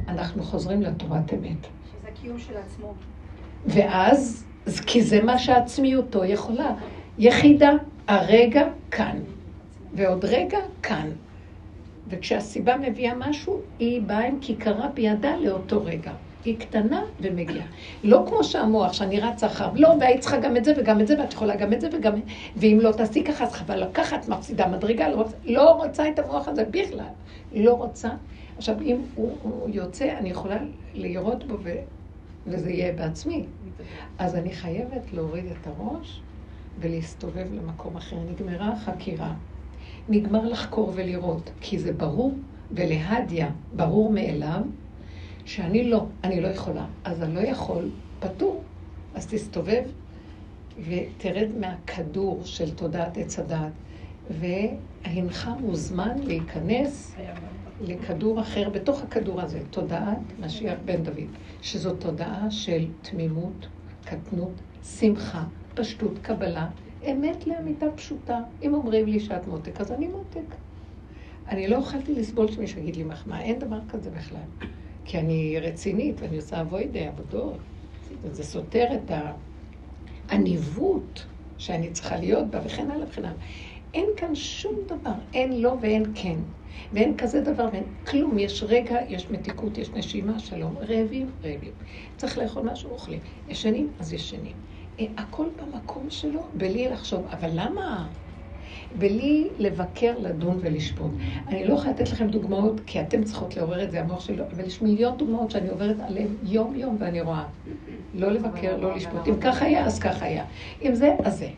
אנחנו 0.09 0.43
חוזרים 0.43 0.83
לתורת 0.83 1.35
אמת. 1.35 1.67
הקיום 2.09 2.39
של 2.39 2.57
עצמו. 2.57 2.95
ואז, 3.67 4.45
כי 4.87 5.03
זה 5.03 5.23
מה 5.23 5.39
שעצמיותו 5.39 6.25
יכולה. 6.25 6.75
יחידה, 7.19 7.71
הרגע 8.07 8.63
כאן, 8.91 9.19
ועוד 9.95 10.25
רגע 10.25 10.59
כאן. 10.83 11.11
וכשהסיבה 12.09 12.77
מביאה 12.77 13.15
משהו, 13.15 13.61
היא 13.79 14.03
באה 14.03 14.27
עם 14.27 14.39
כיכרה 14.41 14.89
בידה 14.89 15.37
לאותו 15.37 15.85
רגע. 15.85 16.13
היא 16.45 16.59
קטנה 16.59 17.03
ומגיעה. 17.21 17.67
לא 18.05 18.25
כמו 18.29 18.45
שהמוח, 18.45 18.93
שאני 18.93 19.21
רצה 19.21 19.47
אחריו, 19.47 19.71
לא, 19.75 19.89
והיית 20.01 20.21
צריכה 20.21 20.37
גם 20.37 20.57
את 20.57 20.65
זה 20.65 20.73
וגם 20.77 21.01
את 21.01 21.07
זה, 21.07 21.21
ואת 21.21 21.33
יכולה 21.33 21.57
גם 21.57 21.73
את 21.73 21.81
זה 21.81 21.89
וגם... 21.93 22.13
ואם 22.57 22.79
לא 22.83 22.93
תעשי 22.93 23.25
ככה, 23.25 23.45
אז 23.45 23.53
חבל 23.53 23.83
לקחת, 23.83 24.29
מפסידה 24.29 24.69
מדרגה, 24.69 25.09
לא 25.09 25.17
רוצה, 25.17 25.37
לא 25.45 25.71
רוצה 25.71 26.09
את 26.09 26.19
המוח 26.19 26.49
הזה 26.49 26.65
בכלל. 26.71 27.05
לא 27.53 27.73
רוצה. 27.75 28.09
עכשיו, 28.57 28.81
אם 28.81 28.97
הוא, 29.15 29.37
הוא 29.43 29.69
יוצא, 29.73 30.19
אני 30.19 30.31
יכולה 30.31 30.57
לראות 30.95 31.45
בו 31.45 31.55
וזה 32.47 32.71
יהיה 32.71 32.93
בעצמי. 32.93 33.45
אז 34.19 34.35
אני 34.35 34.53
חייבת 34.53 35.13
להוריד 35.13 35.45
את 35.47 35.67
הראש 35.67 36.21
ולהסתובב 36.79 37.47
למקום 37.53 37.97
אחר. 37.97 38.17
נגמרה 38.31 38.69
החקירה. 38.69 39.35
נגמר 40.09 40.45
לחקור 40.49 40.93
ולראות, 40.95 41.51
כי 41.61 41.79
זה 41.79 41.93
ברור, 41.93 42.35
ולהדיה, 42.71 43.51
ברור 43.73 44.13
מאליו, 44.13 44.61
שאני 45.45 45.85
לא, 45.91 46.07
אני 46.25 46.41
לא 46.41 46.49
יכולה. 46.49 46.87
אז 47.05 47.23
אני 47.23 47.35
לא 47.35 47.41
יכול, 47.41 47.91
פטור. 48.21 48.63
אז 49.15 49.27
תסתובב 49.27 49.83
ותרד 50.89 51.49
מהכדור 51.61 52.41
של 52.45 52.75
תודעת 52.75 53.17
עץ 53.17 53.39
הדעת, 53.39 53.73
והנך 54.31 55.51
מוזמן 55.61 56.19
להיכנס 56.19 57.15
לכדור 57.81 58.41
אחר 58.41 58.69
בתוך 58.69 59.03
הכדור 59.03 59.41
הזה, 59.41 59.61
תודעת 59.71 60.19
משיח 60.41 60.79
בן 60.85 61.03
דוד, 61.03 61.29
שזו 61.63 61.95
תודעה 61.95 62.51
של 62.51 62.87
תמימות, 63.03 63.67
קטנות, 64.05 64.53
שמחה, 64.85 65.45
פשטות, 65.75 66.19
קבלה, 66.23 66.69
אמת 67.11 67.47
לאמיתה 67.47 67.87
פשוטה. 67.97 68.41
אם 68.63 68.75
אומרים 68.75 69.07
לי 69.07 69.21
שאת 69.21 69.47
מותק, 69.47 69.81
אז 69.81 69.93
אני 69.93 70.09
מותק. 70.09 70.55
אני 71.49 71.69
לא 71.69 71.77
יכולתי 71.77 72.15
לסבול 72.15 72.51
שמישהו 72.51 72.81
יגיד 72.81 72.97
לי 72.97 73.05
מחמאה, 73.05 73.41
אין 73.41 73.59
דבר 73.59 73.79
כזה 73.89 74.11
בכלל. 74.11 74.69
כי 75.05 75.19
אני 75.19 75.61
רצינית 75.61 76.21
ואני 76.21 76.37
עושה 76.37 76.61
אבוידי, 76.61 77.07
עבודות. 77.07 77.59
וזה 78.23 78.45
סותר 78.45 78.87
את 78.95 79.11
הניווט 80.29 81.21
שאני 81.59 81.93
צריכה 81.93 82.17
להיות 82.17 82.51
בה 82.51 82.61
וכן 82.65 82.91
הלאה 82.91 83.09
וכן 83.09 83.25
הלאה. 83.25 83.37
אין 83.95 84.07
כאן 84.17 84.35
שום 84.35 84.75
דבר, 84.87 85.15
אין 85.33 85.63
לא 85.63 85.77
ואין 85.83 86.13
כן. 86.15 86.39
ואין 86.93 87.17
כזה 87.17 87.41
דבר 87.41 87.69
ואין 87.73 87.95
כלום. 88.07 88.39
יש 88.39 88.63
רגע, 88.63 88.99
יש 89.09 89.31
מתיקות, 89.31 89.79
יש 89.79 89.91
נשימה, 89.91 90.39
שלום. 90.39 90.79
רעבים, 90.79 91.33
רעבים. 91.45 91.73
צריך 92.17 92.39
לאכול 92.39 92.63
משהו, 92.73 92.91
אוכלים. 92.91 93.21
ישנים, 93.49 93.93
אז 93.99 94.13
ישנים. 94.13 94.57
אה, 95.01 95.05
הכל 95.19 95.49
במקום 95.57 96.11
שלו, 96.11 96.51
בלי 96.55 96.89
לחשוב. 96.89 97.27
אבל 97.27 97.51
למה? 97.53 98.13
בלי 98.99 99.49
לבקר, 99.59 100.15
לדון 100.19 100.59
ולשפוט. 100.61 101.11
אני 101.49 101.65
לא 101.65 101.75
יכולה 101.75 101.91
לתת 101.91 102.13
לכם 102.13 102.29
דוגמאות, 102.29 102.81
כי 102.87 103.01
אתן 103.01 103.25
צריכות 103.25 103.57
לעורר 103.57 103.83
את 103.83 103.91
זה, 103.91 104.01
המוח 104.01 104.21
שלו, 104.21 104.45
אבל 104.57 104.65
יש 104.65 104.83
מיליון 104.83 105.17
דוגמאות 105.17 105.51
שאני 105.51 105.69
עוברת 105.69 105.97
עליהן 106.01 106.29
יום-יום 106.43 106.97
ואני 106.99 107.21
רואה. 107.21 107.45
לא 108.15 108.31
לבקר, 108.31 108.77
לא 108.77 108.97
לשפוט. 108.97 109.29
אם 109.29 109.35
כך 109.41 109.63
היה, 109.63 109.87
אז 109.87 109.99
כך 109.99 110.23
היה. 110.23 110.45
אם 110.83 110.95
זה, 110.95 111.17
אז 111.25 111.39
זה. 111.39 111.49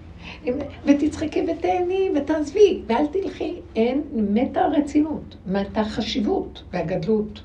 ותצחקי 0.85 1.47
ותהני 1.49 2.11
ותעזבי, 2.17 2.83
ואל 2.87 3.07
תלכי. 3.07 3.55
אין, 3.77 4.03
מתה 4.13 4.61
הרצינות, 4.61 5.37
מתה 5.47 5.81
החשיבות 5.81 6.63
והגדלות. 6.73 7.43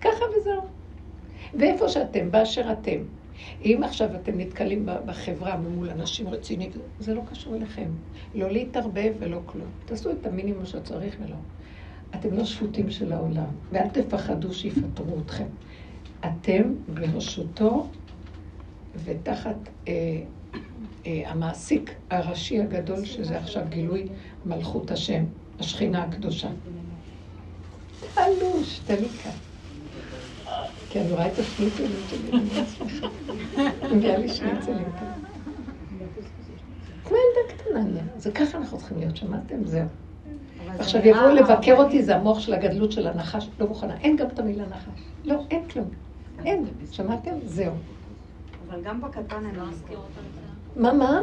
ככה 0.00 0.24
וזהו. 0.36 0.62
ואיפה 1.54 1.88
שאתם, 1.88 2.30
באשר 2.30 2.72
אתם. 2.72 2.98
אם 3.64 3.80
עכשיו 3.84 4.08
אתם 4.14 4.38
נתקלים 4.40 4.88
בחברה 5.06 5.56
מול 5.56 5.90
אנשים 5.90 6.28
רציניים, 6.28 6.70
זה 6.98 7.14
לא 7.14 7.22
קשור 7.30 7.56
אליכם. 7.56 7.88
לא 8.34 8.50
להתערבב 8.50 9.12
ולא 9.18 9.40
כלום. 9.46 9.68
תעשו 9.84 10.10
את 10.10 10.26
המינימום 10.26 10.66
שצריך 10.66 11.16
ולא. 11.24 11.36
אתם 12.14 12.36
לא 12.36 12.44
שפוטים 12.44 12.90
של 12.90 13.12
העולם, 13.12 13.46
ואל 13.72 13.88
תפחדו 13.88 14.54
שיפטרו 14.54 15.18
אתכם. 15.24 15.46
אתם 16.20 16.62
ברשותו 16.94 17.88
ותחת 19.04 19.56
אה, 19.88 19.92
אה, 21.06 21.22
המעסיק 21.26 21.94
הראשי 22.10 22.60
הגדול, 22.60 23.04
שזה 23.04 23.38
עכשיו 23.38 23.62
גילוי 23.68 24.06
מלכות 24.46 24.90
השם, 24.90 25.24
השכינה 25.58 26.02
הקדושה. 26.02 26.48
תלוש, 28.14 28.80
תלוי 28.86 29.08
כאן. 29.08 29.49
כי 30.90 31.00
אני 31.00 31.12
רואה 31.12 31.26
את 31.26 31.38
השניצלים 31.38 31.90
שלי, 32.08 32.30
אני 32.32 32.48
לא 32.54 32.62
מצליחה. 32.62 33.06
מביאה 33.94 34.18
לי 34.18 34.28
שניצלים. 34.28 34.88
כמו 37.04 37.16
ילדה 37.16 37.54
קטנה, 37.54 37.84
זה 38.16 38.32
ככה 38.32 38.58
אנחנו 38.58 38.78
צריכים 38.78 38.98
להיות, 38.98 39.16
שמעתם? 39.16 39.64
זהו. 39.64 39.86
עכשיו 40.78 41.06
יבואו 41.06 41.34
לבקר 41.34 41.76
אותי, 41.76 42.02
זה 42.02 42.16
המוח 42.16 42.40
של 42.40 42.54
הגדלות 42.54 42.92
של 42.92 43.06
הנחש, 43.06 43.48
לא 43.60 43.66
מוכנה. 43.66 43.96
אין 44.00 44.16
גם 44.16 44.26
את 44.26 44.38
המילה 44.38 44.64
נחש. 44.66 45.02
לא, 45.24 45.42
אין 45.50 45.68
כלום. 45.68 45.88
אין. 46.44 46.64
שמעתם? 46.90 47.30
זהו. 47.44 47.72
אבל 48.68 48.82
גם 48.82 49.00
בקטן 49.00 49.44
אני 49.44 49.56
לא 49.56 49.62
אזכיר 49.62 49.98
אותם. 49.98 50.20
מה, 50.76 50.92
מה? 50.92 51.22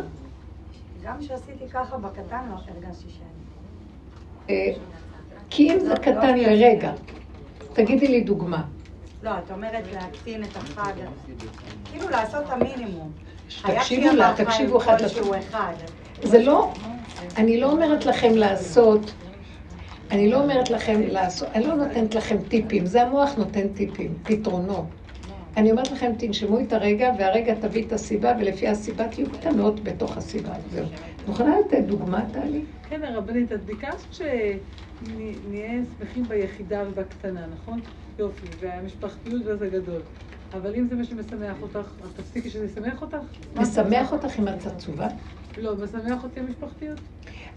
גם 1.03 1.19
כשעשיתי 1.19 1.69
ככה 1.69 1.97
בקטן 1.97 2.49
לא 2.49 2.55
הרגשתי 2.55 3.09
שאני. 3.09 3.27
אה, 4.49 4.73
כי 5.49 5.71
אם 5.73 5.79
זה 5.79 5.93
קטן 5.95 6.37
לרגע, 6.37 6.93
תגידי 7.73 8.07
לי 8.07 8.21
דוגמה. 8.21 8.63
לא, 9.23 9.31
את 9.45 9.51
אומרת 9.51 9.83
להקטין 9.93 10.43
את 10.43 10.55
החג, 10.55 10.93
כאילו 11.91 12.09
לעשות 12.09 12.45
את 12.45 12.49
המינימום. 12.49 13.11
תקשיבו 13.61 14.15
לה, 14.15 14.33
תקשיבו 14.37 14.77
אחד 14.77 15.01
לשני. 15.01 15.21
זה 16.23 16.39
לא, 16.43 16.73
אני 17.37 17.59
לא 17.59 17.71
אומרת 17.71 18.05
לכם 18.05 18.35
לעשות, 18.35 19.13
אני 20.11 20.31
לא 20.31 20.41
אומרת 20.43 20.69
לכם 20.69 21.01
לעשות, 21.01 21.49
אני 21.55 21.67
לא 21.67 21.75
נותנת 21.75 22.15
לכם 22.15 22.37
טיפים, 22.47 22.85
זה 22.85 23.01
המוח 23.01 23.35
נותן 23.37 23.67
טיפים, 23.67 24.13
פתרונות. 24.23 24.85
אני 25.57 25.71
אומרת 25.71 25.91
לכם, 25.91 26.11
תנשמו 26.17 26.59
את 26.59 26.73
הרגע, 26.73 27.11
והרגע 27.19 27.55
תביא 27.55 27.85
את 27.85 27.91
הסיבה, 27.91 28.33
ולפי 28.39 28.67
הסיבה 28.67 29.07
תהיו 29.07 29.29
קטנות 29.29 29.83
בתוך 29.83 30.17
הסיבה. 30.17 30.53
זהו. 30.71 30.85
את 30.85 31.27
מוכנה 31.27 31.59
לתת 31.59 31.83
דוגמה, 31.85 32.25
טלי? 32.33 32.61
כן, 32.89 33.03
הרבנית, 33.03 33.51
את 33.51 33.63
ביקשת 33.65 34.13
שנהיה 34.13 35.81
שמחים 35.99 36.23
ביחידה 36.23 36.83
ובקטנה, 36.87 37.41
נכון? 37.53 37.79
יופי, 38.19 38.47
והמשפחתיות 38.59 39.41
וזה 39.45 39.67
גדול. 39.67 40.01
אבל 40.53 40.75
אם 40.75 40.87
זה 40.87 40.95
מה 40.95 41.03
שמשמח 41.03 41.61
אותך, 41.61 41.89
אז 42.03 42.09
תפסיקי 42.15 42.49
שזה 42.49 42.65
ישמח 42.65 43.01
אותך? 43.01 43.17
משמח 43.55 44.11
אותך 44.13 44.39
אם 44.39 44.47
את 44.47 44.65
עצובה? 44.65 45.07
לא, 45.57 45.73
משמח 45.75 46.23
אותי 46.23 46.39
המשפחתיות. 46.39 46.99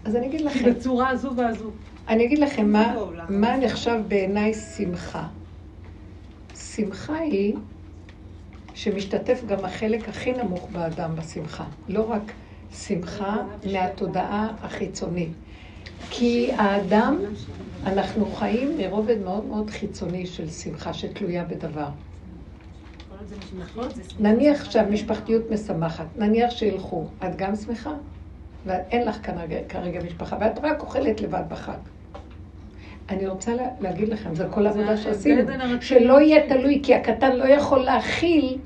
אז 0.05 0.15
אני 0.15 0.27
אגיד 0.27 0.41
לכם... 0.41 0.73
בצורה 0.73 1.09
הזו 1.09 1.35
והזו. 1.35 1.71
אני 2.07 2.25
אגיד 2.25 2.39
לכם 2.39 2.71
מה, 2.71 2.95
מה 3.29 3.57
נחשב 3.57 4.01
בעיניי 4.07 4.53
שמחה. 4.53 5.27
שמחה 6.55 7.17
היא 7.17 7.55
שמשתתף 8.73 9.41
גם 9.47 9.65
החלק 9.65 10.09
הכי 10.09 10.31
נמוך 10.31 10.69
באדם 10.71 11.15
בשמחה. 11.15 11.65
לא 11.87 12.11
רק 12.11 12.31
שמחה 12.73 13.37
מהתודעה 13.71 14.51
החיצונית. 14.61 15.31
כי 16.09 16.51
האדם, 16.57 17.19
אנחנו 17.85 18.25
חיים 18.31 18.77
מרובד 18.77 19.17
מאוד 19.17 19.45
מאוד 19.45 19.69
חיצוני 19.69 20.25
של 20.25 20.49
שמחה 20.49 20.93
שתלויה 20.93 21.43
בדבר. 21.43 21.87
נניח 24.19 24.71
שהמשפחתיות 24.71 25.43
משמחת, 25.51 26.05
נניח 26.17 26.51
שילכו, 26.51 27.07
את 27.25 27.35
גם 27.35 27.55
שמחה? 27.55 27.93
ואין 28.65 29.07
לך 29.07 29.25
כרגע, 29.25 29.57
כרגע 29.69 29.99
משפחה, 30.03 30.37
ואת 30.39 30.59
רק 30.63 30.81
אוכלת 30.81 31.21
לבד 31.21 31.43
בחג. 31.49 31.77
אני 33.11 33.27
רוצה 33.27 33.51
להגיד 33.79 34.09
לכם, 34.09 34.35
זו 34.35 34.43
כל 34.49 34.67
העבודה 34.67 34.97
שעשינו, 34.97 35.51
שלא 35.81 36.21
יהיה 36.21 36.49
תלוי, 36.49 36.79
כי 36.83 36.95
הקטן 36.95 37.35
לא 37.35 37.43
יכול 37.43 37.79
להכיל 37.79 38.57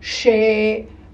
ש... 0.00 0.26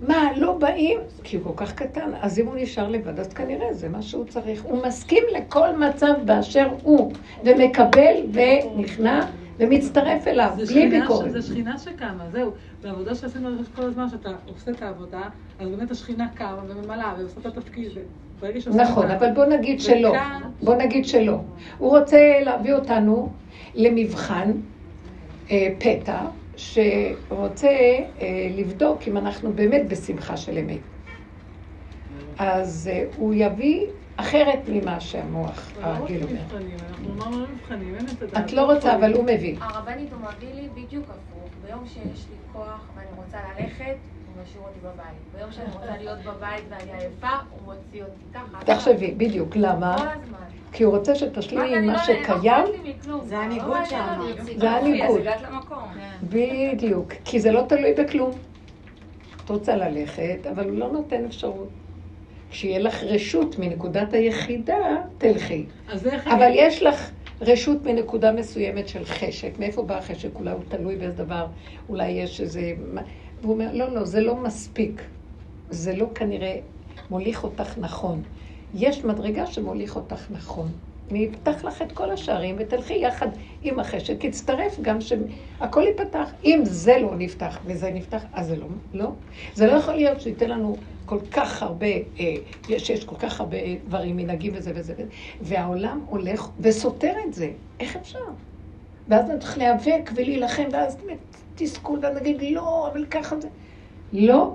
מה, 0.08 0.28
לא 0.36 0.58
באים? 0.58 0.98
כי 1.22 1.36
הוא 1.36 1.44
כל 1.44 1.52
כך 1.56 1.72
קטן. 1.72 2.10
אז 2.20 2.38
אם 2.38 2.46
הוא 2.46 2.54
נשאר 2.58 2.88
לבד, 2.88 3.20
אז 3.20 3.32
כנראה 3.32 3.72
זה 3.72 3.88
מה 3.88 4.02
שהוא 4.02 4.24
צריך. 4.24 4.62
הוא 4.62 4.86
מסכים 4.86 5.22
לכל 5.36 5.76
מצב 5.76 6.14
באשר 6.24 6.68
הוא, 6.82 7.12
ומקבל 7.44 8.14
ונכנע 8.32 9.26
ומצטרף 9.58 10.26
אליו, 10.26 10.50
בלי 10.68 10.88
ביקורת. 10.88 11.32
זה 11.32 11.42
שכינה 11.42 11.78
שקמה, 11.78 12.24
זהו. 12.32 12.50
בעבודה 12.82 13.14
שעשינו 13.14 13.48
כל 13.74 13.82
הזמן, 13.82 14.08
שאתה 14.08 14.30
עושה 14.46 14.70
את 14.70 14.82
העבודה, 14.82 15.22
אז 15.58 15.68
באמת 15.68 15.90
השכינה 15.90 16.28
קמה 16.34 16.62
וממלאה 16.68 17.14
ועושה 17.18 17.40
את 17.40 17.46
התפקיד. 17.46 17.92
נכון, 18.74 19.10
אבל 19.10 19.32
בוא 19.32 19.44
נגיד 19.44 19.80
שלא. 19.80 20.14
בוא 20.62 20.74
נגיד 20.74 21.06
שלא. 21.06 21.38
הוא 21.78 21.98
רוצה 21.98 22.40
להביא 22.44 22.74
אותנו 22.74 23.32
למבחן 23.74 24.50
אה, 25.50 25.68
פתע. 25.78 26.18
שרוצה 26.56 27.68
אה, 27.68 28.48
לבדוק 28.56 29.02
אם 29.08 29.16
אנחנו 29.16 29.52
באמת 29.52 29.88
בשמחה 29.88 30.36
של 30.36 30.58
אמת. 30.58 30.78
אז 32.38 32.90
אה, 32.92 33.04
הוא 33.16 33.34
יביא 33.36 33.86
אחרת 34.16 34.58
ממה 34.68 35.00
שהמוח 35.00 35.72
הרגיל 35.80 36.22
אומר. 36.22 36.58
את 38.38 38.52
לא 38.52 38.72
רוצה, 38.72 38.96
אבל 38.96 39.12
הוא 39.14 39.24
מביא. 39.24 39.56
הרבנית, 39.60 40.12
הוא 40.12 40.20
מביא 40.20 40.54
לי 40.54 40.68
בדיוק 40.74 41.04
הפוך. 41.04 41.34
ביום 41.66 41.86
שיש 41.86 42.26
לי 42.30 42.36
כוח 42.52 42.90
ואני 42.96 43.08
רוצה 43.16 43.38
ללכת, 43.58 43.96
הוא 44.34 44.42
משאיר 44.42 44.62
אותי 44.62 44.78
בבית. 44.80 45.38
ביום 45.38 45.52
שאני 45.52 45.66
רוצה 45.72 45.96
להיות 45.96 46.18
בבית 46.18 46.64
ואני 46.68 46.92
עייפה, 46.92 47.28
הוא 47.50 47.74
מוציא 47.74 48.02
אותי 48.02 48.24
ככה. 48.34 48.64
תחשבי, 48.64 49.10
בדיוק. 49.10 49.56
למה? 49.56 50.14
כי 50.72 50.84
הוא 50.84 50.96
רוצה 50.96 51.14
שתשלימי 51.14 51.76
עם 51.76 51.86
מה 51.86 51.98
שקיים. 51.98 52.66
זה 53.24 53.38
הניגוד 53.38 53.76
שם. 53.84 54.20
זה 54.56 54.70
הניגוד. 54.70 55.20
הגעת 55.20 55.42
למקום. 55.42 55.84
בדיוק. 56.22 57.12
כי 57.24 57.40
זה 57.40 57.52
לא 57.52 57.64
תלוי 57.68 57.94
בכלום. 57.94 58.30
את 59.44 59.50
רוצה 59.50 59.76
ללכת, 59.76 60.46
אבל 60.50 60.68
הוא 60.68 60.78
לא 60.78 60.92
נותן 60.92 61.24
אפשרות. 61.24 61.68
כשיהיה 62.50 62.78
לך 62.78 63.02
רשות 63.02 63.58
מנקודת 63.58 64.12
היחידה, 64.12 64.76
תלכי. 65.18 65.66
אבל 66.26 66.50
יש 66.54 66.82
לך 66.82 67.10
רשות 67.40 67.86
מנקודה 67.86 68.32
מסוימת 68.32 68.88
של 68.88 69.04
חשק. 69.04 69.58
מאיפה 69.58 69.82
בא 69.82 69.98
החשק? 69.98 70.28
אולי 70.34 70.50
הוא 70.50 70.60
תלוי 70.68 70.96
באיזה 70.96 71.24
דבר, 71.24 71.46
אולי 71.88 72.08
יש 72.08 72.40
איזה... 72.40 72.72
והוא 73.44 73.54
אומר, 73.54 73.72
לא, 73.72 73.94
לא, 73.94 74.04
זה 74.04 74.20
לא 74.20 74.36
מספיק. 74.36 75.02
זה 75.70 75.96
לא 75.96 76.06
כנראה 76.14 76.56
מוליך 77.10 77.44
אותך 77.44 77.78
נכון. 77.78 78.22
יש 78.74 79.04
מדרגה 79.04 79.46
שמוליך 79.46 79.96
אותך 79.96 80.30
נכון. 80.30 80.68
אני 81.10 81.28
אפתח 81.28 81.64
לך 81.64 81.82
את 81.82 81.92
כל 81.92 82.10
השערים 82.10 82.56
ותלכי 82.58 82.94
יחד 82.94 83.28
עם 83.62 83.80
החשק, 83.80 84.24
יצטרף 84.24 84.80
גם 84.82 84.98
שהכל 85.00 85.82
ייפתח. 85.82 86.30
אם 86.44 86.60
זה 86.64 86.98
לא 86.98 87.14
נפתח 87.16 87.58
וזה 87.66 87.90
נפתח, 87.90 88.24
אז 88.32 88.46
זה 88.46 88.56
לא, 88.56 88.66
לא. 88.92 89.10
זה 89.54 89.66
לא 89.66 89.72
יכול 89.72 89.94
להיות 89.94 90.20
שייתן 90.20 90.50
לנו 90.50 90.76
כל 91.06 91.18
כך 91.30 91.62
הרבה, 91.62 91.86
אה, 92.20 92.34
שיש 92.78 93.04
כל 93.04 93.16
כך 93.16 93.40
הרבה 93.40 93.56
דברים, 93.86 94.16
מנהגים 94.16 94.52
וזה 94.56 94.72
וזה, 94.74 94.94
והעולם 95.40 96.04
הולך 96.08 96.48
וסותר 96.60 97.12
את 97.28 97.34
זה. 97.34 97.50
איך 97.80 97.96
אפשר? 97.96 98.18
ואז 99.08 99.30
נתחיל 99.30 99.62
להיאבק 99.62 100.10
ולהילחם, 100.14 100.64
ואז 100.72 100.96
תסכול, 101.54 102.00
ונגיד 102.02 102.42
לא, 102.54 102.88
אבל 102.92 103.04
ככה 103.04 103.40
זה. 103.40 103.48
לא, 104.12 104.54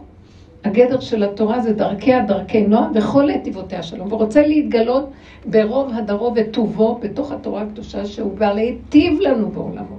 הגדר 0.64 1.00
של 1.00 1.24
התורה 1.24 1.60
זה 1.60 1.74
דרכיה 1.74 2.26
דרכי 2.26 2.68
נועם 2.68 2.92
וכל 2.96 3.28
נתיבותיה 3.32 3.84
שלום, 3.84 4.14
ורוצה 4.14 4.42
להתגלות 4.42 5.10
ברוב 5.46 5.94
הדרו 5.94 6.34
וטובו 6.36 7.00
בתוך 7.02 7.32
התורה 7.32 7.62
הקדושה 7.62 8.06
שהוא 8.06 8.38
בא 8.38 8.54
להיטיב 8.54 9.20
לנו 9.22 9.52
בעולמו, 9.52 9.98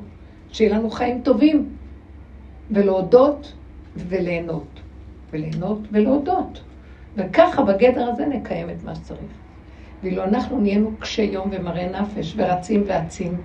שיהיה 0.53 0.75
לנו 0.75 0.91
חיים 0.91 1.21
טובים, 1.23 1.69
ולהודות 2.71 3.53
וליהנות, 3.97 4.81
וליהנות 5.33 5.79
ולהודות. 5.93 6.61
וככה 7.17 7.63
בגדר 7.63 8.11
הזה 8.11 8.27
נקיים 8.27 8.71
את 8.71 8.85
מה 8.85 8.95
שצריך. 8.95 9.21
ואילו 10.03 10.25
אנחנו 10.25 10.61
נהיינו 10.61 10.91
קשי 10.99 11.23
יום 11.23 11.49
ומראה 11.53 12.01
נפש 12.01 12.35
ורצים 12.37 12.83
ואצים, 12.87 13.37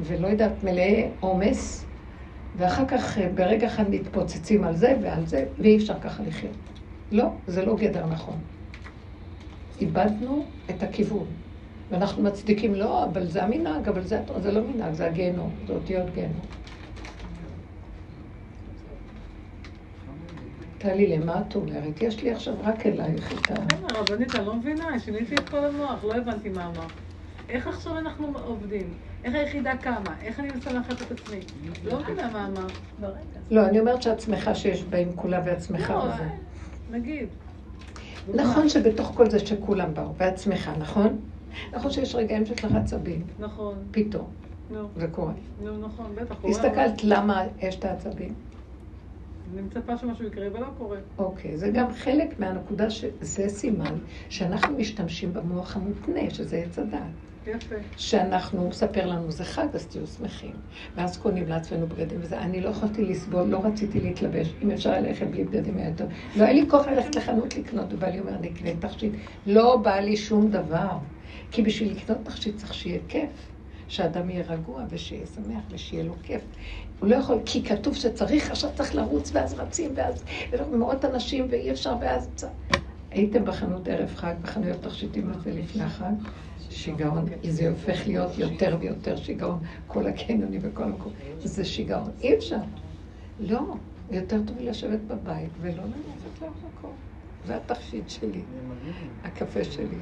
ולא 0.00 0.26
יודעת, 0.26 0.64
מלאי 0.64 1.08
עומס, 1.20 1.86
ואחר 2.56 2.86
כך 2.88 3.18
אה, 3.18 3.28
ברגע 3.34 3.66
אחד 3.66 3.90
מתפוצצים 3.90 4.64
על 4.64 4.76
זה 4.76 4.96
ועל 5.02 5.26
זה, 5.26 5.44
ואי 5.58 5.76
אפשר 5.76 6.00
ככה 6.00 6.22
לחיות. 6.22 6.56
לא, 7.12 7.24
זה 7.46 7.64
לא 7.64 7.76
גדר 7.76 8.06
נכון. 8.06 8.36
איבדנו 9.80 10.44
את 10.70 10.82
הכיוון. 10.82 11.26
ואנחנו 11.90 12.22
מצדיקים, 12.22 12.74
לא, 12.74 13.04
אבל 13.04 13.26
זה 13.26 13.44
המנהג, 13.44 13.88
אבל 13.88 14.02
זה, 14.02 14.20
זה 14.42 14.52
לא 14.52 14.60
מנהג, 14.60 14.94
זה 14.94 15.06
הגיהנום, 15.06 15.50
זה 15.66 15.72
אותיות 15.72 16.14
גיהנום. 16.14 16.40
טלי, 20.78 21.06
למה 21.06 21.42
את 21.48 21.54
אומרת? 21.54 22.02
יש 22.02 22.22
לי 22.22 22.30
עכשיו 22.30 22.54
רק 22.62 22.86
אלייך 22.86 23.32
את 23.32 23.50
ה... 23.50 23.54
כן, 23.54 23.76
הרבנית, 23.94 24.34
אני 24.34 24.46
לא 24.46 24.54
מבינה, 24.54 24.98
שיניתי 24.98 25.34
את 25.34 25.48
כל 25.48 25.64
המוח, 25.64 26.04
לא 26.04 26.14
הבנתי 26.14 26.48
מה 26.48 26.66
אמרת. 26.66 26.92
איך 27.52 27.66
עכשיו 27.66 27.98
אנחנו 27.98 28.32
עובדים? 28.44 28.94
איך 29.24 29.34
היחידה 29.34 29.76
קמה? 29.76 30.14
איך 30.22 30.40
אני 30.40 30.48
משמחת 30.56 31.02
את 31.02 31.10
עצמי? 31.10 31.40
לא 31.84 32.00
מבינה 32.00 32.30
מה 32.32 32.46
אמר. 32.46 32.66
לא, 33.50 33.66
אני 33.66 33.80
אומרת 33.80 34.02
שעצמך 34.02 34.50
שיש 34.54 34.84
בה 34.84 34.98
עם 34.98 35.08
כולה 35.16 35.40
ועצמך 35.44 35.90
לא, 35.90 35.96
וזה. 35.96 36.24
נגיד. 36.90 37.28
נכון 38.34 38.68
שבתוך 38.68 39.12
כל 39.16 39.30
זה 39.30 39.38
שכולם 39.38 39.94
באו, 39.94 40.14
ועצמך, 40.16 40.70
נכון? 40.78 41.20
נכון 41.72 41.90
שיש 41.90 42.14
רגעים 42.14 42.46
שיש 42.46 42.64
לך 42.64 42.74
עצבים, 42.74 43.22
נכון. 43.38 43.74
פתאום, 43.90 44.26
נו, 44.70 44.88
זה 44.96 45.06
קורה. 45.08 45.32
נו, 45.62 45.78
נכון, 45.86 46.14
בטח. 46.14 46.44
הסתכלת 46.44 47.04
למה 47.04 47.42
יש 47.62 47.76
את 47.76 47.84
העצבים? 47.84 48.34
אני 49.52 49.62
מצפה 49.62 49.98
שמשהו 49.98 50.26
יקרה 50.26 50.46
ולא 50.52 50.66
קורה. 50.78 50.98
אוקיי, 51.18 51.56
זה 51.58 51.70
גם 51.70 51.92
חלק 51.92 52.40
מהנקודה 52.40 52.90
שזה 52.90 53.48
סימן 53.48 53.98
שאנחנו 54.28 54.76
משתמשים 54.76 55.32
במוח 55.32 55.76
המותנה, 55.76 56.30
שזה 56.30 56.56
עץ 56.56 56.78
הדעת. 56.78 57.00
שאנחנו, 57.96 58.68
מספר 58.68 59.06
לנו, 59.06 59.30
זה 59.30 59.44
חג, 59.44 59.66
אז 59.74 59.86
תהיו 59.86 60.06
שמחים. 60.06 60.52
ואז 60.96 61.16
קונים 61.18 61.48
לעצמנו 61.48 61.86
בגדים 61.86 62.18
וזה. 62.22 62.38
אני 62.38 62.60
לא 62.60 62.68
יכולתי 62.68 63.04
לסבול, 63.04 63.42
לא 63.48 63.60
רציתי 63.64 64.00
להתלבש. 64.00 64.48
אם 64.62 64.70
אפשר 64.70 65.00
ללכת 65.00 65.26
בלי 65.26 65.44
בגדים 65.44 65.76
היה 65.76 65.94
טוב. 65.96 66.06
לא 66.36 66.44
היה 66.44 66.52
לי 66.52 66.68
כוח 66.68 66.86
ללכת 66.86 67.16
לחנות 67.16 67.56
לקנות, 67.56 67.92
ובעלי 67.92 68.20
אומר, 68.20 68.34
אני 68.34 68.48
אקנה 68.48 68.70
תכשיט. 68.80 69.12
לא 69.46 69.76
בא 69.76 69.96
לי 70.00 70.16
שום 70.16 70.50
דבר. 70.50 70.98
כי 71.50 71.62
בשביל 71.62 71.92
לקנות 71.92 72.18
תכשיט 72.24 72.56
צריך 72.56 72.74
שיהיה 72.74 72.98
כיף. 73.08 73.30
שאדם 73.88 74.30
יהיה 74.30 74.44
רגוע 74.48 74.84
ושיהיה 74.88 75.26
שמח 75.26 75.62
ושיהיה 75.70 76.04
לו 76.04 76.14
כיף. 76.22 76.42
הוא 77.00 77.08
לא 77.08 77.16
יכול, 77.16 77.38
כי 77.46 77.64
כתוב 77.64 77.94
שצריך, 77.94 78.50
עכשיו 78.50 78.70
צריך 78.74 78.94
לרוץ, 78.94 79.30
ואז 79.34 79.54
רצים, 79.54 79.90
ואז 79.94 80.24
מאות 80.72 81.04
אנשים, 81.04 81.46
ואי 81.50 81.70
אפשר, 81.70 81.94
ואז... 82.00 82.28
הייתם 83.10 83.44
בחנות 83.44 83.88
ערב 83.88 84.14
חג, 84.14 84.34
בחנויות 84.42 84.82
תכשיטים 84.82 85.30
הזה 85.30 85.50
לפני 85.52 85.82
החג? 85.82 86.12
שיגעון, 86.72 87.24
זה 87.48 87.70
הופך 87.70 88.06
להיות 88.06 88.38
יותר 88.38 88.76
ויותר 88.80 89.16
שיגעון, 89.16 89.58
כל 89.86 90.06
הקניונים 90.06 90.60
וכל 90.62 90.82
המקום, 90.82 91.12
זה 91.38 91.64
שיגעון, 91.64 92.10
אי 92.20 92.34
אפשר. 92.36 92.60
לא, 93.40 93.60
יותר 94.10 94.40
טוב 94.46 94.56
לשבת 94.60 95.00
בבית 95.00 95.50
ולא 95.60 95.82
ללכת 95.82 96.42
לאף 96.42 96.52
מקום. 96.78 96.92
זה 97.46 97.56
התכשיט 97.56 98.08
שלי, 98.08 98.42
הקפה 99.24 99.64
שלי. 99.64 99.98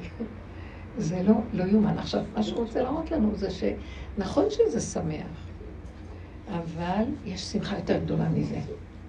זה 0.97 1.23
לא, 1.23 1.33
לא 1.53 1.63
יאומן. 1.63 1.97
עכשיו, 1.97 2.23
מה 2.35 2.43
שהוא 2.43 2.59
רוצה 2.59 2.81
להראות 2.81 3.11
לנו 3.11 3.35
זה 3.35 3.47
שנכון 3.51 4.45
שזה 4.49 4.81
שמח, 4.81 5.47
אבל 6.47 7.03
יש 7.25 7.41
שמחה 7.41 7.77
יותר 7.77 7.99
גדולה 8.03 8.29
מזה. 8.29 8.59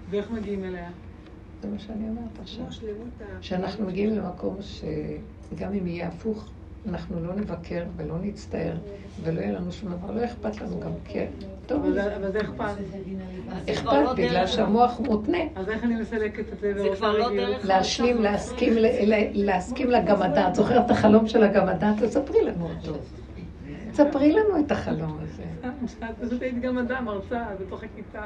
ואיך 0.09 0.31
מגיעים 0.31 0.63
אליה? 0.63 0.89
זה 1.61 1.69
מה 1.69 1.79
שאני 1.79 2.09
אומרת 2.09 2.39
עכשיו. 2.41 2.65
שאנחנו 3.41 3.85
מגיעים 3.85 4.09
למקום 4.09 4.57
שגם 4.61 5.73
אם 5.73 5.87
יהיה 5.87 6.07
הפוך, 6.07 6.49
אנחנו 6.89 7.19
לא 7.27 7.35
נבקר 7.35 7.83
ולא 7.97 8.15
נצטער 8.21 8.73
ולא 9.23 9.41
יהיה 9.41 9.51
לנו 9.51 9.71
שום 9.71 9.89
דבר, 9.93 10.11
לא 10.11 10.25
אכפת 10.25 10.61
לנו 10.61 10.79
גם 10.79 10.91
כן. 11.05 11.25
טוב, 11.65 11.83
אבל 11.85 11.93
זה- 11.93 12.41
אכפת. 12.41 12.65
אכפת 13.69 13.89
בגלל 14.17 14.47
שהמוח 14.47 14.99
מותנה. 14.99 15.37
אז 15.55 15.69
איך 15.69 15.83
אני 15.83 15.95
מסלקת 15.95 16.53
את 16.53 16.59
זה 16.59 16.73
זה 16.81 16.89
כבר 16.97 17.17
לא? 17.17 17.29
דרך... 17.35 17.65
להשלים, 17.65 18.21
להסכים, 18.21 18.73
ל- 18.77 19.13
ל- 19.13 19.45
להסכים 19.45 19.89
לגמדת. 19.91 20.55
זוכרת 20.55 20.85
את 20.85 20.91
החלום 20.91 21.27
של 21.27 21.43
הגמדת? 21.43 22.03
תספרי 22.03 22.43
לנו 22.45 22.69
אותו. 22.77 22.93
תספרי 23.91 24.31
לנו 24.31 24.59
את 24.65 24.71
החלום 24.71 25.17
הזה. 25.21 25.43
את 26.09 26.25
פשוט 26.27 26.41
היית 26.41 26.61
גם 26.61 26.77
אדם, 26.77 27.05
מרצה, 27.05 27.45
בתוך 27.59 27.83
הכיתה. 27.83 28.21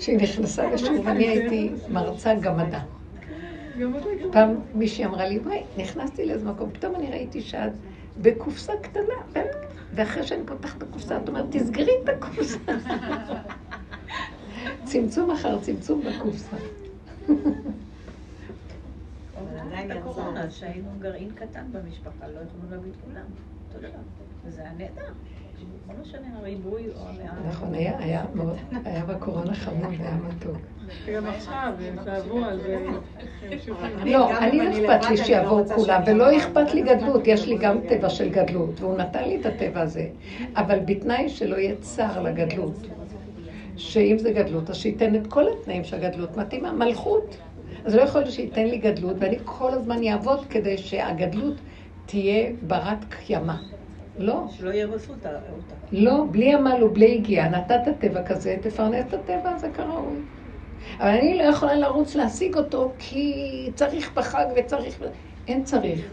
שהיא 0.00 0.16
נכנסה 0.18 0.70
לשוב, 0.70 1.08
אני 1.08 1.24
הייתי 1.28 1.70
מרצה 1.88 2.34
גמדה. 2.34 2.80
פעם 4.32 4.54
מישהי 4.74 5.04
אמרה 5.04 5.28
לי, 5.28 5.38
וואי, 5.38 5.62
נכנסתי 5.76 6.26
לאיזה 6.26 6.48
מקום, 6.48 6.70
פתאום 6.70 6.94
אני 6.94 7.10
ראיתי 7.10 7.40
שאת 7.40 7.72
בקופסה 8.22 8.72
קטנה, 8.82 9.42
ואחרי 9.94 10.22
שאני 10.22 10.42
פותחת 10.46 10.76
את 10.76 10.82
הקופסה, 10.82 11.16
את 11.16 11.28
אומרת, 11.28 11.44
תסגרי 11.50 11.92
את 12.04 12.08
הקופסה. 12.08 12.58
צמצום 14.84 15.30
אחר 15.30 15.60
צמצום 15.60 16.00
בקופסה. 16.00 16.56
אבל 19.38 19.58
עדיין 19.66 19.90
הקורונה, 19.90 20.50
שהיינו 20.50 20.90
גרעין 20.98 21.30
קטן 21.34 21.64
במשפחה, 21.72 22.28
לא 22.28 22.40
יכולנו 22.40 22.70
להביא 22.70 22.90
את 22.90 22.96
כולם. 23.04 23.24
וזה 24.44 24.60
היה 24.60 24.72
נהדר. 24.72 25.12
לא 25.88 26.04
או. 26.96 27.48
נכון, 27.48 27.74
היה, 27.74 27.98
היה 27.98 28.24
מאוד, 28.34 28.56
היה 28.84 29.04
בקורונה 29.04 29.54
חמוד, 29.54 29.94
היה 30.00 30.16
מתוק. 30.28 30.56
גם 31.14 31.26
עכשיו, 31.26 31.72
הם 31.88 31.96
תעברו 32.04 32.44
על 32.44 32.60
זה. 32.60 32.78
עם- 32.78 34.06
לא, 34.06 34.38
אני 34.38 34.58
לא 34.82 34.94
אכפת 34.94 35.10
לי 35.10 35.16
שיבואו 35.16 35.64
כולם, 35.64 36.02
ולא 36.06 36.36
אכפת 36.36 36.74
לי 36.74 36.82
גדלות, 36.82 37.26
יש 37.26 37.46
לי 37.48 37.58
גם 37.58 37.78
טבע 37.88 38.08
של 38.08 38.28
גדלות, 38.30 38.80
והוא 38.80 38.96
נתן 38.96 39.24
לי 39.24 39.36
את 39.40 39.46
הטבע 39.46 39.80
הזה, 39.80 40.06
אבל 40.56 40.78
בתנאי 40.86 41.28
שלא 41.28 41.56
יהיה 41.56 41.74
צער 41.80 42.22
לגדלות. 42.22 42.86
שאם 43.76 44.18
זה 44.18 44.32
גדלות, 44.32 44.70
אז 44.70 44.76
שייתן 44.76 45.14
את 45.14 45.26
כל 45.26 45.44
התנאים 45.48 45.84
שהגדלות 45.84 46.36
מתאימה, 46.36 46.72
מלכות. 46.72 47.36
אז 47.84 47.94
לא 47.94 48.02
יכול 48.02 48.20
להיות 48.20 48.32
שייתן 48.32 48.66
לי 48.66 48.78
גדלות, 48.78 49.16
ואני 49.18 49.38
כל 49.44 49.70
הזמן 49.70 50.04
אעבוד 50.06 50.44
כדי 50.50 50.78
שהגדלות 50.78 51.54
תהיה 52.06 52.50
ברת 52.62 53.04
קיימא. 53.08 53.54
לא, 54.18 54.44
שלא 54.50 54.72
ירסו 54.72 55.12
אותה. 55.12 55.28
אותה. 55.28 55.74
לא, 55.92 56.24
בלי 56.30 56.54
עמל 56.54 56.82
ובלי 56.84 57.14
הגיעה. 57.18 57.48
נתת 57.48 57.80
טבע 58.00 58.22
כזה, 58.26 58.56
תפרנס 58.62 59.04
את 59.08 59.14
הטבע 59.14 59.50
הזה 59.50 59.68
כראוי. 59.74 60.18
אבל 60.98 61.08
אני 61.08 61.38
לא 61.38 61.42
יכולה 61.42 61.74
לרוץ 61.74 62.14
להשיג 62.14 62.56
אותו, 62.56 62.92
כי 62.98 63.32
צריך 63.74 64.12
בחג 64.14 64.44
וצריך... 64.56 64.98
אין 65.48 65.64
צריך. 65.64 66.12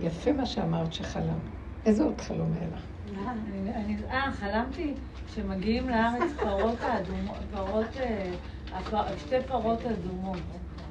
יפה 0.00 0.32
מה 0.32 0.46
שאמרת 0.46 0.92
שחלם. 0.92 1.38
איזה 1.86 2.04
עוד 2.04 2.20
חלום 2.20 2.52
היה 2.60 2.68
לך? 2.76 2.82
אני- 3.28 3.74
אני- 3.74 3.96
אה, 4.10 4.32
חלמתי 4.32 4.94
שמגיעים 5.34 5.88
לארץ 5.88 6.30
פרות 6.42 6.76
האדומות, 6.80 7.36
פרות, 7.54 7.86
אה, 8.00 9.08
שתי 9.18 9.36
פרות 9.46 9.78
אדומות. 9.84 10.38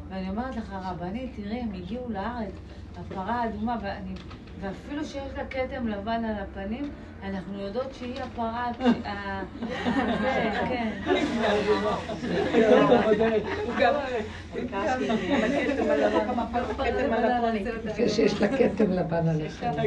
ואני 0.10 0.30
אומרת 0.30 0.56
לך, 0.56 0.76
רבנית, 0.86 1.32
תראי, 1.36 1.60
הם 1.60 1.74
הגיעו 1.74 2.10
לארץ, 2.10 2.52
הפרה 2.98 3.42
האדומה, 3.44 3.78
ואני, 3.82 4.14
ואפילו 4.62 5.06
שיש 5.06 5.34
לה 5.38 5.44
כתם 5.50 5.88
לבן 5.88 6.26
על 6.26 6.36
הפנים, 6.44 6.90
אנחנו 7.24 7.62
יודעות 7.62 7.94
שהיא 7.94 8.22
הפרה, 8.24 8.72
ה- 8.80 9.10
ה- 9.10 9.44
זה, 10.22 10.52
כן. 10.70 10.90
שיש 18.08 18.42
לה 18.42 18.48
כתם 18.58 18.92
לבן 18.92 19.28
על 19.28 19.42
אדומה. 19.62 19.84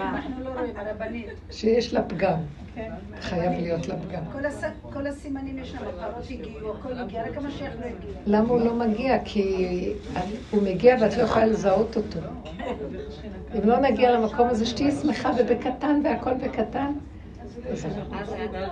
אנחנו 0.00 0.44
לא. 0.44 0.50
שיש 1.50 1.94
לה 1.94 2.02
פגם. 2.02 2.38
חייב 3.20 3.52
להיות 3.52 3.88
לה 3.88 3.94
פגם. 3.96 4.22
כל 4.32 4.46
הס- 4.46 4.62
כל 4.92 5.06
הסימנים 5.06 5.58
יש 5.58 5.70
שם, 5.70 5.76
הפרות 5.78 6.24
הגיעו, 6.30 6.72
הכל 6.72 6.98
הגיע, 6.98 7.22
רק 7.22 7.36
המשיח 7.36 7.72
לא 7.80 7.84
הגיע. 7.86 8.16
למה 8.26 8.48
הוא 8.48 8.60
לא 8.60 8.74
מגיע? 8.74 9.18
כי 9.24 9.92
הוא 10.50 10.62
מגיע 10.62 10.96
ואת 11.00 11.16
לא 11.16 11.22
יכולה 11.22 11.46
לזהות 11.46 11.96
אותו. 11.96 12.18
אם 13.54 13.68
לא 13.68 13.78
נגיע 13.80 14.12
למקום 14.12 14.48
הזה, 14.48 14.66
שתהיי 14.66 14.90
שמחה 14.92 15.30
ובקטן 15.38 16.00
והכל 16.04 16.34
בקטן, 16.34 16.92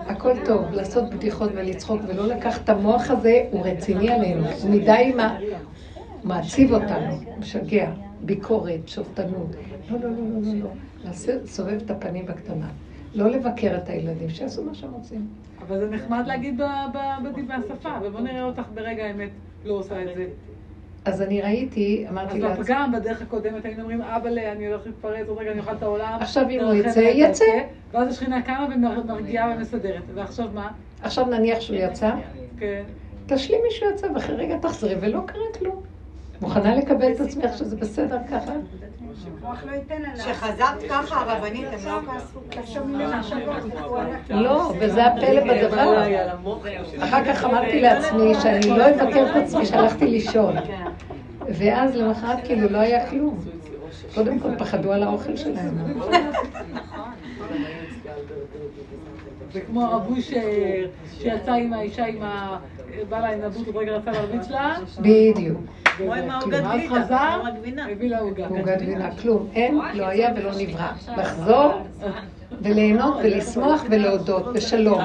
הכל 0.07 0.33
טוב, 0.45 0.73
לעשות 0.73 1.11
בדיחות 1.15 1.51
ולצחוק 1.55 2.01
ולא 2.09 2.27
לקחת 2.27 2.65
את 2.65 2.69
המוח 2.69 3.11
הזה, 3.11 3.45
הוא 3.51 3.67
רציני 3.67 4.11
עלינו, 4.11 4.47
הוא 4.63 4.71
מדי. 4.71 5.13
מעציב 6.25 6.73
אותנו, 6.73 7.17
משגע, 7.39 7.91
ביקורת, 8.21 8.89
שופטנות. 8.89 9.49
לא, 9.91 9.99
לא, 9.99 10.11
לא, 10.11 10.17
לא, 10.17 10.53
לא, 10.55 10.61
לא. 10.65 10.71
לעשות- 11.05 11.47
סובב 11.47 11.79
את 11.85 11.91
הפנים 11.91 12.27
בקטנה. 12.27 12.67
לא 13.15 13.31
לבקר 13.31 13.77
את 13.77 13.89
הילדים, 13.89 14.31
שיעשו 14.31 14.65
מה 14.65 14.75
שהם 14.75 14.93
רוצים. 14.93 15.27
אבל 15.69 15.79
זה 15.79 15.91
נחמד 15.91 16.23
להגיד 16.27 16.61
ב- 16.61 16.97
ב- 16.97 17.25
בדברי 17.29 17.55
השפה, 17.55 17.91
ובוא 18.03 18.21
נראה 18.21 18.43
אותך 18.45 18.63
ברגע 18.75 19.05
האמת 19.05 19.31
לא 19.65 19.75
עושה 19.75 20.03
את 20.03 20.09
זה. 20.17 20.27
אז 21.05 21.23
אני 21.23 21.43
ראיתי, 21.43 22.07
אמרתי 22.09 22.37
אז 22.37 22.43
לעצמי, 22.43 22.63
בפגם, 22.65 22.93
בדרך 22.93 23.23
הקודמת 23.23 23.65
היינו 23.65 23.81
אומרים, 23.81 24.03
אבא'לה, 24.03 24.53
אני 24.53 24.67
הולך 24.67 24.87
להתפרץ, 24.87 25.29
עוד 25.29 25.39
רגע 25.39 25.51
אני 25.53 25.61
אוכל 25.61 25.73
את 25.73 25.83
העולם. 25.83 26.19
עכשיו 26.21 26.49
אם 26.51 26.61
הוא 26.61 26.75
יצא, 26.75 27.01
יצא. 27.01 27.45
ואז 27.93 28.09
השכינה 28.09 28.43
קמה 28.43 28.69
ומרגיעה 28.75 29.55
ומסדרת. 29.57 30.03
ועכשיו 30.15 30.49
מה? 30.55 30.71
עכשיו 31.03 31.27
נניח 31.27 31.61
שהוא 31.61 31.77
יצא, 31.77 32.15
כן. 32.59 32.83
תשלימי 33.27 33.69
שהוא 33.71 33.91
יצא, 33.93 34.07
ואחרי 34.15 34.37
רגע 34.37 34.59
תחזרי, 34.59 34.95
ולא 35.01 35.21
קרה 35.27 35.43
כלום. 35.59 35.83
מוכנה 36.41 36.77
לקבל 36.77 37.13
את 37.13 37.21
עצמך 37.21 37.57
שזה 37.57 37.77
בסדר 37.77 38.19
ככה? 38.31 38.53
המוח 39.27 39.65
לא 39.65 39.73
ייתן 39.73 40.03
לה. 40.03 40.09
כשחזרת 40.15 40.83
ככה, 40.89 41.21
הרבנית, 41.21 41.67
הם 41.73 41.79
לא 41.87 42.13
כעסו. 42.13 42.41
הלך. 43.97 44.31
לא, 44.31 44.73
וזה 44.81 45.07
הפלא 45.07 45.41
בדבר. 45.41 46.03
אחר 46.99 47.25
כך 47.25 47.45
אמרתי 47.45 47.81
לעצמי 47.81 48.35
שאני 48.35 48.69
לא 48.79 48.91
אבקר 48.91 49.27
את 49.31 49.37
עצמי 49.37 49.67
שהלכתי 49.67 50.07
לישון. 50.07 50.55
ואז 51.49 51.97
למחרת 51.97 52.45
כאילו 52.45 52.69
לא 52.69 52.79
היה 52.79 53.11
כלום. 53.11 53.39
קודם 54.15 54.39
כל 54.39 54.57
פחדו 54.59 54.93
על 54.93 55.03
האוכל 55.03 55.37
שלהם. 55.37 55.75
זה 59.53 59.61
כמו 59.61 59.85
הרב 59.85 60.11
אושר, 60.11 60.41
שיצא 61.13 61.53
עם 61.53 61.73
האישה 61.73 62.07
עם 62.07 62.23
ה... 62.23 62.59
בא 63.09 63.19
לה 63.19 63.33
עם 63.33 63.41
הוא 63.67 63.83
רגע 63.83 63.93
רצה 63.93 64.11
להרביץ 64.11 64.51
לה, 64.51 64.77
בדיוק. 64.99 65.61
כמו 65.85 66.15
עם 66.15 66.31
העוגת 66.31 66.63
ואז 66.63 66.81
גבינה, 66.81 67.05
חזר. 67.05 67.41
הביא 67.93 68.11
לה 68.11 68.19
עוגה. 68.19 68.47
עוגת 68.47 68.83
גבינה, 68.83 69.17
כלום. 69.17 69.49
אין, 69.55 69.81
לא 69.95 70.07
היה 70.07 70.31
ולא 70.37 70.51
נברא. 70.59 70.89
לחזור 71.17 71.73
וליהנות 72.63 73.15
ולשמוח 73.25 73.85
ולהודות 73.91 74.53
בשלום. 74.55 75.01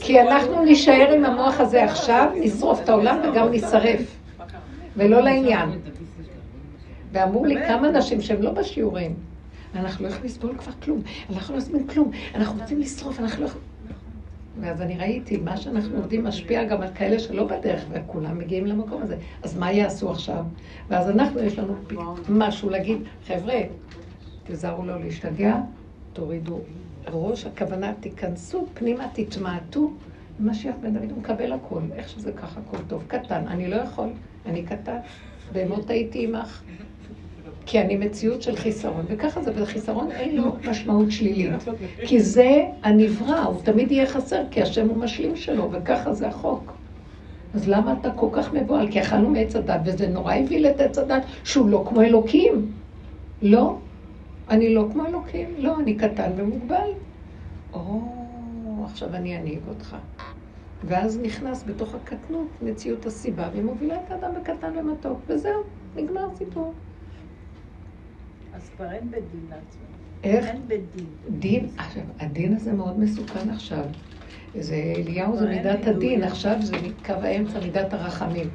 כי 0.00 0.20
אנחנו 0.20 0.64
נישאר 0.64 1.12
עם 1.12 1.24
המוח 1.24 1.60
הזה 1.60 1.84
עכשיו, 1.84 2.30
נשרוף 2.34 2.80
את 2.82 2.88
העולם 2.88 3.18
וגם 3.24 3.52
נשרף. 3.52 4.16
ולא 4.96 5.20
לעניין. 5.20 5.68
ואמרו 7.12 7.44
לי 7.44 7.56
כמה 7.68 7.88
אנשים 7.88 8.20
שהם 8.20 8.42
לא 8.42 8.50
בשיעורים, 8.50 9.14
אנחנו 9.74 10.04
לא 10.04 10.08
יכולים 10.08 10.26
לסבול 10.26 10.56
כבר 10.58 10.72
כלום, 10.82 11.02
אנחנו 11.34 11.54
לא 11.54 11.58
עושים 11.58 11.86
כלום, 11.86 12.10
אנחנו 12.34 12.60
רוצים 12.60 12.80
לשרוף, 12.80 13.20
אנחנו 13.20 13.42
לא 13.42 13.46
יכולים... 13.46 13.69
ואז 14.60 14.82
אני 14.82 14.98
ראיתי, 14.98 15.36
מה 15.36 15.56
שאנחנו 15.56 15.96
עובדים 15.96 16.24
משפיע 16.24 16.64
גם 16.64 16.82
על 16.82 16.88
כאלה 16.94 17.18
שלא 17.18 17.44
בדרך, 17.44 17.84
וכולם 17.90 18.38
מגיעים 18.38 18.66
למקום 18.66 19.02
הזה. 19.02 19.16
אז 19.42 19.58
מה 19.58 19.72
יעשו 19.72 20.10
עכשיו? 20.10 20.44
ואז 20.88 21.10
אנחנו, 21.10 21.40
יש 21.40 21.58
לנו 21.58 21.74
משהו 22.28 22.70
להגיד, 22.70 22.98
חבר'ה, 23.26 23.60
תיזהרו 24.44 24.84
לא 24.84 25.00
להשתגע, 25.00 25.56
תורידו 26.12 26.60
ראש, 27.08 27.46
הכוונה, 27.46 27.92
תיכנסו 28.00 28.66
פנימה, 28.74 29.06
תתמעטו. 29.12 29.90
משיח 30.40 30.74
בן 30.82 30.94
דוד, 30.94 31.10
הוא 31.10 31.18
מקבל 31.18 31.52
הכל, 31.52 31.80
איך 31.94 32.08
שזה 32.08 32.32
ככה, 32.32 32.60
הכל 32.60 32.76
טוב. 32.88 33.04
קטן, 33.06 33.48
אני 33.48 33.68
לא 33.68 33.76
יכול, 33.76 34.08
אני 34.46 34.62
קטן, 34.62 34.96
בהמות 35.52 35.90
הייתי 35.90 36.24
עמך. 36.24 36.62
כי 37.66 37.80
אני 37.80 37.96
מציאות 37.96 38.42
של 38.42 38.56
חיסרון, 38.56 39.04
וככה 39.08 39.42
זה, 39.42 39.52
וחיסרון 39.54 40.10
אין 40.10 40.36
לו 40.36 40.56
משמעות 40.70 41.10
שלילית. 41.10 41.52
כי 42.06 42.20
זה 42.20 42.62
הנברא, 42.82 43.40
הוא 43.40 43.62
תמיד 43.62 43.92
יהיה 43.92 44.06
חסר, 44.06 44.42
כי 44.50 44.62
השם 44.62 44.88
הוא 44.88 44.96
משלים 44.96 45.36
שלו, 45.36 45.68
וככה 45.72 46.12
זה 46.12 46.28
החוק. 46.28 46.72
אז 47.54 47.68
למה 47.68 47.94
אתה 48.00 48.10
כל 48.10 48.28
כך 48.32 48.52
מבוהל? 48.54 48.90
כי 48.90 49.00
אכלנו 49.00 49.30
מעץ 49.30 49.56
הדת, 49.56 49.80
וזה 49.84 50.08
נורא 50.08 50.34
הביא 50.34 50.70
את 50.70 50.80
עץ 50.80 50.98
הדת, 50.98 51.22
שהוא 51.44 51.68
לא 51.68 51.84
כמו 51.88 52.02
אלוקים. 52.02 52.72
לא, 53.42 53.76
אני 54.50 54.74
לא 54.74 54.88
כמו 54.92 55.06
אלוקים, 55.06 55.54
לא, 55.58 55.78
אני 55.78 55.94
קטן 55.94 56.30
ומוגבל. 56.36 56.90
או, 57.72 58.02
עכשיו 58.84 59.14
אני 59.14 59.36
אנהיג 59.36 59.60
אותך. 59.68 59.96
ואז 60.84 61.20
נכנס 61.22 61.64
בתוך 61.66 61.94
הקטנות 61.94 62.48
מציאות 62.62 63.06
הסיבה, 63.06 63.48
והיא 63.52 63.64
מובילה 63.64 63.94
את 63.94 64.10
האדם 64.10 64.30
בקטן 64.40 64.78
ומתוק, 64.78 65.20
וזהו, 65.28 65.62
נגמר 65.96 66.28
הסיפור. 66.32 66.74
אז 68.60 68.68
כבר 68.76 68.92
אין 68.92 69.10
בית 69.10 69.24
דין 69.32 69.40
לעצמו. 69.50 69.82
איך? 70.24 70.46
אין 70.46 70.68
בית 70.68 70.80
דין. 70.96 71.06
דין, 71.38 71.68
עכשיו, 71.76 72.02
הדין 72.20 72.56
הזה 72.56 72.72
מאוד 72.72 72.98
מסוכן 72.98 73.50
עכשיו. 73.50 73.84
זה 74.54 74.92
אליהו 74.96 75.36
זה 75.36 75.48
מידת. 75.48 75.86
הדין, 75.86 76.22
עכשיו 76.22 76.56
זה 76.62 76.76
קו 77.06 77.12
האמצע, 77.12 77.60
מידת 77.60 77.92
הרחמים. 77.92 78.48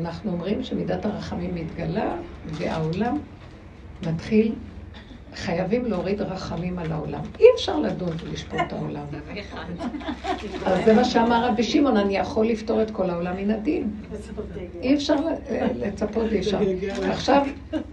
אנחנו 0.00 0.32
אומרים 0.32 0.62
שמידת 0.62 1.04
הרחמים 1.04 1.54
מתגלה, 1.54 2.16
והעולם 2.44 3.18
מתחיל, 4.06 4.54
חייבים 5.34 5.84
להוריד 5.84 6.20
רחמים 6.22 6.78
על 6.78 6.92
העולם. 6.92 7.20
אי 7.40 7.44
אפשר 7.54 7.78
לדון 7.78 8.08
ולשפוט 8.24 8.60
את 8.68 8.72
העולם. 8.72 9.04
אז 10.66 10.84
זה 10.84 10.94
מה 10.94 11.04
שאמר 11.04 11.46
רבי 11.48 11.62
שמעון, 11.62 11.96
אני 11.96 12.16
יכול 12.16 12.46
לפתור 12.46 12.82
את 12.82 12.90
כל 12.90 13.10
העולם 13.10 13.36
מן 13.36 13.50
הדין. 13.50 13.90
אי 14.82 14.94
אפשר 14.94 15.14
ל- 15.14 15.34
לצפות 15.86 16.24
ואי 16.30 16.38
אפשר. 16.38 16.58
עכשיו, 17.02 17.46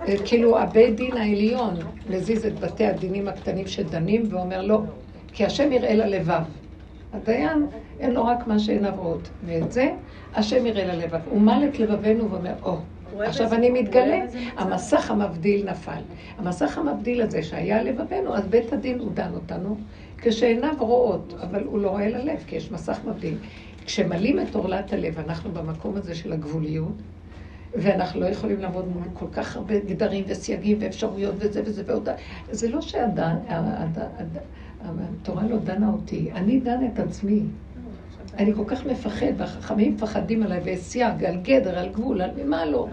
אה, 0.08 0.16
כאילו 0.26 0.60
הבית 0.60 0.96
דין 0.96 1.18
העליון 1.18 1.74
מזיז 2.10 2.46
את 2.46 2.60
בתי 2.60 2.86
הדינים 2.86 3.28
הקטנים 3.28 3.68
שדנים 3.68 4.24
ואומר 4.30 4.62
לא, 4.62 4.82
כי 5.34 5.46
השם 5.46 5.72
יראה 5.72 5.96
ללבב. 5.96 6.42
הדיין 7.14 7.66
אין 8.00 8.12
לו 8.12 8.26
רק 8.26 8.48
מה 8.48 8.60
שעיניו 8.60 8.94
רואות, 8.98 9.30
ואת 9.46 9.72
זה 9.72 9.90
השם 10.36 10.66
יראה 10.66 10.86
ללבב. 10.96 11.20
הוא 11.30 11.42
מל 11.42 11.64
את 11.70 11.80
לבבנו 11.80 12.32
ואומר, 12.32 12.54
או, 12.64 12.70
רואה 12.72 12.82
עכשיו 13.26 13.46
בזה- 13.46 13.56
אני 13.56 13.70
רואה 13.70 13.82
מתגלה. 13.82 14.20
המסך 14.58 15.12
המבדיל 15.12 15.70
נפל. 15.70 16.02
המסך 16.38 16.78
המבדיל 16.78 17.22
הזה 17.22 17.44
שהיה 17.44 17.80
על 17.80 17.88
לבבנו, 17.90 18.36
אז 18.36 18.48
בית 18.48 18.74
הדין 18.74 19.00
הוא 19.00 19.12
דן 19.14 19.32
אותנו 19.34 19.78
כשעיניו 20.18 20.74
רואות, 20.80 21.34
אבל 21.42 21.64
הוא 21.64 21.80
לא 21.80 21.90
רואה 21.90 22.10
ללב, 22.10 22.44
כי 22.48 22.56
יש 22.56 22.72
מסך 22.72 23.00
מבדיל. 23.08 23.36
כשמלאים 23.86 24.40
את 24.40 24.56
עורלת 24.56 24.94
הלב, 24.94 25.20
אנחנו 25.20 25.52
במקום 25.52 25.96
הזה 25.96 26.16
של 26.16 26.34
הגבוליות, 26.34 26.94
ואנחנו 27.76 28.20
לא 28.20 28.26
יכולים 28.26 28.60
לעבוד 28.60 28.88
מול 28.88 29.04
כל 29.14 29.26
כך 29.32 29.56
הרבה 29.56 29.80
גדרים 29.80 30.24
וסייגים 30.28 30.78
ואפשרויות 30.82 31.36
וזה 31.38 31.62
וזה 31.66 31.84
ועוד... 31.86 32.10
זה 32.52 32.70
לא 32.70 32.82
שהדן, 32.82 33.36
הד- 33.48 34.00
הד- 34.18 34.38
התורה 34.82 35.44
לא 35.48 35.58
דנה 35.58 35.90
אותי, 35.90 36.30
אני 36.36 36.60
דן 36.60 36.80
את 36.94 37.00
עצמי. 37.00 37.42
אני 38.38 38.54
כל 38.54 38.64
כך 38.68 38.86
מפחד, 38.86 39.26
והחכמים 39.38 39.94
מפחדים 39.94 40.44
עליי, 40.44 40.60
וסייג, 40.64 41.24
על 41.26 41.38
גדר, 41.42 41.80
על 41.80 41.90
גבול, 41.90 42.22
על 42.22 42.30
מה 42.46 42.66
לא. 42.66 42.88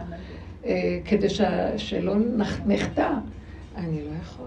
אה, 0.64 0.99
כדי 1.05 1.28
ש... 1.28 1.40
שלא 1.76 2.14
נח- 2.36 2.61
נחטא. 2.66 3.11
אני 3.76 4.03
לא 4.03 4.11
יכול. 4.22 4.47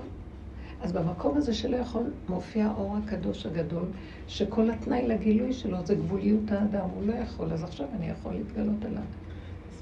אז 0.82 0.92
במקום 0.94 1.38
הזה 1.38 1.54
שלא 1.54 1.78
יכול, 1.78 2.04
מופיע 2.30 2.66
האור 2.66 2.98
הקדוש 2.98 3.46
הגדול, 3.46 3.84
שכל 4.28 4.70
התנאי 4.70 5.08
לגילוי 5.08 5.54
שלו 5.54 5.78
זה 5.86 5.96
גבוליות 5.96 6.52
האדם, 6.52 6.86
הוא 6.96 7.08
לא 7.08 7.14
יכול, 7.14 7.52
אז 7.54 7.64
עכשיו 7.64 7.88
אני 7.98 8.10
יכול 8.10 8.34
להתגלות 8.34 8.86
עליו. 8.86 9.02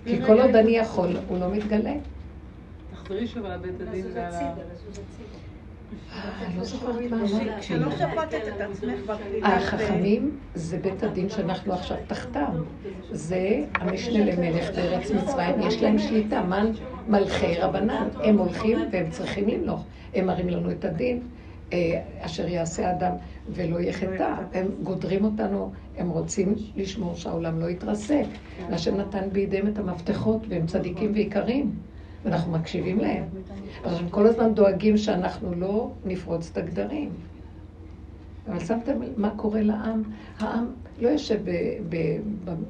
כי 0.05 0.22
כל 0.26 0.41
עוד 0.41 0.55
אני 0.55 0.72
יכול, 0.78 1.18
הוא 1.28 1.39
לא 1.39 1.51
מתגלה. 1.51 1.93
תחזרי 2.93 3.28
שוב 3.28 3.45
על 3.45 3.59
בית 3.59 3.82
הדין 3.82 4.05
ועל 4.13 4.34
ה... 4.34 4.53
לא. 6.57 6.63
שלא 7.61 7.91
שפטת 7.91 8.41
את 8.47 8.61
עצמך. 8.61 9.11
החכמים 9.43 10.38
זה 10.53 10.77
בית 10.77 11.03
הדין 11.03 11.29
שאנחנו 11.29 11.73
עכשיו 11.73 11.97
תחתם. 12.07 12.63
זה 13.11 13.65
המשנה 13.73 14.25
למלך 14.25 14.75
בארץ 14.75 15.11
מצרים, 15.11 15.61
יש 15.61 15.83
להם 15.83 15.99
שליטה, 15.99 16.41
מן 16.41 16.71
מלכי 17.07 17.55
רבנן. 17.59 18.07
הם 18.23 18.38
הולכים 18.38 18.77
והם 18.91 19.09
צריכים 19.09 19.47
למלוך. 19.47 19.86
הם 20.13 20.25
מראים 20.25 20.49
לנו 20.49 20.71
את 20.71 20.86
הדין, 20.86 21.21
אה, 21.73 22.01
אשר 22.19 22.47
יעשה 22.47 22.91
אדם 22.91 23.11
ולא 23.49 23.79
יחטא. 23.79 24.36
הם 24.53 24.67
גודרים 24.83 25.25
אותנו, 25.25 25.71
הם 25.97 26.09
רוצים 26.09 26.55
לשמור 26.75 27.15
שהעולם 27.15 27.59
לא 27.59 27.69
יתרסק. 27.69 28.25
והשם 28.69 28.97
נתן 28.97 29.29
בידיהם 29.31 29.67
את 29.67 29.79
המפתחות, 29.79 30.41
והם 30.49 30.65
צדיקים 30.65 31.11
ויקרים. 31.13 31.71
ואנחנו 32.26 32.51
מקשיבים 32.51 32.99
להם. 32.99 33.23
אבל 33.84 33.95
הם 33.95 34.09
כל 34.09 34.28
הזמן 34.28 34.53
דואגים 34.53 34.97
שאנחנו 34.97 35.53
לא 35.55 35.91
נפרוץ 36.05 36.49
את 36.51 36.57
הגדרים. 36.57 37.09
אבל 38.47 38.59
שמתם 38.59 38.93
מה 39.17 39.30
קורה 39.36 39.61
לעם? 39.61 40.03
העם 40.39 40.65
לא 41.01 41.09
יושב 41.09 41.39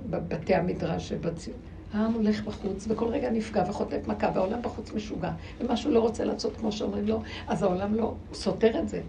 בבתי 0.10 0.56
המדרש 0.56 1.10
שבציון. 1.10 1.58
העם 1.94 2.14
הולך 2.14 2.44
בחוץ, 2.44 2.86
וכל 2.90 3.08
רגע 3.08 3.30
נפגע 3.30 3.64
וחוטף 3.70 4.08
מכה, 4.08 4.32
והעולם 4.36 4.62
בחוץ 4.62 4.94
משוגע. 4.94 5.32
ומשהו 5.62 5.92
לא 5.92 6.00
רוצה 6.00 6.26
לעשות 6.26 6.58
כמו 6.58 6.72
שאומרים 6.72 7.08
לו, 7.08 7.22
אז 7.48 7.64
העולם 7.64 7.96
לא 7.96 8.14
סותר 8.34 8.80
את 8.80 8.90
זה. 8.90 9.02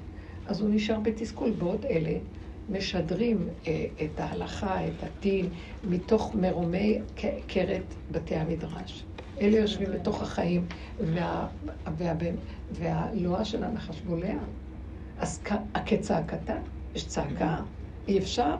אז 0.46 0.60
הוא 0.60 0.70
נשאר 0.72 1.00
בתסכול. 1.00 1.50
בעוד 1.50 1.84
אלה 1.90 2.18
משדרים 2.68 3.48
אה, 3.66 3.86
את 4.04 4.20
ההלכה, 4.20 4.86
את 4.86 5.02
הדין, 5.02 5.48
מתוך 5.84 6.34
מרומי 6.34 6.98
קרת 7.46 7.94
בתי 8.10 8.34
המדרש. 8.34 9.04
אלה 9.40 9.56
יושבים 9.58 9.92
בתוך 9.92 10.22
החיים, 10.22 10.66
וה, 11.00 11.46
וה, 11.96 12.14
וה, 12.18 12.30
והלוע 12.70 13.44
של 13.44 13.64
הנחש 13.64 14.00
בולע. 14.00 14.34
אז 15.18 15.42
כצעקתה, 15.86 16.54
יש 16.94 17.06
צעקה, 17.06 17.56
אי 18.08 18.18
אפשר. 18.18 18.54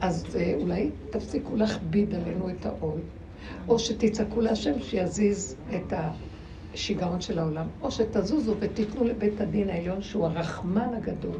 אז 0.00 0.36
אה, 0.36 0.54
אולי 0.56 0.90
תפסיקו 1.10 1.56
להכביד 1.56 2.14
עלינו 2.14 2.50
את 2.50 2.66
העול, 2.66 3.00
או 3.68 3.78
שתצעקו 3.78 4.40
להשם 4.40 4.80
שיזיז 4.80 5.56
את 5.76 5.92
השיגעון 6.72 7.20
של 7.20 7.38
העולם, 7.38 7.66
או 7.82 7.90
שתזוזו 7.90 8.56
ותיתנו 8.60 9.04
לבית 9.04 9.40
הדין 9.40 9.70
העליון 9.70 10.02
שהוא 10.02 10.26
הרחמן 10.26 10.94
הגדול, 10.94 11.38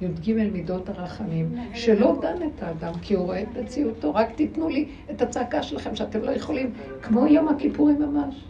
י"ג 0.00 0.32
מידות 0.52 0.88
הרחמים, 0.88 1.54
שלא 1.74 2.18
דן 2.20 2.36
את 2.42 2.62
האדם 2.62 2.92
כי 3.02 3.14
הוא 3.14 3.24
רואה 3.24 3.42
את 3.42 3.48
מציאותו, 3.56 4.14
רק 4.14 4.32
תיתנו 4.36 4.68
לי 4.68 4.88
את 5.10 5.22
הצעקה 5.22 5.62
שלכם 5.62 5.96
שאתם 5.96 6.22
לא 6.22 6.30
יכולים, 6.30 6.72
כמו 7.02 7.26
יום 7.26 7.48
הכיפורים 7.48 8.02
ממש. 8.02 8.44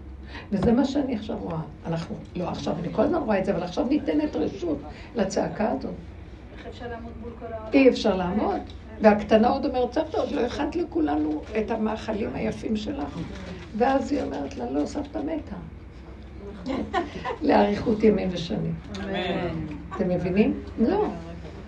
וזה 0.52 0.72
מה 0.72 0.84
שאני 0.84 1.16
עכשיו 1.16 1.36
רואה. 1.40 1.60
אנחנו, 1.86 2.16
לא 2.36 2.48
עכשיו, 2.48 2.74
אני 2.78 2.88
כל 2.92 3.02
הזמן 3.02 3.18
רואה 3.18 3.38
את 3.38 3.44
זה, 3.44 3.52
אבל 3.54 3.62
עכשיו 3.62 3.86
ניתנת 3.86 4.36
רשות 4.36 4.78
לצעקה 5.16 5.70
הזאת. 5.70 5.94
איך 6.58 6.66
אפשר 6.66 6.88
לעמוד 6.88 7.12
מול 7.20 7.30
כל 7.40 7.46
העולם? 7.52 7.72
אי 7.72 7.88
אפשר 7.88 8.16
לעמוד. 8.16 8.60
והקטנה 9.00 9.48
עוד 9.48 9.66
אומרת, 9.66 9.92
סבתא, 9.92 10.16
עוד 10.16 10.32
לא 10.32 10.40
הכנת 10.40 10.76
לכולנו 10.76 11.42
את 11.58 11.70
המאכלים 11.70 12.30
היפים 12.34 12.76
שלך. 12.76 13.18
ואז 13.76 14.12
היא 14.12 14.22
אומרת 14.22 14.56
לה, 14.56 14.70
לא, 14.70 14.86
סבתא 14.86 15.18
מתה. 15.18 15.56
לאריכות 17.42 18.04
ימים 18.04 18.28
ושנים. 18.32 18.74
אתם 19.96 20.08
מבינים? 20.08 20.60
לא. 20.78 21.06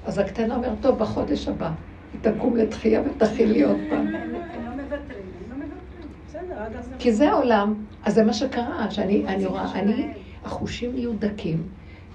אז 0.07 0.18
הקטנה 0.18 0.57
אומרת, 0.57 0.80
טוב, 0.80 0.98
בחודש 0.98 1.48
הבא. 1.48 1.70
היא 2.12 2.20
תקום 2.20 2.57
לתחייה 2.57 3.02
ותכיל 3.02 3.52
לי 3.52 3.62
עוד 3.62 3.76
פעם. 3.90 4.07
הם 4.07 4.14
הם 4.14 4.64
לא 4.64 4.82
מוותרים, 4.82 5.26
הם 5.44 5.50
לא 5.50 5.57
מוותרים. 5.57 6.09
בסדר, 6.26 6.59
עד 6.59 6.76
אז... 6.76 6.94
כי 6.98 7.12
זה 7.12 7.30
העולם, 7.30 7.74
אז 8.02 8.14
זה 8.14 8.24
מה 8.24 8.32
שקרה, 8.32 8.90
שאני 8.90 9.26
אני 9.26 9.46
רואה, 9.46 9.72
אני, 9.72 10.12
החושים 10.44 10.92
נהיו 10.92 11.12
דקים, 11.12 11.68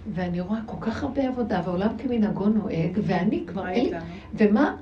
ואני 0.06 0.42
רואה 0.42 0.60
כל 0.66 0.78
כך 0.82 1.04
הרבה 1.04 1.28
עבודה, 1.28 1.62
והעולם 1.66 1.98
כמנהגו 1.98 2.46
נוהג, 2.50 3.00
ואני 3.04 3.44
כבר 3.48 3.68
אין 3.68 3.86
לי... 3.86 3.92
ומה? 4.34 4.76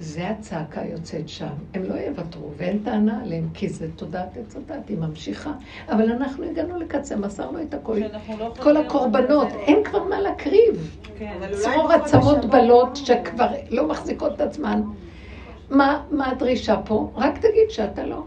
זה 0.00 0.28
הצעקה 0.28 0.80
יוצאת 0.84 1.28
שם. 1.28 1.46
הם 1.74 1.82
לא 1.82 1.94
יוותרו, 1.94 2.50
ואין 2.56 2.78
טענה 2.84 3.22
עליהם, 3.22 3.48
כי 3.54 3.68
זה 3.68 3.86
תודעת 3.96 4.36
עץ 4.36 4.56
הדת, 4.56 4.88
היא 4.88 4.98
ממשיכה. 4.98 5.52
אבל 5.88 6.12
אנחנו 6.12 6.44
הגענו 6.44 6.78
לקצה, 6.78 7.16
מסרנו 7.16 7.62
את 7.62 7.74
הכל. 7.74 8.00
שאנחנו 8.00 8.38
לא 8.38 8.54
כל 8.62 8.76
הקורבנות. 8.76 9.48
אין 9.52 9.84
כבר 9.84 10.04
מה 10.04 10.20
להקריב. 10.20 10.98
כן. 11.18 11.38
צרור 11.52 11.92
עצמות 11.92 12.44
בלות 12.44 12.96
שכבר 12.96 13.48
לא 13.70 13.88
מחזיקות 13.88 14.34
את 14.34 14.40
עצמן. 14.40 14.82
מה, 15.70 16.02
מה 16.10 16.30
הדרישה 16.30 16.76
פה? 16.84 17.10
רק 17.16 17.38
תגיד 17.38 17.70
שאתה 17.70 18.06
לא. 18.06 18.22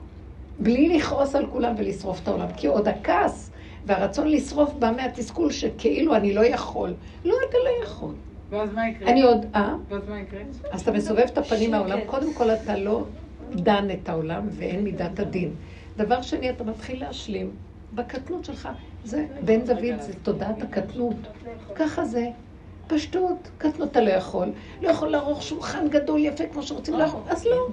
בלי 0.60 0.98
לכעוס 0.98 1.36
על 1.36 1.46
כולם 1.52 1.74
ולשרוף 1.78 2.20
את 2.24 2.28
העולם. 2.28 2.48
כי 2.58 2.68
עוד 2.68 2.88
הכעס 2.88 3.52
והרצון 3.86 4.28
לשרוף 4.28 4.74
בא 4.80 4.92
מהתסכול 4.96 5.52
שכאילו 5.52 6.16
אני 6.16 6.34
לא 6.34 6.46
יכול. 6.46 6.94
לא, 7.26 7.36
אתה 7.50 7.58
לא 7.58 7.86
יכול. 7.86 8.14
ואז 8.52 8.74
מה 8.74 8.90
יקרה? 8.90 9.10
אני 9.10 9.22
עוד, 9.22 9.46
אה? 9.56 9.76
ואז 9.90 10.10
מה 10.10 10.20
יקרה? 10.20 10.40
אז 10.72 10.82
אתה 10.82 10.92
מסובב 10.92 11.20
את 11.20 11.38
הפנים 11.38 11.72
מהעולם. 11.72 12.00
קודם 12.06 12.34
כל 12.34 12.52
אתה 12.52 12.78
לא 12.78 13.04
דן 13.56 13.88
את 13.92 14.10
העולם 14.10 14.48
ואין 14.52 14.84
מידת 14.84 15.20
הדין. 15.20 15.54
דבר 15.98 16.22
שני, 16.22 16.50
אתה 16.50 16.64
מתחיל 16.64 17.00
להשלים 17.00 17.52
בקטנות 17.94 18.46
שלך. 18.46 18.70
זה, 19.06 19.26
בן 19.46 19.62
דוד 19.62 20.00
זה 20.00 20.14
תודעת 20.24 20.62
הקטנות. 20.62 21.16
ככה 21.76 22.06
זה. 22.06 22.30
פשטות, 22.88 23.50
קטנות 23.58 23.92
אתה 23.92 24.02
לא 24.02 24.10
יכול. 24.10 24.48
לא 24.82 24.90
יכול 24.90 25.08
לערוך 25.08 25.44
שולחן 25.44 25.88
גדול 25.90 26.20
יפה 26.20 26.44
כמו 26.54 26.64
שרוצים 26.64 26.94
לערוך, 26.94 27.28
אז 27.28 27.46
לא. 27.46 27.68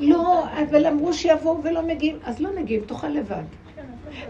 לא, 0.00 0.44
אבל 0.62 0.86
אמרו 0.86 1.12
שיבואו 1.12 1.62
ולא 1.62 1.86
מגיעים, 1.86 2.18
אז 2.24 2.40
לא 2.40 2.50
מגיעים, 2.60 2.84
תאכל 2.86 3.08
לבד. 3.08 3.42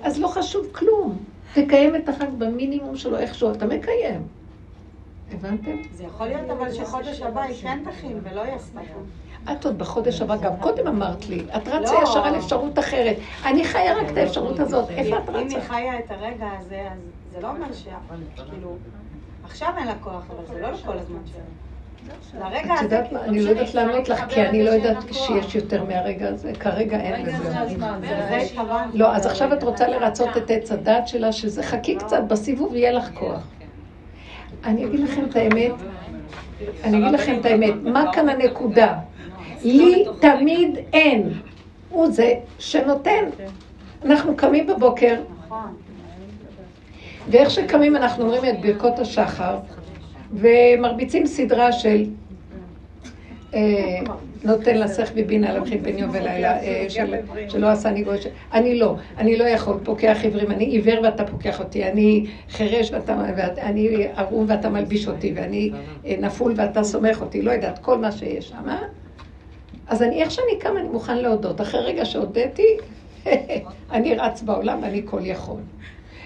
אז 0.03 0.20
לא 0.20 0.28
חשוב 0.28 0.66
כלום. 0.72 1.18
תקיים 1.55 1.97
את 1.97 2.09
החג 2.09 2.30
במינימום 2.39 2.97
שלו 2.97 3.18
איכשהו, 3.18 3.53
אתה 3.53 3.66
מקיים. 3.66 4.22
הבנתם? 5.33 5.77
זה 5.93 6.05
יכול 6.05 6.27
להיות 6.27 6.51
אבל 6.51 6.72
שחודש 6.72 7.20
הבא 7.20 7.43
היא 7.43 7.57
כן 7.62 7.79
תכין 7.85 8.20
ולא 8.22 8.41
יהיה 8.41 8.59
שמחה. 8.59 8.95
את 9.53 9.64
עוד 9.64 9.79
בחודש 9.79 10.20
הבא, 10.20 10.37
גם 10.37 10.53
קודם 10.61 10.87
אמרת 10.87 11.29
לי, 11.29 11.45
את 11.57 11.68
רצה 11.68 11.93
לא. 11.93 12.03
ישר 12.03 12.24
על 12.24 12.37
אפשרות 12.39 12.79
אחרת. 12.79 13.16
אני 13.45 13.64
חיה 13.64 13.95
רק 13.95 14.11
את 14.11 14.16
האפשרות 14.16 14.61
הזאת, 14.61 14.91
איפה 14.91 15.18
את 15.18 15.29
אם 15.29 15.35
היא 15.35 15.47
רצה? 15.47 15.61
חיה 15.61 15.99
את 15.99 16.11
הרגע 16.11 16.47
הזה, 16.59 16.89
אז 16.93 16.99
זה 17.33 17.41
לא 17.41 17.49
אומר 17.49 17.72
ש... 17.72 17.89
כאילו, 18.51 18.77
עכשיו 19.45 19.72
אין 19.79 19.87
לה 19.87 19.95
כוח, 20.01 20.22
אבל 20.37 20.47
זה 20.47 20.61
לא 20.61 20.70
לכל 20.70 20.99
הזמן 20.99 21.20
שלה. 21.33 21.43
לרגע 22.41 22.74
את 22.74 22.83
יודעת 22.83 23.12
מה, 23.12 23.24
אני 23.24 23.43
לא 23.43 23.51
יודעת 23.51 23.74
לענות 23.74 24.09
לך, 24.09 24.24
כי 24.29 24.43
אני 24.43 24.64
לא 24.64 24.70
יודעת 24.70 25.05
שיש 25.12 25.55
יותר 25.55 25.85
מהרגע 25.85 26.29
הזה. 26.29 26.53
כרגע 26.61 27.01
אין 27.01 27.27
לזה. 27.27 27.68
לא, 28.95 29.16
אז 29.16 29.27
עכשיו 29.27 29.53
את 29.53 29.62
רוצה 29.62 29.89
לרצות 29.89 30.37
את 30.37 30.51
עץ 30.51 30.72
הדת 30.72 31.09
שלה, 31.09 31.33
שזה 31.33 31.62
חכי 31.62 31.97
קצת 31.97 32.22
בסיבוב, 32.29 32.74
יהיה 32.74 32.93
לך 32.93 33.11
כוח. 33.14 33.47
אני 34.66 34.84
אגיד 34.84 35.00
לכם 35.00 35.24
את 35.24 35.36
האמת, 35.36 35.72
אני 36.84 36.98
אגיד 36.98 37.12
לכם 37.12 37.36
את 37.40 37.46
האמת, 37.46 37.74
מה 37.82 38.12
כאן 38.12 38.28
הנקודה? 38.28 38.94
לי 39.64 40.04
תמיד 40.20 40.78
אין. 40.92 41.32
הוא 41.88 42.10
זה 42.10 42.32
שנותן. 42.58 43.24
אנחנו 44.04 44.36
קמים 44.36 44.66
בבוקר. 44.66 45.20
ואיך 47.28 47.50
שקמים 47.50 47.96
אנחנו 47.96 48.24
אומרים 48.24 48.44
את 48.44 48.60
ברכות 48.60 48.98
השחר, 48.98 49.58
ומרביצים 50.32 51.26
סדרה 51.26 51.72
של 51.72 52.04
אה, 53.54 53.60
נותן 54.47 54.78
לסך 54.78 55.11
ובינה 55.16 55.53
להבחין 55.53 55.82
בין 55.82 55.99
יום 55.99 56.11
ולילה, 56.12 56.61
אה, 56.61 56.86
של- 56.88 57.14
שלא 57.49 57.66
עשני 57.66 58.03
גוי, 58.03 58.22
ש- 58.22 58.26
אני 58.53 58.78
לא, 58.78 58.94
אני 59.18 59.36
לא 59.36 59.44
יכול, 59.44 59.78
פוקח 59.84 60.18
עיוורים, 60.22 60.51
אני 60.51 60.64
עיוור 60.64 61.01
ואתה 61.05 61.24
פוקח 61.24 61.61
אותי, 61.61 61.84
אני 61.84 62.26
חירש 62.51 62.90
ואתה, 62.92 63.24
ואת- 63.36 63.59
אני 63.59 63.88
ערום 64.16 64.44
ואתה 64.49 64.68
מלביש 64.70 65.09
אותי, 65.09 65.32
ואני 65.36 65.70
אה, 66.07 66.14
נפול 66.20 66.53
ואתה 66.57 66.82
סומך 66.84 67.20
אותי, 67.20 67.42
לא 67.42 67.51
יודעת, 67.51 67.78
כל 67.78 67.99
מה 67.99 68.12
שיש 68.12 68.49
שם, 68.49 68.68
אה? 68.68 68.78
אז 69.88 70.03
אני, 70.03 70.22
איך 70.22 70.30
שאני 70.30 70.59
קם, 70.61 70.76
אני 70.80 70.88
מוכן 70.88 71.18
להודות. 71.18 71.61
אחרי 71.61 71.80
רגע 71.80 72.05
שהודיתי, 72.05 72.66
אני 73.92 74.14
רץ 74.14 74.42
בעולם 74.42 74.82
ואני 74.82 75.03
כל 75.05 75.20
יכול. 75.22 75.61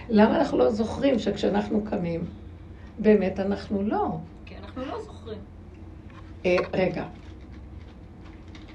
למה 0.08 0.36
אנחנו 0.38 0.58
לא 0.58 0.70
זוכרים 0.70 1.18
שכשאנחנו 1.18 1.80
קמים, 1.90 2.20
באמת 2.98 3.40
אנחנו 3.40 3.82
לא. 3.82 4.06
כי 4.46 4.54
אנחנו 4.64 4.82
לא 4.82 5.00
זוכרים. 5.02 5.38
רגע, 6.74 7.04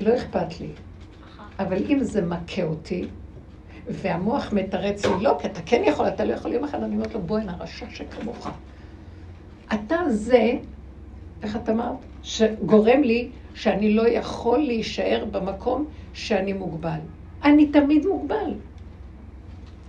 לא 0.06 0.16
אכפת 0.16 0.60
לי, 0.62 0.68
אבל 1.60 1.78
אם 1.90 2.04
זה 2.04 2.22
מכה 2.22 2.64
אותי, 2.64 3.06
והמוח 3.90 4.54
מתרץ 4.54 5.06
לי, 5.06 5.12
לא, 5.22 5.38
כי 5.42 5.48
אתה 5.48 5.60
כן 5.66 5.82
יכול, 5.86 6.08
אתה 6.08 6.26
לא 6.26 6.34
יכול, 6.34 6.54
יום 6.54 6.64
אחד 6.64 6.84
אני 6.84 6.96
אומרת 6.96 7.14
לו, 7.14 7.22
בוא 7.22 7.38
הנה, 7.40 7.56
רשע 7.60 7.86
שכמוך. 7.90 8.50
אתה 9.74 9.96
זה, 10.10 10.52
איך 11.44 11.56
את 11.56 11.70
אמרת? 11.70 11.96
שגורם 12.24 13.04
לי 13.04 13.30
שאני 13.54 13.94
לא 13.94 14.08
יכול 14.08 14.60
להישאר 14.60 15.26
במקום 15.32 15.86
שאני 16.14 16.54
מוגבל. 16.54 17.00
אני 17.44 17.66
תמיד 17.66 18.06
מוגבל. 18.06 18.54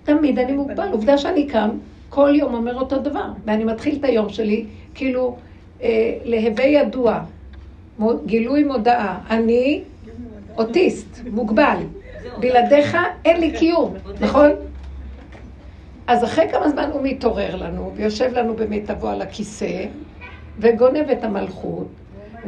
תמיד 0.04 0.38
אני 0.38 0.52
מוגבל. 0.52 0.88
עובדה 0.92 1.18
שאני 1.18 1.46
קם, 1.46 1.70
כל 2.08 2.32
יום 2.34 2.54
אומר 2.54 2.78
אותו 2.78 2.98
דבר, 2.98 3.32
ואני 3.44 3.64
מתחיל 3.64 3.96
את 3.96 4.04
היום 4.04 4.28
שלי, 4.28 4.66
כאילו, 4.94 5.36
אה, 5.82 6.18
להווה 6.24 6.64
ידוע, 6.64 7.20
גילוי 8.26 8.64
מודעה, 8.64 9.20
אני 9.30 9.82
אוטיסט, 10.58 11.20
מוגבל. 11.30 11.78
בלעדיך 12.40 12.96
אין 13.24 13.40
לי 13.40 13.52
קיום, 13.52 13.94
נכון? 14.20 14.50
אז 16.06 16.24
אחרי 16.24 16.48
כמה 16.50 16.68
זמן 16.68 16.90
הוא 16.92 17.00
מתעורר 17.02 17.56
לנו, 17.56 17.92
ויושב 17.94 18.32
לנו 18.32 18.56
במיטבו 18.56 19.08
על 19.08 19.22
הכיסא, 19.22 19.84
וגונב 20.58 21.10
את 21.12 21.24
המלכות, 21.24 21.86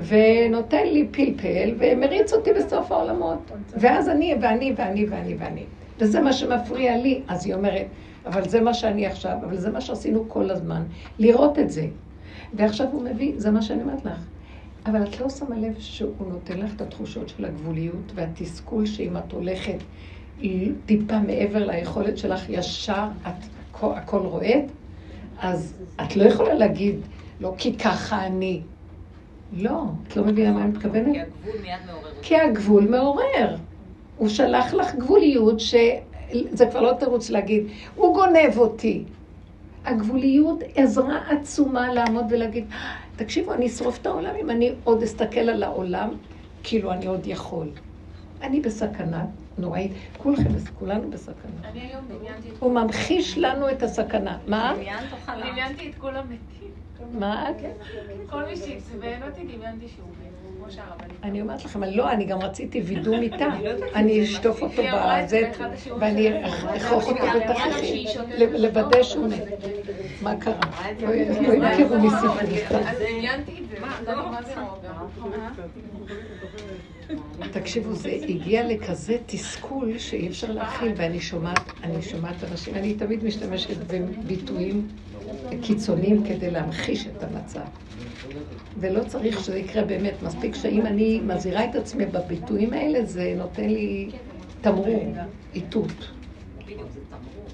ונותן 0.08 0.86
לי 0.86 1.08
פלפל, 1.10 1.74
ומריץ 1.78 2.32
אותי 2.32 2.50
בסוף 2.52 2.92
העולמות. 2.92 3.50
ואז 3.76 4.08
אני, 4.08 4.34
ואני, 4.40 4.74
ואני, 4.76 5.06
ואני, 5.06 5.34
ואני. 5.38 5.64
וזה 5.98 6.20
מה 6.20 6.32
שמפריע 6.32 6.96
לי. 6.96 7.22
אז 7.28 7.46
היא 7.46 7.54
אומרת, 7.54 7.86
אבל 8.26 8.48
זה 8.48 8.60
מה 8.60 8.74
שאני 8.74 9.06
עכשיו, 9.06 9.36
אבל 9.44 9.56
זה 9.56 9.70
מה 9.70 9.80
שעשינו 9.80 10.24
כל 10.28 10.50
הזמן, 10.50 10.82
לראות 11.18 11.58
את 11.58 11.70
זה. 11.70 11.86
ועכשיו 12.54 12.86
הוא 12.92 13.02
מביא, 13.02 13.32
זה 13.36 13.50
מה 13.50 13.62
שאני 13.62 13.82
אומרת 13.82 14.04
לך. 14.04 14.24
אבל 14.90 15.02
את 15.02 15.20
לא 15.20 15.28
שמה 15.28 15.56
לב 15.56 15.74
שהוא 15.78 16.28
נותן 16.28 16.58
לך 16.58 16.74
את 16.76 16.80
התחושות 16.80 17.28
של 17.28 17.44
הגבוליות 17.44 18.12
והתסכול 18.14 18.86
שאם 18.86 19.16
את 19.16 19.32
הולכת 19.32 19.76
טיפה 20.86 21.18
מעבר 21.18 21.66
ליכולת 21.66 22.18
שלך, 22.18 22.48
ישר 22.48 23.06
את 23.22 23.44
הכל, 23.74 24.18
רועד, 24.18 24.64
אז 25.38 25.74
את 26.02 26.16
לא 26.16 26.24
יכולה 26.24 26.54
להגיד, 26.54 26.96
לא 27.40 27.54
כי 27.58 27.78
ככה 27.78 28.26
אני. 28.26 28.60
לא, 29.52 29.82
את 30.08 30.16
לא 30.16 30.24
מבינה 30.24 30.52
מה 30.52 30.62
אני 30.62 30.70
מתכוונת? 30.70 31.14
כי 31.14 31.20
הגבול 31.20 31.60
מיד 31.62 31.78
מעורר. 31.86 32.10
כי 32.22 32.36
הגבול 32.36 32.88
מעורר. 32.88 33.56
הוא 34.16 34.28
שלח 34.28 34.74
לך 34.74 34.94
גבוליות 34.94 35.60
שזה 35.60 36.66
כבר 36.70 36.80
לא 36.80 36.92
תירוץ 36.92 37.30
להגיד, 37.30 37.64
הוא 37.96 38.14
גונב 38.14 38.58
אותי. 38.58 39.04
הגבוליות 39.84 40.58
עזרה 40.74 41.18
עצומה 41.30 41.92
לעמוד 41.92 42.24
ולהגיד, 42.30 42.64
תקשיבו, 43.18 43.52
אני 43.52 43.66
אשרוף 43.66 43.98
את 44.00 44.06
העולם 44.06 44.34
אם 44.40 44.50
אני 44.50 44.72
עוד 44.84 45.02
אסתכל 45.02 45.40
על 45.40 45.62
העולם, 45.62 46.10
כאילו 46.62 46.92
אני 46.92 47.06
עוד 47.06 47.26
יכול. 47.26 47.70
אני 48.42 48.60
בסכנה 48.60 49.24
נוראית, 49.58 49.92
כולכם, 50.16 50.50
כולנו 50.78 51.10
בסכנה. 51.10 51.50
אני 51.64 51.80
היום 51.80 52.04
דמיינתי 52.08 52.48
את 52.50 52.54
הוא 52.58 52.72
ממחיש 52.74 53.38
לנו 53.38 53.70
את 53.70 53.82
הסכנה. 53.82 54.38
מה? 54.46 54.72
דמיינת 54.76 55.12
אוכל 55.12 55.32
דמיינתי 55.50 55.90
את 55.90 55.94
כולם 55.98 56.24
מתים. 56.24 56.68
מה? 57.18 57.46
כל 58.30 58.44
מי 58.44 58.56
שעצבן 58.56 59.22
אותי, 59.28 59.56
דמיינתי 59.56 59.88
שהוא 59.88 60.08
מת, 60.08 60.27
כמו 60.68 60.74
שהרבנית. 60.76 61.18
אני 61.22 61.40
אומרת 61.40 61.64
לכם, 61.64 61.82
לא, 61.82 62.10
אני 62.10 62.24
גם 62.24 62.38
רציתי 62.38 62.80
וידוא 62.80 63.16
מיטה. 63.20 63.48
אני 63.94 64.24
אשטוף 64.24 64.62
אותו 64.62 64.82
זה 64.82 64.88
בזה, 65.24 65.50
ואני. 66.00 66.46
אכרוך 66.76 67.08
אותו 67.08 67.24
שותת 67.26 68.50
לוודא 68.58 69.02
שהוא 69.02 69.28
מת. 69.28 69.44
מה 70.22 70.36
קרה? 70.36 70.54
לא 71.00 71.54
לא 71.58 71.66
הכירו 71.66 71.94
לי 71.94 72.08
סיפור. 72.10 72.78
אז 72.78 72.98
דמיינתי 72.98 73.52
את 73.52 73.80
זה, 74.04 74.12
לא 74.12 74.30
מה 74.30 74.42
זה 74.42 74.54
רוגע. 74.60 75.48
תקשיבו, 77.52 77.92
זה 77.92 78.10
הגיע 78.28 78.68
לכזה 78.68 79.16
תסכול 79.26 79.98
שאי 79.98 80.28
אפשר 80.28 80.52
להכיל, 80.52 80.92
ואני 80.96 81.20
שומעת, 81.20 81.60
אני 81.82 82.02
שומעת 82.02 82.44
אנשים, 82.50 82.74
אני 82.74 82.94
תמיד 82.94 83.24
משתמשת 83.24 83.76
בביטויים 83.76 84.88
קיצוניים 85.62 86.24
כדי 86.24 86.50
להמחיש 86.50 87.06
את 87.06 87.22
המצב. 87.22 87.60
ולא 88.80 89.04
צריך 89.04 89.40
שזה 89.40 89.58
יקרה 89.58 89.84
באמת, 89.84 90.22
מספיק 90.22 90.54
שאם 90.54 90.86
אני 90.86 91.20
מזהירה 91.26 91.64
את 91.64 91.74
עצמי 91.74 92.06
בביטויים 92.06 92.72
האלה, 92.72 93.04
זה 93.04 93.34
נותן 93.36 93.68
לי 93.68 94.10
תמרור, 94.60 95.14
איתות. 95.54 96.10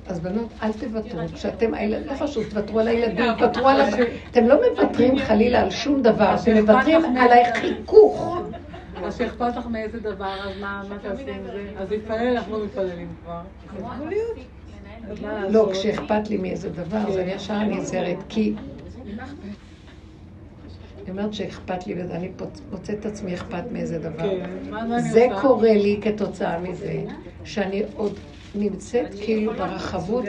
אז 0.06 0.20
בנות, 0.20 0.48
אל 0.62 0.72
תוותרו, 0.72 1.20
כשאתם, 1.34 1.72
לא 2.06 2.14
חשוב, 2.14 2.44
תוותרו 2.50 2.80
על 2.80 2.88
הילדים, 2.88 3.34
תוותרו 3.38 3.68
על... 3.68 3.80
אתם 4.30 4.46
לא 4.46 4.56
מוותרים 4.70 5.18
חלילה 5.18 5.60
על 5.60 5.70
שום 5.70 6.02
דבר, 6.02 6.34
אתם 6.42 6.56
מוותרים 6.56 7.16
על 7.16 7.28
החיכוך. 7.32 8.38
אז 9.04 9.18
שאכפת 9.18 9.56
לך 9.56 9.66
מאיזה 9.66 10.00
דבר, 10.00 10.34
אז 10.48 10.60
מה 10.60 10.82
מה 10.88 10.98
תעשי 10.98 11.30
עם 11.30 11.44
זה? 11.44 11.70
אז 11.78 11.90
להתפלל 11.90 12.36
אנחנו 12.36 12.64
מתפללים 12.64 13.08
כבר. 13.24 13.40
לא? 15.48 15.68
כשאכפת 15.72 16.30
לי 16.30 16.36
מאיזה 16.36 16.70
דבר, 16.70 16.96
אז 16.96 17.16
אני 17.16 17.32
ישר 17.32 17.62
נזהרת, 17.62 18.18
כי... 18.28 18.54
אני 21.02 21.10
אומרת 21.10 21.34
שאכפת 21.34 21.86
לי, 21.86 21.94
ואני 21.94 22.30
מוצאת 22.70 23.00
את 23.00 23.06
עצמי 23.06 23.34
אכפת 23.34 23.64
מאיזה 23.72 23.98
דבר. 23.98 24.30
כן, 24.30 24.98
זה? 24.98 25.26
קורה 25.40 25.74
לי 25.74 26.00
כתוצאה 26.02 26.58
מזה, 26.60 27.04
שאני 27.44 27.82
עוד 27.94 28.20
נמצאת 28.54 29.14
כאילו 29.24 29.52
ברחבות, 29.52 30.24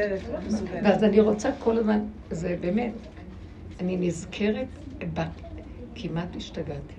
מסוגלת. 0.47 0.83
ואז 0.83 1.03
אני 1.03 1.19
רוצה 1.19 1.49
כל 1.59 1.77
הזמן, 1.77 1.99
זה 2.29 2.57
באמת, 2.59 2.93
אני 3.79 3.97
נזכרת. 3.97 4.67
כמעט 5.95 6.35
השתגעתי. 6.35 6.95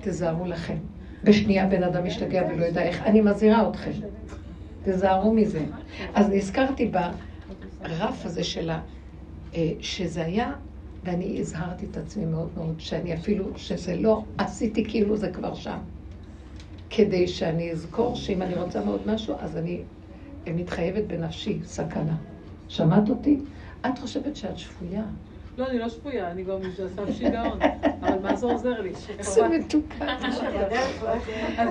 תיזהרו 0.00 0.44
לכם. 0.46 0.76
בשנייה 1.24 1.66
בן 1.66 1.82
אדם 1.82 2.04
משתגע 2.04 2.42
ולא 2.48 2.64
יודע 2.64 2.82
איך, 2.82 3.02
אני 3.02 3.20
מזהירה 3.20 3.68
אתכם. 3.68 3.90
תיזהרו 4.82 5.34
מזה. 5.34 5.64
אז 6.14 6.28
נזכרתי 6.28 6.90
ברף 7.80 8.26
הזה 8.26 8.44
שלה, 8.44 8.80
אה, 9.54 9.72
שזה 9.80 10.24
היה, 10.24 10.52
ואני 11.04 11.40
הזהרתי 11.40 11.86
את 11.90 11.96
עצמי 11.96 12.24
מאוד 12.24 12.50
מאוד, 12.56 12.80
שאני 12.80 13.14
אפילו, 13.14 13.44
שזה 13.56 13.96
לא, 13.96 14.24
עשיתי 14.38 14.84
כאילו 14.84 15.16
זה 15.16 15.32
כבר 15.32 15.54
שם. 15.54 15.78
כדי 16.90 17.28
שאני 17.28 17.70
אזכור 17.70 18.16
שאם 18.16 18.42
אני 18.42 18.54
רוצה 18.54 18.84
מאוד 18.84 19.00
משהו, 19.06 19.36
אז 19.40 19.56
אני 19.56 19.82
מתחייבת 20.46 21.04
בנפשי, 21.04 21.58
סכנה. 21.64 22.16
שמעת 22.68 23.10
אותי? 23.10 23.40
את 23.86 23.98
חושבת 23.98 24.36
שאת 24.36 24.58
שפויה. 24.58 25.04
לא, 25.60 25.66
אני 25.70 25.78
לא 25.78 25.88
שפויה, 25.88 26.30
אני 26.30 26.42
גם 26.42 26.52
על 26.52 26.88
סף 26.88 27.18
שיגעון. 27.18 27.58
אבל 28.02 28.18
מה 28.22 28.36
זה 28.36 28.46
עוזר 28.46 28.80
לי? 28.80 28.92
זה 29.20 29.48
מתוקה. 29.48 30.04
אז 31.58 31.68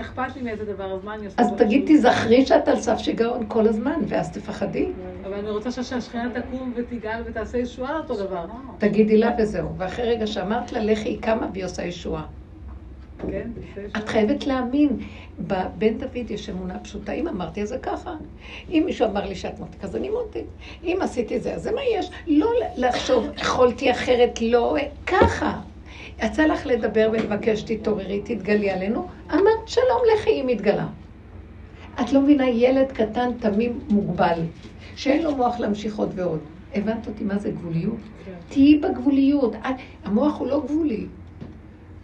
אכפת 0.00 0.36
לי 0.36 0.42
מאיזה 0.42 0.64
דבר, 0.64 0.92
אז 0.92 1.04
מה 1.04 1.14
אני 1.14 1.26
עושה? 1.26 1.42
אז 1.42 1.52
תגיד, 1.58 1.84
תזכרי 1.86 2.46
שאת 2.46 2.68
על 2.68 2.80
סף 2.80 2.98
שיגעון 2.98 3.44
כל 3.48 3.66
הזמן, 3.68 4.00
ואז 4.08 4.32
תפחדי. 4.32 4.92
אבל 5.24 5.34
אני 5.34 5.50
רוצה 5.50 5.70
שהשכינה 5.82 6.30
תקום 6.40 6.72
ותגאל 6.76 7.22
ותעשה 7.26 7.58
ישועה 7.58 7.96
אותו 7.98 8.16
דבר. 8.16 8.46
תגידי 8.78 9.16
לה 9.16 9.30
וזהו. 9.38 9.68
ואחרי 9.78 10.08
רגע 10.08 10.26
שאמרת 10.26 10.72
לה, 10.72 10.80
לכי, 10.80 11.08
היא 11.08 11.22
קמה 11.22 11.48
והיא 11.52 11.64
עושה 11.64 11.84
ישועה. 11.84 12.26
כן? 13.18 13.50
ישועה. 13.62 13.86
את 13.96 14.08
חייבת 14.08 14.46
להאמין. 14.46 14.98
בבן 15.40 15.98
דוד 15.98 16.30
יש 16.30 16.48
אמונה 16.50 16.78
פשוטה. 16.78 17.12
אם 17.12 17.28
אמרתי, 17.28 17.62
אז 17.62 17.68
זה 17.68 17.78
ככה. 17.78 18.14
אם 18.70 18.82
מישהו 18.86 19.06
אמר 19.08 19.26
לי 19.26 19.34
שאת 19.34 19.58
מותק, 19.60 19.84
אז 19.84 19.96
אני 19.96 20.08
מותק. 20.10 20.44
אם 20.84 20.98
עשיתי 21.00 21.36
את 21.36 21.42
זה, 21.42 21.54
אז 21.54 21.62
זה 21.62 21.72
מה 21.72 21.80
יש. 21.98 22.10
לא 22.26 22.46
לחשוב, 22.76 23.26
יכולתי 23.40 23.90
אחרת, 23.90 24.38
לא, 24.42 24.76
ככה. 25.06 25.60
יצא 26.22 26.46
לך 26.46 26.66
לדבר 26.66 27.08
ולבקש, 27.12 27.62
תתעוררי, 27.62 28.20
תתגלי 28.24 28.70
עלינו. 28.70 29.06
אמרת, 29.32 29.42
שלום, 29.66 30.00
לכי, 30.14 30.30
היא 30.30 30.44
מתגלה. 30.46 30.86
את 32.00 32.12
לא 32.12 32.20
מבינה, 32.20 32.48
ילד 32.50 32.92
קטן, 32.92 33.30
תמים, 33.40 33.80
מוגבל, 33.88 34.40
שאין 34.96 35.22
לו 35.22 35.36
מוח 35.36 35.60
להמשיך 35.60 35.98
עוד 35.98 36.12
ועוד. 36.14 36.40
הבנת 36.74 37.06
אותי 37.06 37.24
מה 37.24 37.38
זה 37.38 37.50
גבוליות? 37.50 37.96
כן. 38.24 38.32
תהיי 38.48 38.78
בגבוליות. 38.78 39.54
את- 39.54 39.74
המוח 40.04 40.38
הוא 40.38 40.46
לא 40.46 40.60
גבולי. 40.64 41.06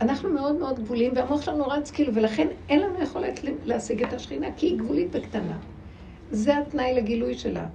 אנחנו 0.03 0.31
מאוד 0.31 0.57
מאוד 0.57 0.79
גבוליים, 0.81 1.13
והמוח 1.17 1.43
שלנו 1.43 1.65
רץ 1.65 1.91
כאילו, 1.91 2.15
ולכן 2.15 2.47
אין 2.69 2.81
לנו 2.81 3.03
יכולת 3.03 3.41
להשיג 3.65 4.03
את 4.03 4.13
השכינה, 4.13 4.47
כי 4.57 4.67
היא 4.67 4.79
גבולית 4.79 5.09
וקטנה. 5.13 5.57
זה 6.31 6.59
התנאי 6.59 6.95
לגילוי 6.95 7.35
שלה. 7.35 7.67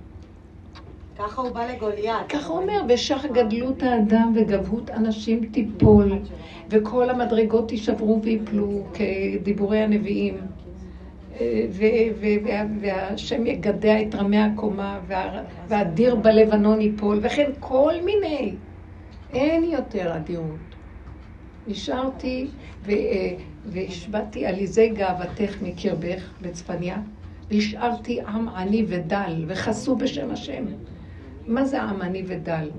ככה 1.19 1.41
הוא 1.41 1.49
בא 1.51 1.65
לגוליית. 1.65 2.27
ככה 2.29 2.49
הוא 2.49 2.61
אומר, 2.61 2.81
בשח 2.87 3.25
גדלות 3.33 3.83
האדם 3.83 4.33
וגבהות 4.35 4.89
אנשים 4.89 5.45
תיפול, 5.45 6.11
וכל 6.69 7.09
המדרגות 7.09 7.71
יישברו 7.71 8.21
ויפלו, 8.23 8.83
כדיבורי 8.93 9.79
הנביאים. 9.79 10.37
אה, 11.39 11.65
והשם 12.81 13.45
יגדע 13.47 14.01
את 14.01 14.15
רמי 14.15 14.37
הקומה, 14.37 14.99
וה- 15.07 15.31
והדיר 15.67 16.15
בלבנון 16.15 16.81
ייפול, 16.81 17.19
וכן 17.21 17.51
כל 17.59 17.93
מיני. 18.05 18.55
אין 19.29 19.63
יותר 19.63 20.15
אדירות. 20.15 20.66
נשארתי 21.67 22.47
אה, 22.89 23.35
והשבעתי 23.65 24.45
עליזי 24.45 24.89
גאוותך 24.89 25.61
מקרבך 25.61 26.29
בצפניה, 26.41 27.01
והשארתי 27.51 28.21
עם 28.21 28.49
עני 28.49 28.85
ודל, 28.87 29.45
וחסו 29.47 29.95
בשם 29.95 30.31
השם. 30.31 30.65
מה 31.47 31.65
זה 31.65 31.81
עם 31.81 32.01
עני 32.01 32.23
ודל? 32.27 32.69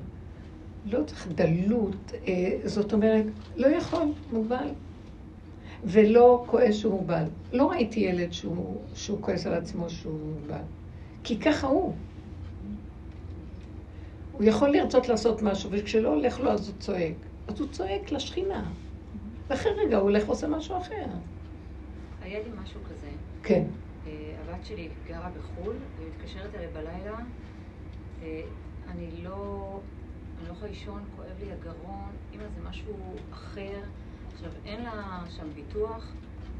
לא 0.86 1.04
צריך 1.04 1.28
דלות, 1.34 2.12
אה, 2.26 2.58
זאת 2.64 2.92
אומרת, 2.92 3.24
לא 3.56 3.66
יכול, 3.66 4.12
מוגבל. 4.32 4.68
ולא 5.84 6.44
כועס 6.46 6.74
שהוא 6.74 6.92
מוגבל. 6.92 7.24
לא 7.52 7.70
ראיתי 7.70 8.00
ילד 8.00 8.32
שהוא, 8.32 8.76
שהוא 8.94 9.18
כועס 9.20 9.46
על 9.46 9.54
עצמו 9.54 9.90
שהוא 9.90 10.18
מוגבל. 10.34 10.62
כי 11.24 11.38
ככה 11.38 11.66
הוא. 11.66 11.92
הוא 14.32 14.44
יכול 14.44 14.68
לרצות 14.68 15.08
לעשות 15.08 15.42
משהו, 15.42 15.70
וכשלא 15.72 16.08
הולך 16.08 16.40
לו 16.40 16.50
אז 16.50 16.68
הוא 16.68 16.76
צועק. 16.78 17.27
אז 17.48 17.60
הוא 17.60 17.68
צועק 17.72 18.12
לשכינה. 18.12 18.70
ואחרי 19.50 19.72
רגע 19.72 19.96
הוא 19.96 20.02
הולך 20.02 20.28
ועושה 20.28 20.48
משהו 20.48 20.78
אחר. 20.78 21.06
היה 22.20 22.38
לי 22.42 22.50
משהו 22.62 22.80
כזה. 22.90 23.10
כן. 23.42 23.64
אה, 24.06 24.36
הבת 24.40 24.64
שלי 24.66 24.88
גרה 25.06 25.30
בחו"ל, 25.30 25.76
והיא 25.96 26.08
מתקשרת 26.08 26.54
אליי 26.54 26.68
בלילה. 26.68 27.18
אה, 28.22 28.40
אני 28.88 29.10
לא... 29.22 29.80
אני 30.38 30.48
לא 30.48 30.52
יכולה 30.52 30.70
לישון, 30.70 31.04
כואב 31.16 31.38
לי 31.40 31.52
הגרון, 31.52 32.10
אמא 32.34 32.42
זה 32.54 32.60
משהו 32.68 32.94
אחר. 33.32 33.80
עכשיו, 34.32 34.50
אין 34.64 34.84
לה 34.84 35.24
שם 35.36 35.50
ביטוח, 35.54 36.14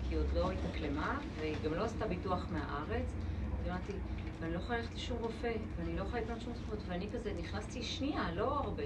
כי 0.09 0.15
היא 0.15 0.19
עוד 0.19 0.27
לא 0.35 0.51
התאקלמה, 0.51 1.19
והיא 1.39 1.57
גם 1.65 1.75
לא 1.75 1.85
עשתה 1.85 2.07
ביטוח 2.07 2.47
מהארץ. 2.51 3.13
אמרתי, 3.69 3.93
ואני 4.41 4.53
לא 4.53 4.59
יכולה 4.59 4.79
ללכת 4.79 4.95
לשום 4.95 5.19
רופא, 5.21 5.53
ואני 5.77 5.97
לא 5.97 6.03
יכולה 6.03 6.23
לקנות 6.23 6.41
שום 6.41 6.53
תרופות, 6.53 6.79
ואני 6.87 7.09
כזה 7.13 7.33
נכנסתי 7.39 7.83
שנייה, 7.83 8.33
לא 8.35 8.59
הרבה. 8.59 8.83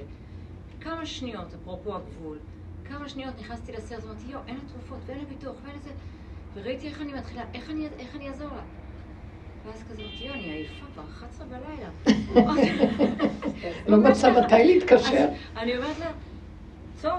כמה 0.83 1.07
שניות, 1.07 1.55
אפרופו 1.55 1.97
הגבול, 1.97 2.39
כמה 2.85 3.09
שניות 3.09 3.35
נכנסתי 3.41 3.73
לסרט, 3.73 4.05
אמרתי, 4.05 4.27
יואו, 4.29 4.43
אין 4.47 4.57
לה 4.57 4.63
תרופות, 4.73 4.99
ואין 5.07 5.19
לה 5.19 5.25
ביטוח, 5.25 5.55
ואין 5.65 5.77
לזה... 5.77 5.91
וראיתי 6.55 6.89
איך 6.89 7.01
אני 7.01 7.13
מתחילה, 7.13 7.43
איך 7.55 7.71
אני, 7.71 7.89
איך 7.99 8.17
אני 8.17 8.29
אעזור 8.29 8.49
לה? 8.49 8.63
ואז 9.67 9.83
כזה 9.83 10.03
אמרתי, 10.03 10.25
יואו, 10.25 10.35
אני 10.35 10.43
עייפה 10.43 10.87
ב-11 10.97 11.45
בלילה. 11.45 11.89
לא 13.89 13.97
מצא 13.97 14.31
מתי 14.31 14.65
להתקשר. 14.65 15.29
אני 15.57 15.77
אומרת 15.77 15.99
לה, 15.99 16.11
טוב, 17.03 17.19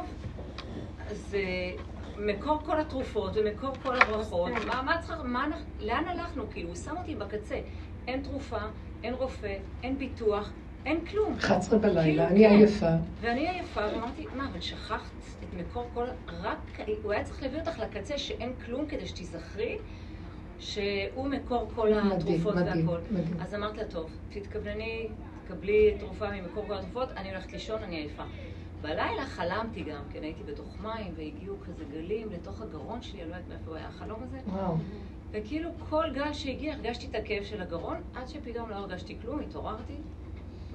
אז 1.10 1.36
אה, 1.36 1.84
מקור 2.18 2.60
כל 2.66 2.80
התרופות 2.80 3.32
ומקור 3.36 3.72
כל 3.84 4.02
הברכות, 4.02 4.52
מה, 4.68 4.82
מה 4.82 5.02
צריך, 5.02 5.20
מה, 5.24 5.48
לאן 5.80 6.08
הלכנו? 6.08 6.44
כאילו, 6.52 6.68
הוא 6.68 6.76
שם 6.76 6.98
אותי 6.98 7.16
בקצה. 7.16 7.60
אין 8.08 8.24
תרופה, 8.24 8.60
אין 9.04 9.14
רופא, 9.14 9.58
אין 9.84 9.98
ביטוח, 9.98 10.52
אין 10.86 11.06
כלום. 11.06 11.34
11 11.34 11.80
בלילה, 11.80 12.04
כאילו, 12.04 12.24
אני 12.24 12.50
כן. 12.50 12.56
עייפה. 12.56 12.90
ואני 13.22 13.50
עייפה, 13.50 13.82
ואמרתי, 13.94 14.26
מה, 14.36 14.48
אבל 14.52 14.62
שכחת 14.62 15.12
את 15.44 15.54
מקור 15.54 15.90
כל... 15.94 16.06
רק... 16.42 16.80
הוא 17.04 17.12
היה 17.12 17.24
צריך 17.24 17.44
להביא 17.44 17.60
אותך 17.60 17.80
לקצה 17.80 18.18
שאין 18.18 18.54
כלום 18.66 18.86
כדי 18.86 19.08
שתיזכרי 19.08 19.78
שהוא 20.60 21.28
מקור 21.28 21.70
כל 21.76 21.94
התרופות 21.94 22.56
והכל. 22.56 22.98
אז 23.40 23.56
אמרת 23.56 23.78
לה, 23.78 23.86
טוב, 23.86 24.10
תתכוונני, 24.30 25.08
תקבלי 25.48 25.96
תרופה 26.00 26.32
ממקור 26.32 26.66
כל 26.68 26.74
התרופות, 26.74 27.10
אני 27.18 27.30
הולכת 27.30 27.54
לישון, 27.54 27.84
אני 27.84 27.96
עייפה. 27.96 28.24
בלילה 28.82 29.26
חלמתי 29.26 29.84
גם, 29.84 30.02
כן, 30.10 30.24
הייתי 30.24 30.44
בתוך 30.44 30.82
מים, 30.82 31.14
והגיעו 31.16 31.56
כזה 31.66 31.84
גלים 31.92 32.28
לתוך 32.32 32.62
הגרון 32.62 33.02
שלי, 33.02 33.22
אני 33.22 33.30
לא 33.30 33.36
יודעת 33.36 33.50
מאיפה 33.50 33.78
היה 33.78 33.88
החלום 33.88 34.24
הזה. 34.24 34.38
וואו. 34.48 34.76
וכאילו 35.32 35.70
כל 35.90 36.06
גל 36.14 36.34
שהגיע, 36.34 36.74
הרגשתי 36.74 37.08
את 37.08 37.16
הכאב 37.16 37.44
של 37.44 37.62
הגרון, 37.62 37.98
עד 38.16 38.28
שפתאום 38.28 38.70
לא 38.70 38.76
הרגשתי 38.76 39.18
כלום, 39.22 39.40
התעוררתי. 39.40 39.98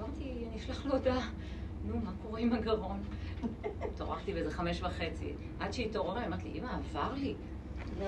אמרתי, 0.09 0.25
אני 0.51 0.57
אשלח 0.57 0.87
לו 0.87 0.93
הודעה. 0.93 1.29
נו, 1.87 1.95
מה 2.05 2.11
קורה 2.23 2.41
עם 2.41 2.53
הגרון? 2.53 2.99
התעוררתי 3.83 4.33
באיזה 4.33 4.51
חמש 4.51 4.83
וחצי. 4.83 5.33
עד 5.61 5.73
שהתעוררה, 5.73 6.27
אמרתי 6.27 6.49
לי, 6.49 6.59
אמא, 6.59 6.69
עבר 6.91 7.13
לי. 7.15 7.35
זה 7.99 8.05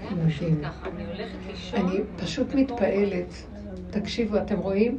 היה 0.00 0.26
פשוט. 0.28 0.48
ככה, 0.62 0.88
אני 0.88 1.06
הולכת 1.06 1.38
לישון. 1.46 1.80
אני 1.80 2.00
פשוט 2.16 2.54
מתפעלת. 2.54 3.34
תקשיבו, 3.90 4.36
אתם 4.36 4.58
רואים? 4.58 4.98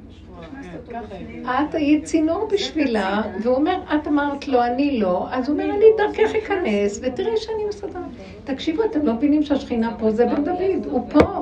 היא. 1.12 1.44
את 1.46 1.76
היית 1.76 2.04
צינור 2.04 2.48
בשבילה, 2.52 3.22
והוא 3.44 3.56
אומר, 3.56 3.84
את 3.96 4.08
אמרת 4.08 4.48
לו, 4.48 4.64
אני 4.64 5.00
לא, 5.00 5.28
אז 5.32 5.50
הוא 5.50 5.54
אומר, 5.60 5.76
אני 5.76 5.86
דרכך 5.98 6.36
אכנס, 6.36 7.00
ותראי 7.04 7.38
שאני 7.38 7.66
מסדר. 7.70 8.00
תקשיבו, 8.44 8.84
אתם 8.86 9.06
לא 9.06 9.14
מבינים 9.14 9.44
שהשכינה 9.44 9.98
פה 10.00 10.12
זה 10.12 10.26
בן 10.26 10.44
דוד, 10.44 10.86
הוא 10.86 11.10
פה. 11.10 11.37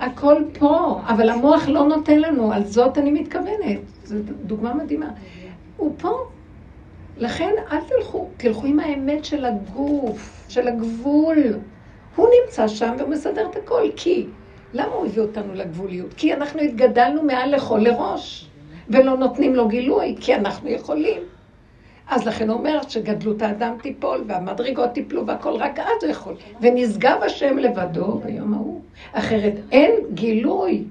הכל 0.00 0.42
פה, 0.58 1.00
אבל 1.06 1.28
המוח 1.28 1.68
לא 1.68 1.88
נותן 1.88 2.18
לנו, 2.18 2.52
על 2.52 2.64
זאת 2.64 2.98
אני 2.98 3.10
מתכוונת. 3.10 3.80
זו 4.04 4.16
דוגמה 4.42 4.74
מדהימה. 4.74 5.10
הוא 5.76 5.94
פה. 5.98 6.18
לכן 7.16 7.54
אל 7.72 7.78
תלכו, 7.88 8.28
תלכו 8.36 8.66
עם 8.66 8.80
האמת 8.80 9.24
של 9.24 9.44
הגוף, 9.44 10.46
של 10.48 10.68
הגבול. 10.68 11.38
הוא 12.16 12.28
נמצא 12.42 12.68
שם 12.68 12.94
והוא 12.98 13.10
מסדר 13.10 13.46
את 13.50 13.56
הכל, 13.56 13.82
כי 13.96 14.26
למה 14.72 14.92
הוא 14.92 15.06
הביא 15.06 15.22
אותנו 15.22 15.54
לגבוליות? 15.54 16.14
כי 16.14 16.34
אנחנו 16.34 16.60
התגדלנו 16.60 17.22
מעל 17.22 17.54
לכל 17.54 17.78
לראש, 17.82 18.50
ולא 18.88 19.16
נותנים 19.16 19.54
לו 19.54 19.68
גילוי, 19.68 20.16
כי 20.20 20.34
אנחנו 20.34 20.68
יכולים. 20.68 21.22
אז 22.10 22.26
לכן 22.26 22.50
הוא 22.50 22.58
אומר 22.58 22.80
שגדלות 22.88 23.42
האדם 23.42 23.76
תיפול, 23.82 24.24
והמדרגות 24.26 24.90
תיפלו, 24.90 25.26
והכל 25.26 25.52
רק 25.56 25.78
אז 25.78 26.02
הוא 26.02 26.10
יכול. 26.10 26.34
ונשגב 26.60 27.18
השם 27.22 27.58
לבדו 27.58 28.20
ביום 28.24 28.54
ההוא. 28.54 28.80
אחרת 29.12 29.52
אין 29.72 29.92
גילוי. 30.14 30.84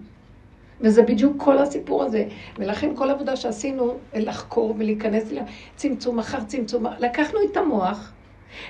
וזה 0.82 1.03
בדיוק 1.03 1.34
כל 1.38 1.57
הסיפור 1.57 2.03
הזה. 2.03 2.26
ולכן 2.57 2.95
כל 2.95 3.09
עבודה 3.09 3.36
שעשינו, 3.36 3.93
לחקור 4.15 4.76
ולהיכנס 4.78 5.32
לצמצום 5.32 6.20
אחר 6.20 6.43
צמצום, 6.43 6.86
לקחנו 6.99 7.39
את 7.51 7.57
המוח, 7.57 8.11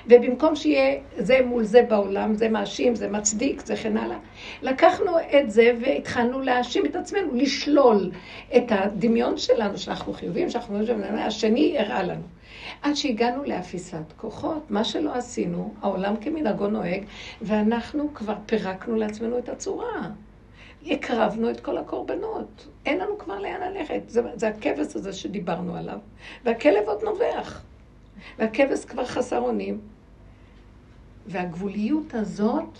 ובמקום 0.06 0.56
שיהיה 0.56 1.00
זה 1.18 1.38
מול 1.46 1.64
זה 1.64 1.82
בעולם, 1.88 2.34
זה 2.34 2.48
מאשים, 2.48 2.94
זה 2.94 3.08
מצדיק, 3.08 3.66
זה 3.66 3.76
כן 3.76 3.96
הלאה, 3.96 4.18
לקחנו 4.62 5.12
את 5.18 5.50
זה 5.50 5.72
והתחלנו 5.80 6.40
להאשים 6.40 6.86
את 6.86 6.96
עצמנו, 6.96 7.34
לשלול 7.34 8.10
את 8.56 8.64
הדמיון 8.68 9.36
שלנו, 9.36 9.78
שאנחנו 9.78 10.12
חיובים, 10.12 10.50
שאנחנו 10.50 10.78
חושבים, 10.78 11.02
השני 11.04 11.78
הראה 11.78 12.02
לנו. 12.02 12.22
עד 12.82 12.94
שהגענו 12.94 13.44
לאפיסת 13.44 14.12
כוחות, 14.16 14.70
מה 14.70 14.84
שלא 14.84 15.14
עשינו, 15.14 15.74
העולם 15.82 16.16
כמנהגו 16.16 16.68
נוהג, 16.68 17.04
ואנחנו 17.42 18.14
כבר 18.14 18.34
פירקנו 18.46 18.96
לעצמנו 18.96 19.38
את 19.38 19.48
הצורה. 19.48 20.10
הקרבנו 20.86 21.50
את 21.50 21.60
כל 21.60 21.78
הקורבנות. 21.78 22.66
אין 22.86 22.98
לנו 22.98 23.18
כבר 23.18 23.38
לאן 23.38 23.60
ללכת. 23.60 24.02
זה, 24.08 24.22
זה 24.34 24.48
הכבש 24.48 24.96
הזה 24.96 25.12
שדיברנו 25.12 25.76
עליו. 25.76 25.98
והכלב 26.44 26.84
עוד 26.86 27.04
נובח. 27.04 27.62
והכבש 28.38 28.84
כבר 28.84 29.04
חסר 29.04 29.38
אונים. 29.38 29.80
והגבוליות 31.26 32.14
הזאת 32.14 32.78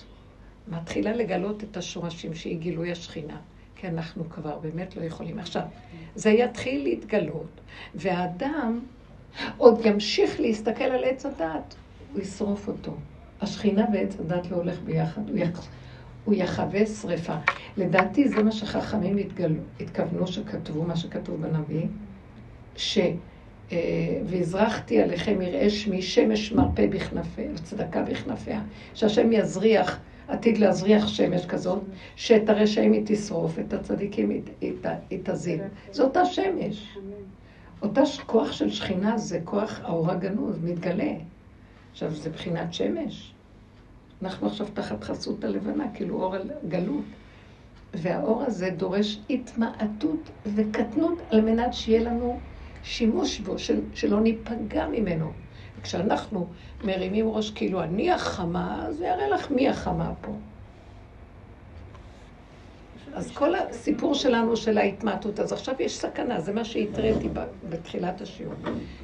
מתחילה 0.69 1.13
לגלות 1.13 1.65
את 1.65 1.77
השורשים 1.77 2.35
שהיא 2.35 2.59
גילוי 2.59 2.93
השכינה. 2.93 3.37
כי 3.77 3.89
אנחנו 3.89 4.31
כבר 4.31 4.59
באמת 4.59 4.97
לא 4.97 5.03
יכולים. 5.03 5.39
עכשיו, 5.39 5.63
זה 6.15 6.31
יתחיל 6.31 6.83
להתגלות, 6.83 7.61
והאדם 7.95 8.81
עוד 9.57 9.81
ימשיך 9.85 10.41
להסתכל 10.41 10.85
על 10.85 11.05
עץ 11.05 11.27
הדת, 11.27 11.75
הוא 12.13 12.23
ישרוף 12.23 12.69
אותו. 12.69 12.93
השכינה 13.41 13.85
ועץ 13.93 14.17
הדת 14.21 14.51
לא 14.51 14.57
הולך 14.57 14.81
ביחד, 14.85 15.29
הוא, 15.29 15.39
יח... 15.39 15.69
הוא 16.25 16.35
יחווה 16.35 16.87
שרפה. 16.87 17.37
לדעתי 17.77 18.29
זה 18.29 18.43
מה 18.43 18.53
שחכמים 18.53 19.17
התגלו, 19.17 19.61
התכוונו 19.81 20.27
שכתבו, 20.27 20.83
מה 20.83 20.97
שכתוב 20.97 21.43
בנביא, 21.43 21.87
ש... 22.77 22.99
אה, 23.73 24.21
והזרחתי 24.25 25.03
עליכם 25.03 25.43
יראה 25.43 25.71
שמי 25.71 26.03
שמש 26.03 26.53
מרפא 26.53 26.87
בכנפיה, 26.87 27.51
וצדקה 27.55 28.03
בכנפיה, 28.03 28.63
שהשם 28.95 29.33
יזריח, 29.33 29.99
עתיד 30.29 30.59
להזריח 30.59 31.09
שמש 31.09 31.47
כזאת, 31.47 31.83
שאת 32.17 32.49
הרשעים 32.49 32.93
היא 32.93 33.03
תשרוף, 33.07 33.59
את 33.59 33.73
הצדיקים 33.73 34.31
היא 35.11 35.21
תזין. 35.23 35.61
זו 35.93 36.05
אותה 36.05 36.25
שמש. 36.25 36.97
אותה 37.83 38.01
כוח 38.27 38.53
של 38.53 38.71
שכינה 38.71 39.19
זה 39.19 39.41
כוח 39.45 39.81
האור 39.83 40.11
הגנוז, 40.11 40.59
מתגלה. 40.63 41.13
עכשיו, 41.91 42.15
זה 42.15 42.31
בחינת 42.31 42.75
שמש. 42.75 43.35
אנחנו 44.23 44.47
עכשיו 44.47 44.67
תחת 44.75 45.05
חסות 45.05 45.45
הלבנה, 45.45 45.95
כאילו 45.95 46.23
אור 46.23 46.35
הגלות. 46.35 47.17
והאור 47.95 48.43
הזה 48.43 48.71
דורש 48.71 49.21
התמעטות 49.31 50.31
וקטנות 50.47 51.23
על 51.31 51.41
מנת 51.41 51.75
שיהיה 51.75 52.01
לנו 52.01 52.47
שימוש 52.83 53.41
בו, 53.41 53.59
של, 53.59 53.81
שלא 53.93 54.21
ניפגע 54.21 54.87
ממנו. 54.89 55.33
כשאנחנו 55.83 56.53
מרימים 56.85 57.29
ראש 57.29 57.51
כאילו 57.51 57.83
אני 57.83 58.13
החמה, 58.13 58.87
זה 58.91 59.07
יראה 59.07 59.29
לך 59.29 59.51
מי 59.51 59.69
החמה 59.69 60.15
פה. 60.21 60.50
אז 63.15 63.31
כל 63.31 63.55
הסיפור 63.55 64.15
שלנו 64.15 64.57
של 64.57 64.79
ההתמעטות, 64.79 65.41
אז 65.41 65.53
עכשיו 65.53 65.75
יש 65.79 65.99
סכנה, 65.99 66.41
זה 66.41 66.53
מה 66.53 66.65
שהתראיתי 66.65 67.29
בתחילת 67.69 68.21
השיעור. 68.21 68.55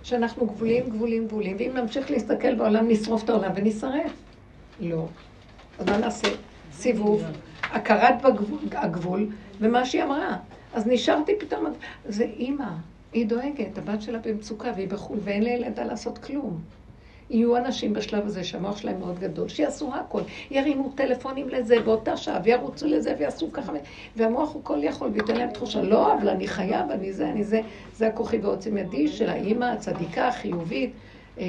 שאנחנו 0.02 0.46
גבולים, 0.46 0.90
גבולים, 0.90 1.26
גבולים, 1.26 1.56
ואם 1.58 1.76
נמשיך 1.76 2.10
להסתכל 2.10 2.54
בעולם, 2.54 2.88
נשרוף 2.88 3.24
את 3.24 3.30
העולם 3.30 3.52
ונשרף. 3.54 4.12
לא. 4.80 5.06
אז 5.78 5.86
מה 5.88 5.98
נעשה? 5.98 6.28
סיבוב, 6.72 7.22
הכרת 7.62 8.14
הגבול, 8.72 9.28
ומה 9.60 9.84
שהיא 9.84 10.02
אמרה. 10.02 10.36
אז 10.74 10.86
נשארתי 10.86 11.32
פתאום, 11.38 11.64
זה 12.08 12.24
אימא, 12.24 12.68
היא 13.12 13.26
דואגת, 13.26 13.78
הבת 13.78 14.02
שלה 14.02 14.18
במצוקה 14.18 14.72
והיא 14.76 14.88
בחו"ל, 14.88 15.18
ואין 15.22 15.42
לילדה 15.42 15.84
לעשות 15.84 16.18
כלום. 16.18 16.60
יהיו 17.30 17.56
אנשים 17.56 17.92
בשלב 17.92 18.26
הזה 18.26 18.44
שהמוח 18.44 18.76
שלהם 18.76 18.98
מאוד 18.98 19.18
גדול, 19.18 19.48
שיעשו 19.48 19.94
הכל, 19.94 20.20
ירימו 20.50 20.92
טלפונים 20.94 21.48
לזה 21.48 21.80
באותה 21.80 22.16
שעה, 22.16 22.40
וירוצו 22.44 22.86
לזה 22.86 23.14
ויעשו 23.18 23.52
ככה, 23.52 23.72
והמוח 24.16 24.54
הוא 24.54 24.64
כל 24.64 24.78
יכול, 24.82 25.10
וייתן 25.12 25.36
להם 25.36 25.50
תחושה, 25.50 25.82
לא, 25.82 26.14
אבל 26.14 26.28
אני 26.28 26.48
חייב, 26.48 26.90
אני 26.90 27.12
זה, 27.12 27.28
אני 27.30 27.44
זה, 27.44 27.60
זה 27.96 28.06
הכוחי 28.06 28.38
ועוצם 28.38 28.76
ידי 28.76 29.08
של 29.08 29.28
האימא 29.28 29.64
הצדיקה, 29.64 30.28
החיובית, 30.28 30.92
אה, 31.38 31.44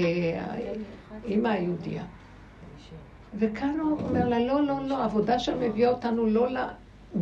האימא 1.25 1.47
היהודייה. 1.47 2.03
וכאן 3.39 3.80
הוא 3.80 3.99
אומר 3.99 4.30
לה, 4.30 4.39
לא, 4.39 4.61
לא, 4.61 4.75
לא, 4.86 4.97
העבודה 4.97 5.39
שם 5.39 5.59
מביאה 5.59 5.89
אותנו 5.89 6.25
לא 6.25 6.47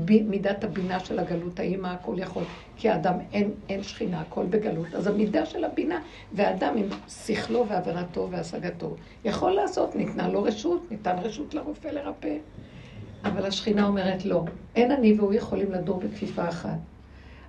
מידת 0.07 0.63
הבינה 0.63 0.99
של 0.99 1.19
הגלות, 1.19 1.59
האמא 1.59 1.87
הכל 1.87 2.15
יכול, 2.17 2.43
כי 2.77 2.89
האדם 2.89 3.13
אין, 3.33 3.51
אין 3.69 3.83
שכינה, 3.83 4.21
הכל 4.21 4.45
בגלות. 4.45 4.95
אז 4.95 5.07
המידה 5.07 5.45
של 5.45 5.63
הבינה, 5.63 5.99
והאדם 6.33 6.77
עם 6.77 6.85
שכלו 7.07 7.65
והבנתו 7.67 8.27
והשגתו, 8.31 8.95
יכול 9.25 9.51
לעשות, 9.51 9.95
ניתנה 9.95 10.27
לו 10.27 10.43
רשות, 10.43 10.91
ניתן 10.91 11.15
רשות 11.21 11.53
לרופא 11.53 11.87
לרפא. 11.87 12.37
אבל 13.23 13.45
השכינה 13.45 13.87
אומרת 13.87 14.25
לא, 14.25 14.43
אין 14.75 14.91
אני 14.91 15.13
והוא 15.13 15.33
יכולים 15.33 15.71
לדור 15.71 15.99
בכפיפה 15.99 16.49
אחת. 16.49 16.77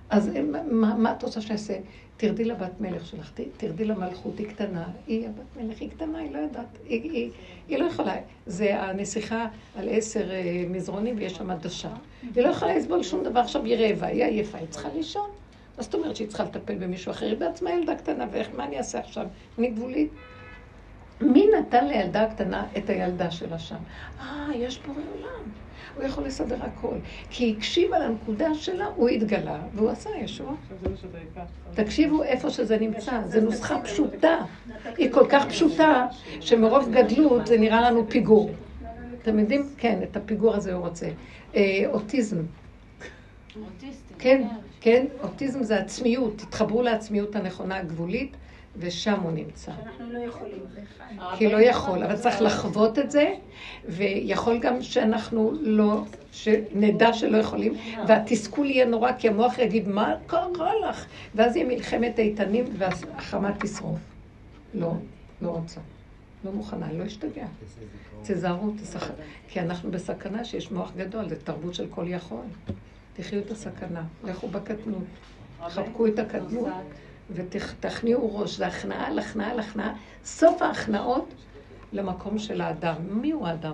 אז 0.09 0.31
מה, 0.71 0.95
מה 0.95 1.11
את 1.11 1.23
רוצה 1.23 1.41
שאעשה? 1.41 1.73
תרדי 2.17 2.45
לבת 2.45 2.81
מלך 2.81 3.05
שלך, 3.05 3.31
תרדי 3.57 3.85
למלכות, 3.85 4.39
היא 4.39 4.47
קטנה. 4.47 4.83
היא 5.07 5.27
הבת 5.27 5.63
מלך, 5.63 5.81
היא 5.81 5.89
קטנה, 5.89 6.17
היא 6.17 6.31
לא 6.31 6.37
יודעת, 6.37 6.77
היא, 6.85 7.11
היא, 7.11 7.31
היא 7.67 7.77
לא 7.77 7.85
יכולה. 7.85 8.15
זה 8.45 8.81
הנסיכה 8.81 9.47
על 9.75 9.89
עשר 9.91 10.31
אה, 10.31 10.63
מזרונים 10.69 11.15
ויש 11.17 11.33
שם 11.33 11.49
עדשה. 11.49 11.89
היא 12.35 12.43
לא 12.43 12.49
יכולה 12.49 12.77
לסבול 12.77 13.03
שום 13.03 13.23
דבר, 13.23 13.39
עכשיו 13.39 13.63
היא 13.63 13.75
רעבה, 13.75 14.07
היא 14.07 14.23
עייפה, 14.23 14.57
היא 14.57 14.67
צריכה 14.69 14.89
לישון. 14.95 15.29
מה 15.77 15.83
זאת 15.83 15.93
אומרת 15.93 16.15
שהיא 16.15 16.27
צריכה 16.27 16.43
לטפל 16.43 16.75
במישהו 16.75 17.11
אחר? 17.11 17.25
היא 17.25 17.37
בעצמה 17.37 17.71
ילדה 17.71 17.95
קטנה, 17.95 18.25
ואיך, 18.31 18.49
מה 18.57 18.65
אני 18.65 18.77
אעשה 18.77 18.99
עכשיו? 18.99 19.25
אני 19.57 19.69
גבולית. 19.69 20.11
מי 21.21 21.47
נתן 21.59 21.87
לילדה 21.87 22.23
הקטנה 22.23 22.65
את 22.77 22.89
הילדה 22.89 23.31
שלה 23.31 23.59
שם? 23.59 23.75
אה, 24.19 24.49
יש 24.55 24.79
בורא 24.79 24.97
עולם. 25.15 25.51
הוא 25.95 26.03
יכול 26.03 26.23
לסדר 26.23 26.57
הכל. 26.61 26.95
כי 27.29 27.43
היא 27.43 27.57
הקשיבה 27.57 27.99
לנקודה 27.99 28.55
שלה, 28.55 28.85
הוא 28.95 29.09
התגלה, 29.09 29.59
והוא 29.73 29.89
עשה 29.89 30.09
ישוע. 30.21 30.53
תקשיבו 31.73 32.23
איפה 32.23 32.49
שזה 32.49 32.77
נמצא, 32.77 33.21
זו 33.25 33.41
נוסחה 33.41 33.81
פשוטה. 33.81 34.37
היא 34.97 35.11
כל 35.11 35.25
כך 35.29 35.45
פשוטה, 35.45 36.07
שמרוב 36.39 36.89
גדלות 36.91 37.47
זה 37.47 37.57
נראה 37.57 37.81
לנו 37.81 38.09
פיגור. 38.09 38.51
אתם 39.21 39.39
יודעים? 39.39 39.69
כן, 39.77 39.99
את 40.03 40.17
הפיגור 40.17 40.55
הזה 40.55 40.73
הוא 40.73 40.87
רוצה. 40.87 41.07
אה, 41.55 41.83
אוטיזם. 41.87 42.37
כן, 44.19 44.47
כן, 44.81 45.05
אוטיזם 45.23 45.63
זה 45.63 45.79
עצמיות. 45.79 46.37
תתחברו 46.37 46.81
לעצמיות 46.81 47.35
הנכונה 47.35 47.77
הגבולית. 47.77 48.37
ושם 48.79 49.19
הוא 49.19 49.31
נמצא. 49.31 49.71
שאנחנו 49.71 50.13
לא 50.13 50.19
יכולים. 50.19 50.59
כי 51.37 51.47
לא 51.47 51.57
יכול, 51.57 52.03
אבל 52.03 52.15
צריך 52.15 52.41
לחוות 52.41 52.99
את 52.99 53.11
זה, 53.11 53.33
ויכול 53.85 54.59
גם 54.59 54.81
שאנחנו 54.81 55.53
לא, 55.61 56.03
שנדע 56.31 57.13
שלא 57.13 57.37
יכולים, 57.37 57.73
והתסכול 58.07 58.65
יהיה 58.65 58.85
נורא, 58.85 59.11
כי 59.19 59.27
המוח 59.27 59.57
יגיד, 59.57 59.87
מה 59.87 60.13
קרה 60.27 60.71
לך? 60.89 61.05
ואז 61.35 61.55
יהיה 61.55 61.67
מלחמת 61.67 62.19
איתנים 62.19 62.65
והחמה 62.77 63.51
תשרוף. 63.59 63.99
לא, 64.73 64.91
לא 65.41 65.49
רוצה. 65.49 65.79
לא 66.45 66.51
מוכנה, 66.51 66.93
לא 66.93 67.05
אשתגע. 67.05 67.45
תזהרו, 68.23 68.71
תשחק. 68.81 69.13
כי 69.47 69.59
אנחנו 69.59 69.91
בסכנה 69.91 70.45
שיש 70.45 70.71
מוח 70.71 70.91
גדול, 70.97 71.29
זה 71.29 71.35
תרבות 71.35 71.73
של 71.73 71.87
כל 71.89 72.05
יכול. 72.07 72.43
תחיו 73.13 73.39
את 73.39 73.51
הסכנה, 73.51 74.03
לכו 74.23 74.47
בקטנות, 74.47 75.03
חבקו 75.67 76.07
את 76.07 76.19
הקטנות. 76.19 76.67
ותכניעו 77.31 78.39
ראש, 78.39 78.57
זה 78.57 78.67
הכנעה 78.67 79.07
על 79.07 79.19
הכנעה 79.19 79.51
על 79.51 79.59
הכנעה. 79.59 79.93
סוף 80.23 80.61
ההכנעות 80.61 81.33
למקום 81.93 82.39
של 82.39 82.61
האדם. 82.61 82.95
מי 83.09 83.31
הוא 83.31 83.47
האדם? 83.47 83.73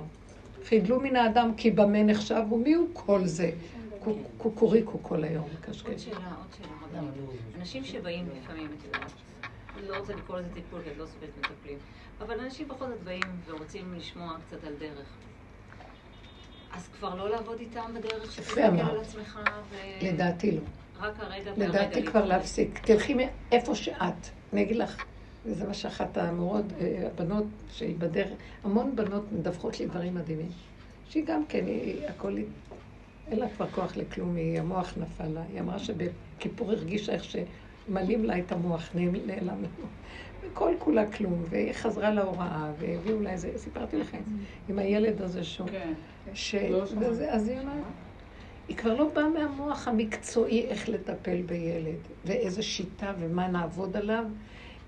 חידלו 0.66 1.00
מן 1.00 1.16
האדם 1.16 1.52
כי 1.58 1.72
במה 1.72 2.04
נחשב, 2.04 2.42
ומי 2.52 2.74
הוא 2.74 2.88
כל 2.94 3.26
זה? 3.26 3.52
קוקוריקו 4.38 5.04
כל 5.04 5.24
היום, 5.24 5.46
מקשקש. 5.54 5.88
עוד 5.90 5.98
שאלה, 5.98 6.16
עוד 6.18 6.48
שאלה, 6.58 7.02
אנשים 7.60 7.84
שבאים 7.84 8.26
לפעמים, 8.38 8.68
את 8.78 8.86
יודעת, 8.86 9.12
לא 9.88 9.98
רוצה 9.98 10.14
לקרוא 10.14 10.40
לזה 10.40 10.50
טיפול, 10.54 10.82
כי 10.84 10.92
את 10.92 10.98
לא 10.98 11.06
סובלת 11.06 11.38
מטפלים, 11.38 11.78
אבל 12.22 12.40
אנשים 12.40 12.68
בכל 12.68 12.86
זאת 12.86 13.04
באים 13.04 13.22
ורוצים 13.46 13.94
לשמוע 13.98 14.38
קצת 14.48 14.64
על 14.64 14.74
דרך. 14.80 15.08
אז 16.72 16.88
כבר 16.88 17.16
לא 17.16 17.30
לעבוד 17.30 17.60
איתם 17.60 17.92
בדרך 17.94 18.32
שתסתכל 18.32 18.62
על 18.62 19.00
עצמך 19.00 19.40
ו... 19.70 19.76
לדעתי 20.02 20.52
לא. 20.52 20.62
רק 21.00 21.20
הרגע 21.20 21.52
והרגע. 21.58 21.68
לדעתי 21.68 22.04
כבר 22.04 22.26
להפסיק. 22.26 22.80
תלכי 22.84 23.14
מאיפה 23.14 23.76
שאת. 23.76 24.28
אני 24.54 24.62
אגיד 24.62 24.76
לך, 24.78 25.04
וזה 25.46 25.68
מה 25.68 25.74
שאחת 25.74 26.18
המורות, 26.18 26.66
אה, 26.82 27.08
הבנות 27.08 27.46
שהיא 27.72 27.96
בדרך, 27.98 28.30
המון 28.64 28.96
בנות 28.96 29.32
מדווחות 29.32 29.80
לי 29.80 29.86
דברים 29.86 30.16
מדהימים. 30.16 30.50
שהיא 31.10 31.26
גם 31.26 31.46
כן, 31.50 31.66
היא 31.66 32.08
הכל, 32.08 32.38
אין 33.28 33.40
לה 33.40 33.50
כבר 33.50 33.68
כוח 33.68 33.98
לכלום, 33.98 34.36
היא, 34.36 34.60
המוח 34.60 34.94
נפל 34.98 35.28
לה. 35.28 35.42
היא 35.50 35.60
אמרה 35.60 35.80
שבכיפור 35.80 36.72
הרגישה 36.72 37.14
איך 37.14 37.24
שמלאים 37.24 38.26
לה 38.26 38.40
את 38.40 38.52
המוח, 38.52 38.90
נעלם 38.96 39.48
לנו. 39.48 39.68
וכל 40.42 40.74
כולה 40.80 41.12
כלום, 41.12 41.44
והיא 41.50 41.74
חזרה 41.74 42.10
להוראה, 42.10 42.72
והביאו 42.80 43.22
לה 43.22 43.32
איזה, 43.32 43.52
סיפרתי 43.58 43.98
לכם, 43.98 44.22
עם 44.70 44.80
הילד 44.80 45.22
הזה 45.22 45.44
שהוא, 45.44 45.68
כן. 45.68 45.94
ש... 46.34 46.56
לא 46.56 46.84
אז 47.30 47.48
היא 47.48 47.60
אמרה, 47.60 47.74
היא 48.68 48.78
כבר 48.78 48.94
לא 48.94 49.10
באה 49.14 49.28
מהמוח 49.28 49.88
המקצועי 49.88 50.66
איך 50.68 50.90
לטפל 50.90 51.42
בילד, 51.42 51.96
ואיזה 52.26 52.64
שיטה 52.64 53.14
ומה 53.20 53.48
נעבוד 53.48 53.98
עליו. 53.98 54.26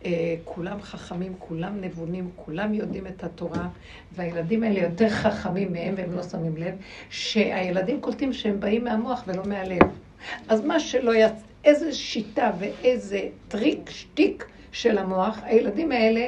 אה, 0.05 0.35
כולם 0.43 0.81
חכמים, 0.81 1.33
כולם 1.39 1.81
נבונים, 1.81 2.29
כולם 2.35 2.73
יודעים 2.73 3.07
את 3.07 3.23
התורה, 3.23 3.67
והילדים 4.15 4.63
האלה 4.63 4.79
יותר 4.79 5.09
חכמים 5.09 5.73
מהם 5.73 5.93
והם 5.97 6.11
לא 6.15 6.23
שמים 6.23 6.57
לב, 6.57 6.75
שהילדים 7.09 8.01
קולטים 8.01 8.33
שהם 8.33 8.59
באים 8.59 8.83
מהמוח 8.83 9.23
ולא 9.27 9.43
מהלב. 9.45 9.81
אז 10.47 10.65
מה 10.65 10.79
שלא 10.79 11.15
יצא, 11.15 11.35
איזה 11.63 11.93
שיטה 11.93 12.51
ואיזה 12.59 13.21
טריק, 13.47 13.89
שטיק 13.89 14.45
של 14.71 14.97
המוח, 14.97 15.39
הילדים 15.43 15.91
האלה 15.91 16.27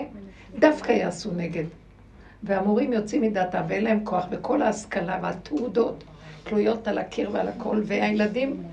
דווקא 0.60 0.92
יעשו 0.92 1.32
נגד. 1.32 1.66
והמורים 2.44 2.94
יוצאים 2.94 3.22
מדעתם 3.22 3.62
ואין 3.68 3.84
להם 3.84 4.00
כוח, 4.04 4.26
וכל 4.32 4.62
ההשכלה 4.62 5.20
והתעודות 5.22 6.04
תלויות 6.48 6.88
על 6.88 6.98
הקיר 6.98 7.30
ועל 7.34 7.48
הכל, 7.48 7.82
והילדים 7.86 8.64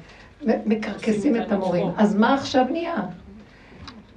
מקרקסים 0.43 1.43
את 1.43 1.53
המורים. 1.53 1.87
אז 1.97 2.15
מה 2.15 2.35
עכשיו 2.35 2.65
נהיה? 2.71 2.97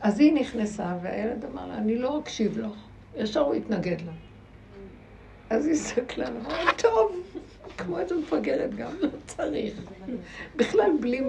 אז 0.01 0.19
היא 0.19 0.33
נכנסה, 0.33 0.93
והילד 1.01 1.45
אמר 1.51 1.67
לה, 1.67 1.77
אני 1.77 1.97
לא 1.97 2.19
אקשיב 2.19 2.57
לך. 2.57 2.71
ישר 3.17 3.39
הוא 3.39 3.53
התנגד 3.55 4.01
לה. 4.01 4.11
אז 5.49 5.65
היא 5.65 5.73
הסתכלה, 5.73 6.27
אמרה, 6.27 6.71
טוב, 6.77 7.11
כמו 7.77 7.99
איזה 7.99 8.15
מפגרת 8.15 8.75
גם, 8.75 8.91
לא 9.01 9.07
צריך. 9.25 9.73
בכלל 10.55 10.91
בלי, 11.01 11.21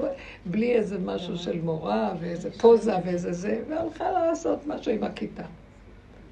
בלי 0.46 0.72
איזה 0.72 0.98
משהו 0.98 1.36
של 1.36 1.60
מורה 1.60 2.14
ואיזה 2.20 2.50
פוזה 2.50 2.94
ואיזה 3.04 3.32
זה, 3.32 3.60
והלכה 3.68 4.10
לעשות 4.10 4.66
משהו 4.66 4.92
עם 4.92 5.04
הכיתה. 5.04 5.42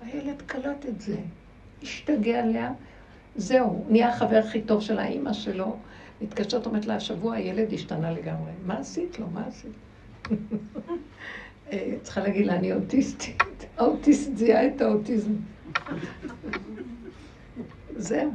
הילד 0.02 0.42
קלט 0.46 0.86
את 0.88 1.00
זה, 1.00 1.16
השתגע 1.82 2.42
עליה, 2.42 2.72
זהו, 3.36 3.84
נהיה 3.88 4.08
החבר 4.08 4.36
הכי 4.36 4.62
טוב 4.62 4.82
של 4.82 4.98
האימא 4.98 5.32
שלו. 5.32 5.76
מתקשרת, 6.20 6.66
אומרת 6.66 6.86
לה, 6.86 6.96
השבוע 6.96 7.34
הילד 7.34 7.72
השתנה 7.72 8.10
לגמרי. 8.10 8.50
מה 8.66 8.78
עשית 8.78 9.18
לו? 9.18 9.26
מה 9.26 9.46
עשית? 9.46 9.72
אה, 11.72 11.94
צריכה 12.02 12.20
להגיד 12.20 12.46
לה, 12.46 12.56
אני 12.56 12.72
אוטיסטית. 12.72 13.42
האוטיסט 13.76 14.36
זיהה 14.36 14.66
את 14.66 14.80
האוטיזם. 14.80 15.32
זהו. 17.96 18.30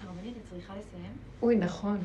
הרבנית, 0.00 0.34
את 0.36 0.50
צריכה 0.50 0.74
לסיים? 0.78 1.12
אוי, 1.42 1.56
נכון. 1.56 1.98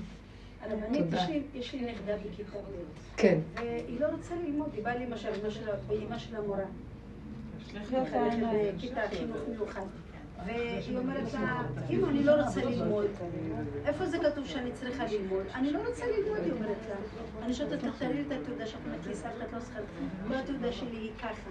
הרבנית, 0.62 1.06
יש 1.54 1.74
לי 1.74 1.91
נכדה 1.91 2.14
בכיתה 2.18 2.58
ב'. 2.58 3.18
כן. 3.18 3.40
והיא 3.56 4.00
לא 4.00 4.08
רוצה 4.08 4.36
ללמוד, 4.36 4.70
היא 4.74 4.84
באה 4.84 4.96
למשל 4.96 5.30
באמא 5.88 6.18
של 6.18 6.36
המורה. 6.36 6.64
בכיתה 8.78 9.02
חינוך 9.10 9.38
מיוחד. 9.50 9.82
והיא 10.45 10.98
אומרת 10.98 11.34
לה, 11.34 11.61
אמא, 11.90 12.07
אני 12.07 12.24
לא 12.24 12.32
רוצה 12.41 12.66
ללמוד. 12.66 13.06
איפה 13.86 14.06
זה 14.06 14.18
כתוב 14.20 14.45
שאני 14.45 14.72
צריכה 14.72 15.03
ללמוד? 15.06 15.45
אני 15.56 15.72
לא 15.72 15.80
רוצה 15.88 16.06
ללמוד, 16.07 16.40
היא 16.44 16.52
אומרת 16.52 16.86
לה. 16.90 16.95
אני 17.45 17.53
שואלת 17.53 17.80
תראי 17.99 18.14
לי 18.14 18.22
את 18.22 18.41
התעודה 18.41 18.66
שלך 18.68 18.82
את 19.44 19.53
לא 19.53 19.60
צריכה... 19.60 19.80
לא 20.30 20.36
התעודה 20.36 20.72
שלי 20.72 20.98
היא 20.98 21.18
ככה. 21.18 21.49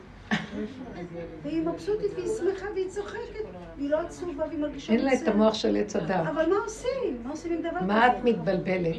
והיא 1.42 1.62
מבסוטית 1.62 2.10
והיא 2.14 2.28
שמחה 2.38 2.66
והיא 2.74 2.88
צוחקת, 2.88 3.44
והיא 3.76 3.90
לא 3.90 4.00
עצובה 4.00 4.44
והיא 4.48 4.59
מרגישה 4.59 4.92
אין 4.92 5.05
לה 5.05 5.12
את 5.14 5.28
המוח 5.28 5.55
של 5.55 5.76
עץ 5.76 5.96
אדם. 5.96 6.26
אבל 6.26 6.48
מה 6.48 6.56
עושים? 6.64 7.18
מה 7.24 7.30
עושים 7.30 7.52
עם 7.52 7.60
דבר 7.60 7.76
כזה? 7.76 7.86
מה 7.86 8.06
את 8.06 8.24
מתבלבלת? 8.24 8.96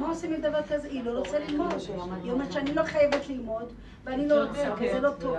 מה 0.00 0.08
עושים 0.08 0.32
עם 0.32 0.40
דבר 0.40 0.62
כזה? 0.62 0.88
היא 0.88 1.04
לא 1.04 1.18
רוצה 1.18 1.38
ללמוד. 1.38 1.74
היא 2.22 2.32
אומרת 2.32 2.52
שאני 2.52 2.74
לא 2.74 2.82
חייבת 2.82 3.28
ללמוד, 3.28 3.72
ואני 4.04 4.28
לא 4.28 4.44
רוצה, 4.44 4.74
וזה 4.74 5.00
לא 5.00 5.10
טוב 5.10 5.36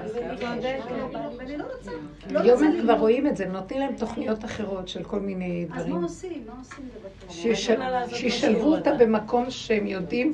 ואני 1.38 1.58
לא 1.58 1.66
רוצה. 1.78 1.92
לא 2.30 2.40
היום 2.40 2.64
הם 2.64 2.82
כבר 2.82 2.94
רואים 2.94 3.28
את 3.28 3.38
זה, 3.38 3.46
נותנים 3.46 3.80
להם 3.80 3.96
תוכניות 3.96 4.46
אחרות 4.46 4.88
של 4.88 5.04
כל 5.04 5.20
מיני 5.20 5.66
אז 5.72 5.78
דברים. 5.82 5.96
מה 5.96 6.04
עושים? 6.04 6.44
מה 6.48 6.54
עושים 6.60 6.86
דבר 7.00 7.10
כזה? 8.08 8.16
שישלבו 8.16 8.76
אותה 8.76 8.94
במקום 8.94 9.50
שהם 9.50 9.88
יודעים, 9.88 10.34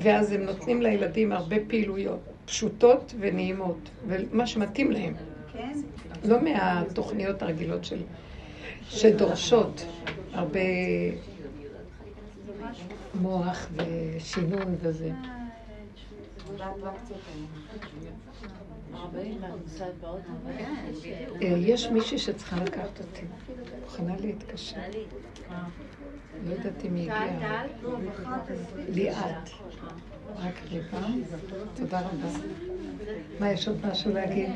ואז 0.00 0.32
הם 0.32 0.42
נותנים 0.42 0.82
לילדים 0.82 1.32
הרבה 1.32 1.56
פעילויות 1.68 2.18
פשוטות 2.48 3.14
ונעימות, 3.20 3.90
ומה 4.06 4.46
שמתאים 4.46 4.90
להם. 4.90 5.14
כן? 5.52 5.80
לא 6.24 6.42
מהתוכניות 6.42 7.42
הרגילות 7.42 7.84
של... 7.84 8.02
שדורשות 8.88 9.86
הרבה 10.32 10.60
מוח 13.14 13.68
ושינון 13.76 14.74
וזה. 14.80 15.10
אה, 21.42 21.48
יש 21.58 21.86
מישהי 21.86 22.18
שצריכה 22.18 22.64
לקחת 22.64 23.00
אותי. 23.00 23.26
מוכנה 23.80 24.16
להתקשר. 24.20 24.76
לא 26.46 26.52
יודעת 26.52 26.84
אם 26.84 26.94
היא 26.94 27.12
הגיעה. 27.12 27.64
ליאת. 28.88 29.50
רק 30.36 30.54
רגע. 30.70 30.98
תודה 31.74 32.00
רבה. 32.00 32.38
מה, 33.40 33.52
יש 33.52 33.68
עוד 33.68 33.86
משהו 33.90 34.12
להגיד? 34.12 34.50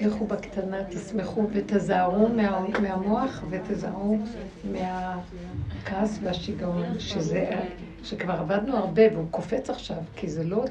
לכו 0.00 0.26
בקטנה, 0.26 0.84
תשמחו 0.84 1.46
ותזהרו 1.52 2.28
מה, 2.28 2.64
מהמוח 2.82 3.44
ותזהרו 3.50 4.18
מהכעס 4.64 6.18
והשיגעון, 6.22 6.98
שכבר 8.02 8.32
עבדנו 8.32 8.76
הרבה 8.76 9.02
והוא 9.12 9.26
קופץ 9.30 9.70
עכשיו, 9.70 9.96
כי 10.16 10.28
זה 10.28 10.44
לא, 10.44 10.64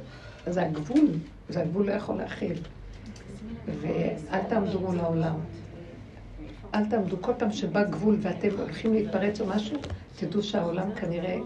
זה 0.47 0.61
הגבול, 0.61 1.07
זה 1.49 1.61
הגבול 1.61 1.87
לא 1.87 1.91
יכול 1.91 2.17
להכיל. 2.17 2.57
ואל 3.81 4.43
תעמדו 4.49 4.79
מול 4.79 4.99
העולם. 4.99 5.35
אל 6.75 6.85
תעמדו, 6.85 7.21
כל 7.21 7.31
פעם 7.37 7.51
שבא 7.51 7.83
גבול 7.83 8.17
ואתם 8.21 8.49
הולכים 8.59 8.93
להתפרץ 8.93 9.41
או 9.41 9.45
משהו, 9.45 9.77
תדעו 10.15 10.43
שהעולם 10.43 10.95
כנראה 10.95 11.37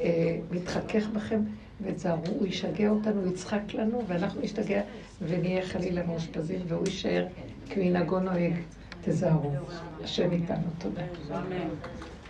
אה, 0.00 0.38
מתחכך 0.50 1.06
בכם, 1.08 1.40
ותזהרו, 1.82 2.26
הוא 2.38 2.46
ישגע 2.46 2.88
אותנו, 2.88 3.20
הוא 3.20 3.32
יצחק 3.32 3.74
לנו, 3.74 4.02
ואנחנו 4.06 4.40
נשתגע 4.40 4.80
ונהיה 5.22 5.66
חלילה 5.66 6.06
מאושפזים, 6.06 6.60
והוא 6.68 6.84
יישאר 6.86 7.26
כמנהגו 7.70 8.20
נוהג. 8.20 8.54
תזהרו. 9.04 9.52
השם 10.04 10.32
איתנו, 10.32 10.66
תודה. 10.78 11.02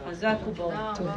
חזק 0.07 0.37
וברוך. 0.49 0.75
תודה. 0.97 1.15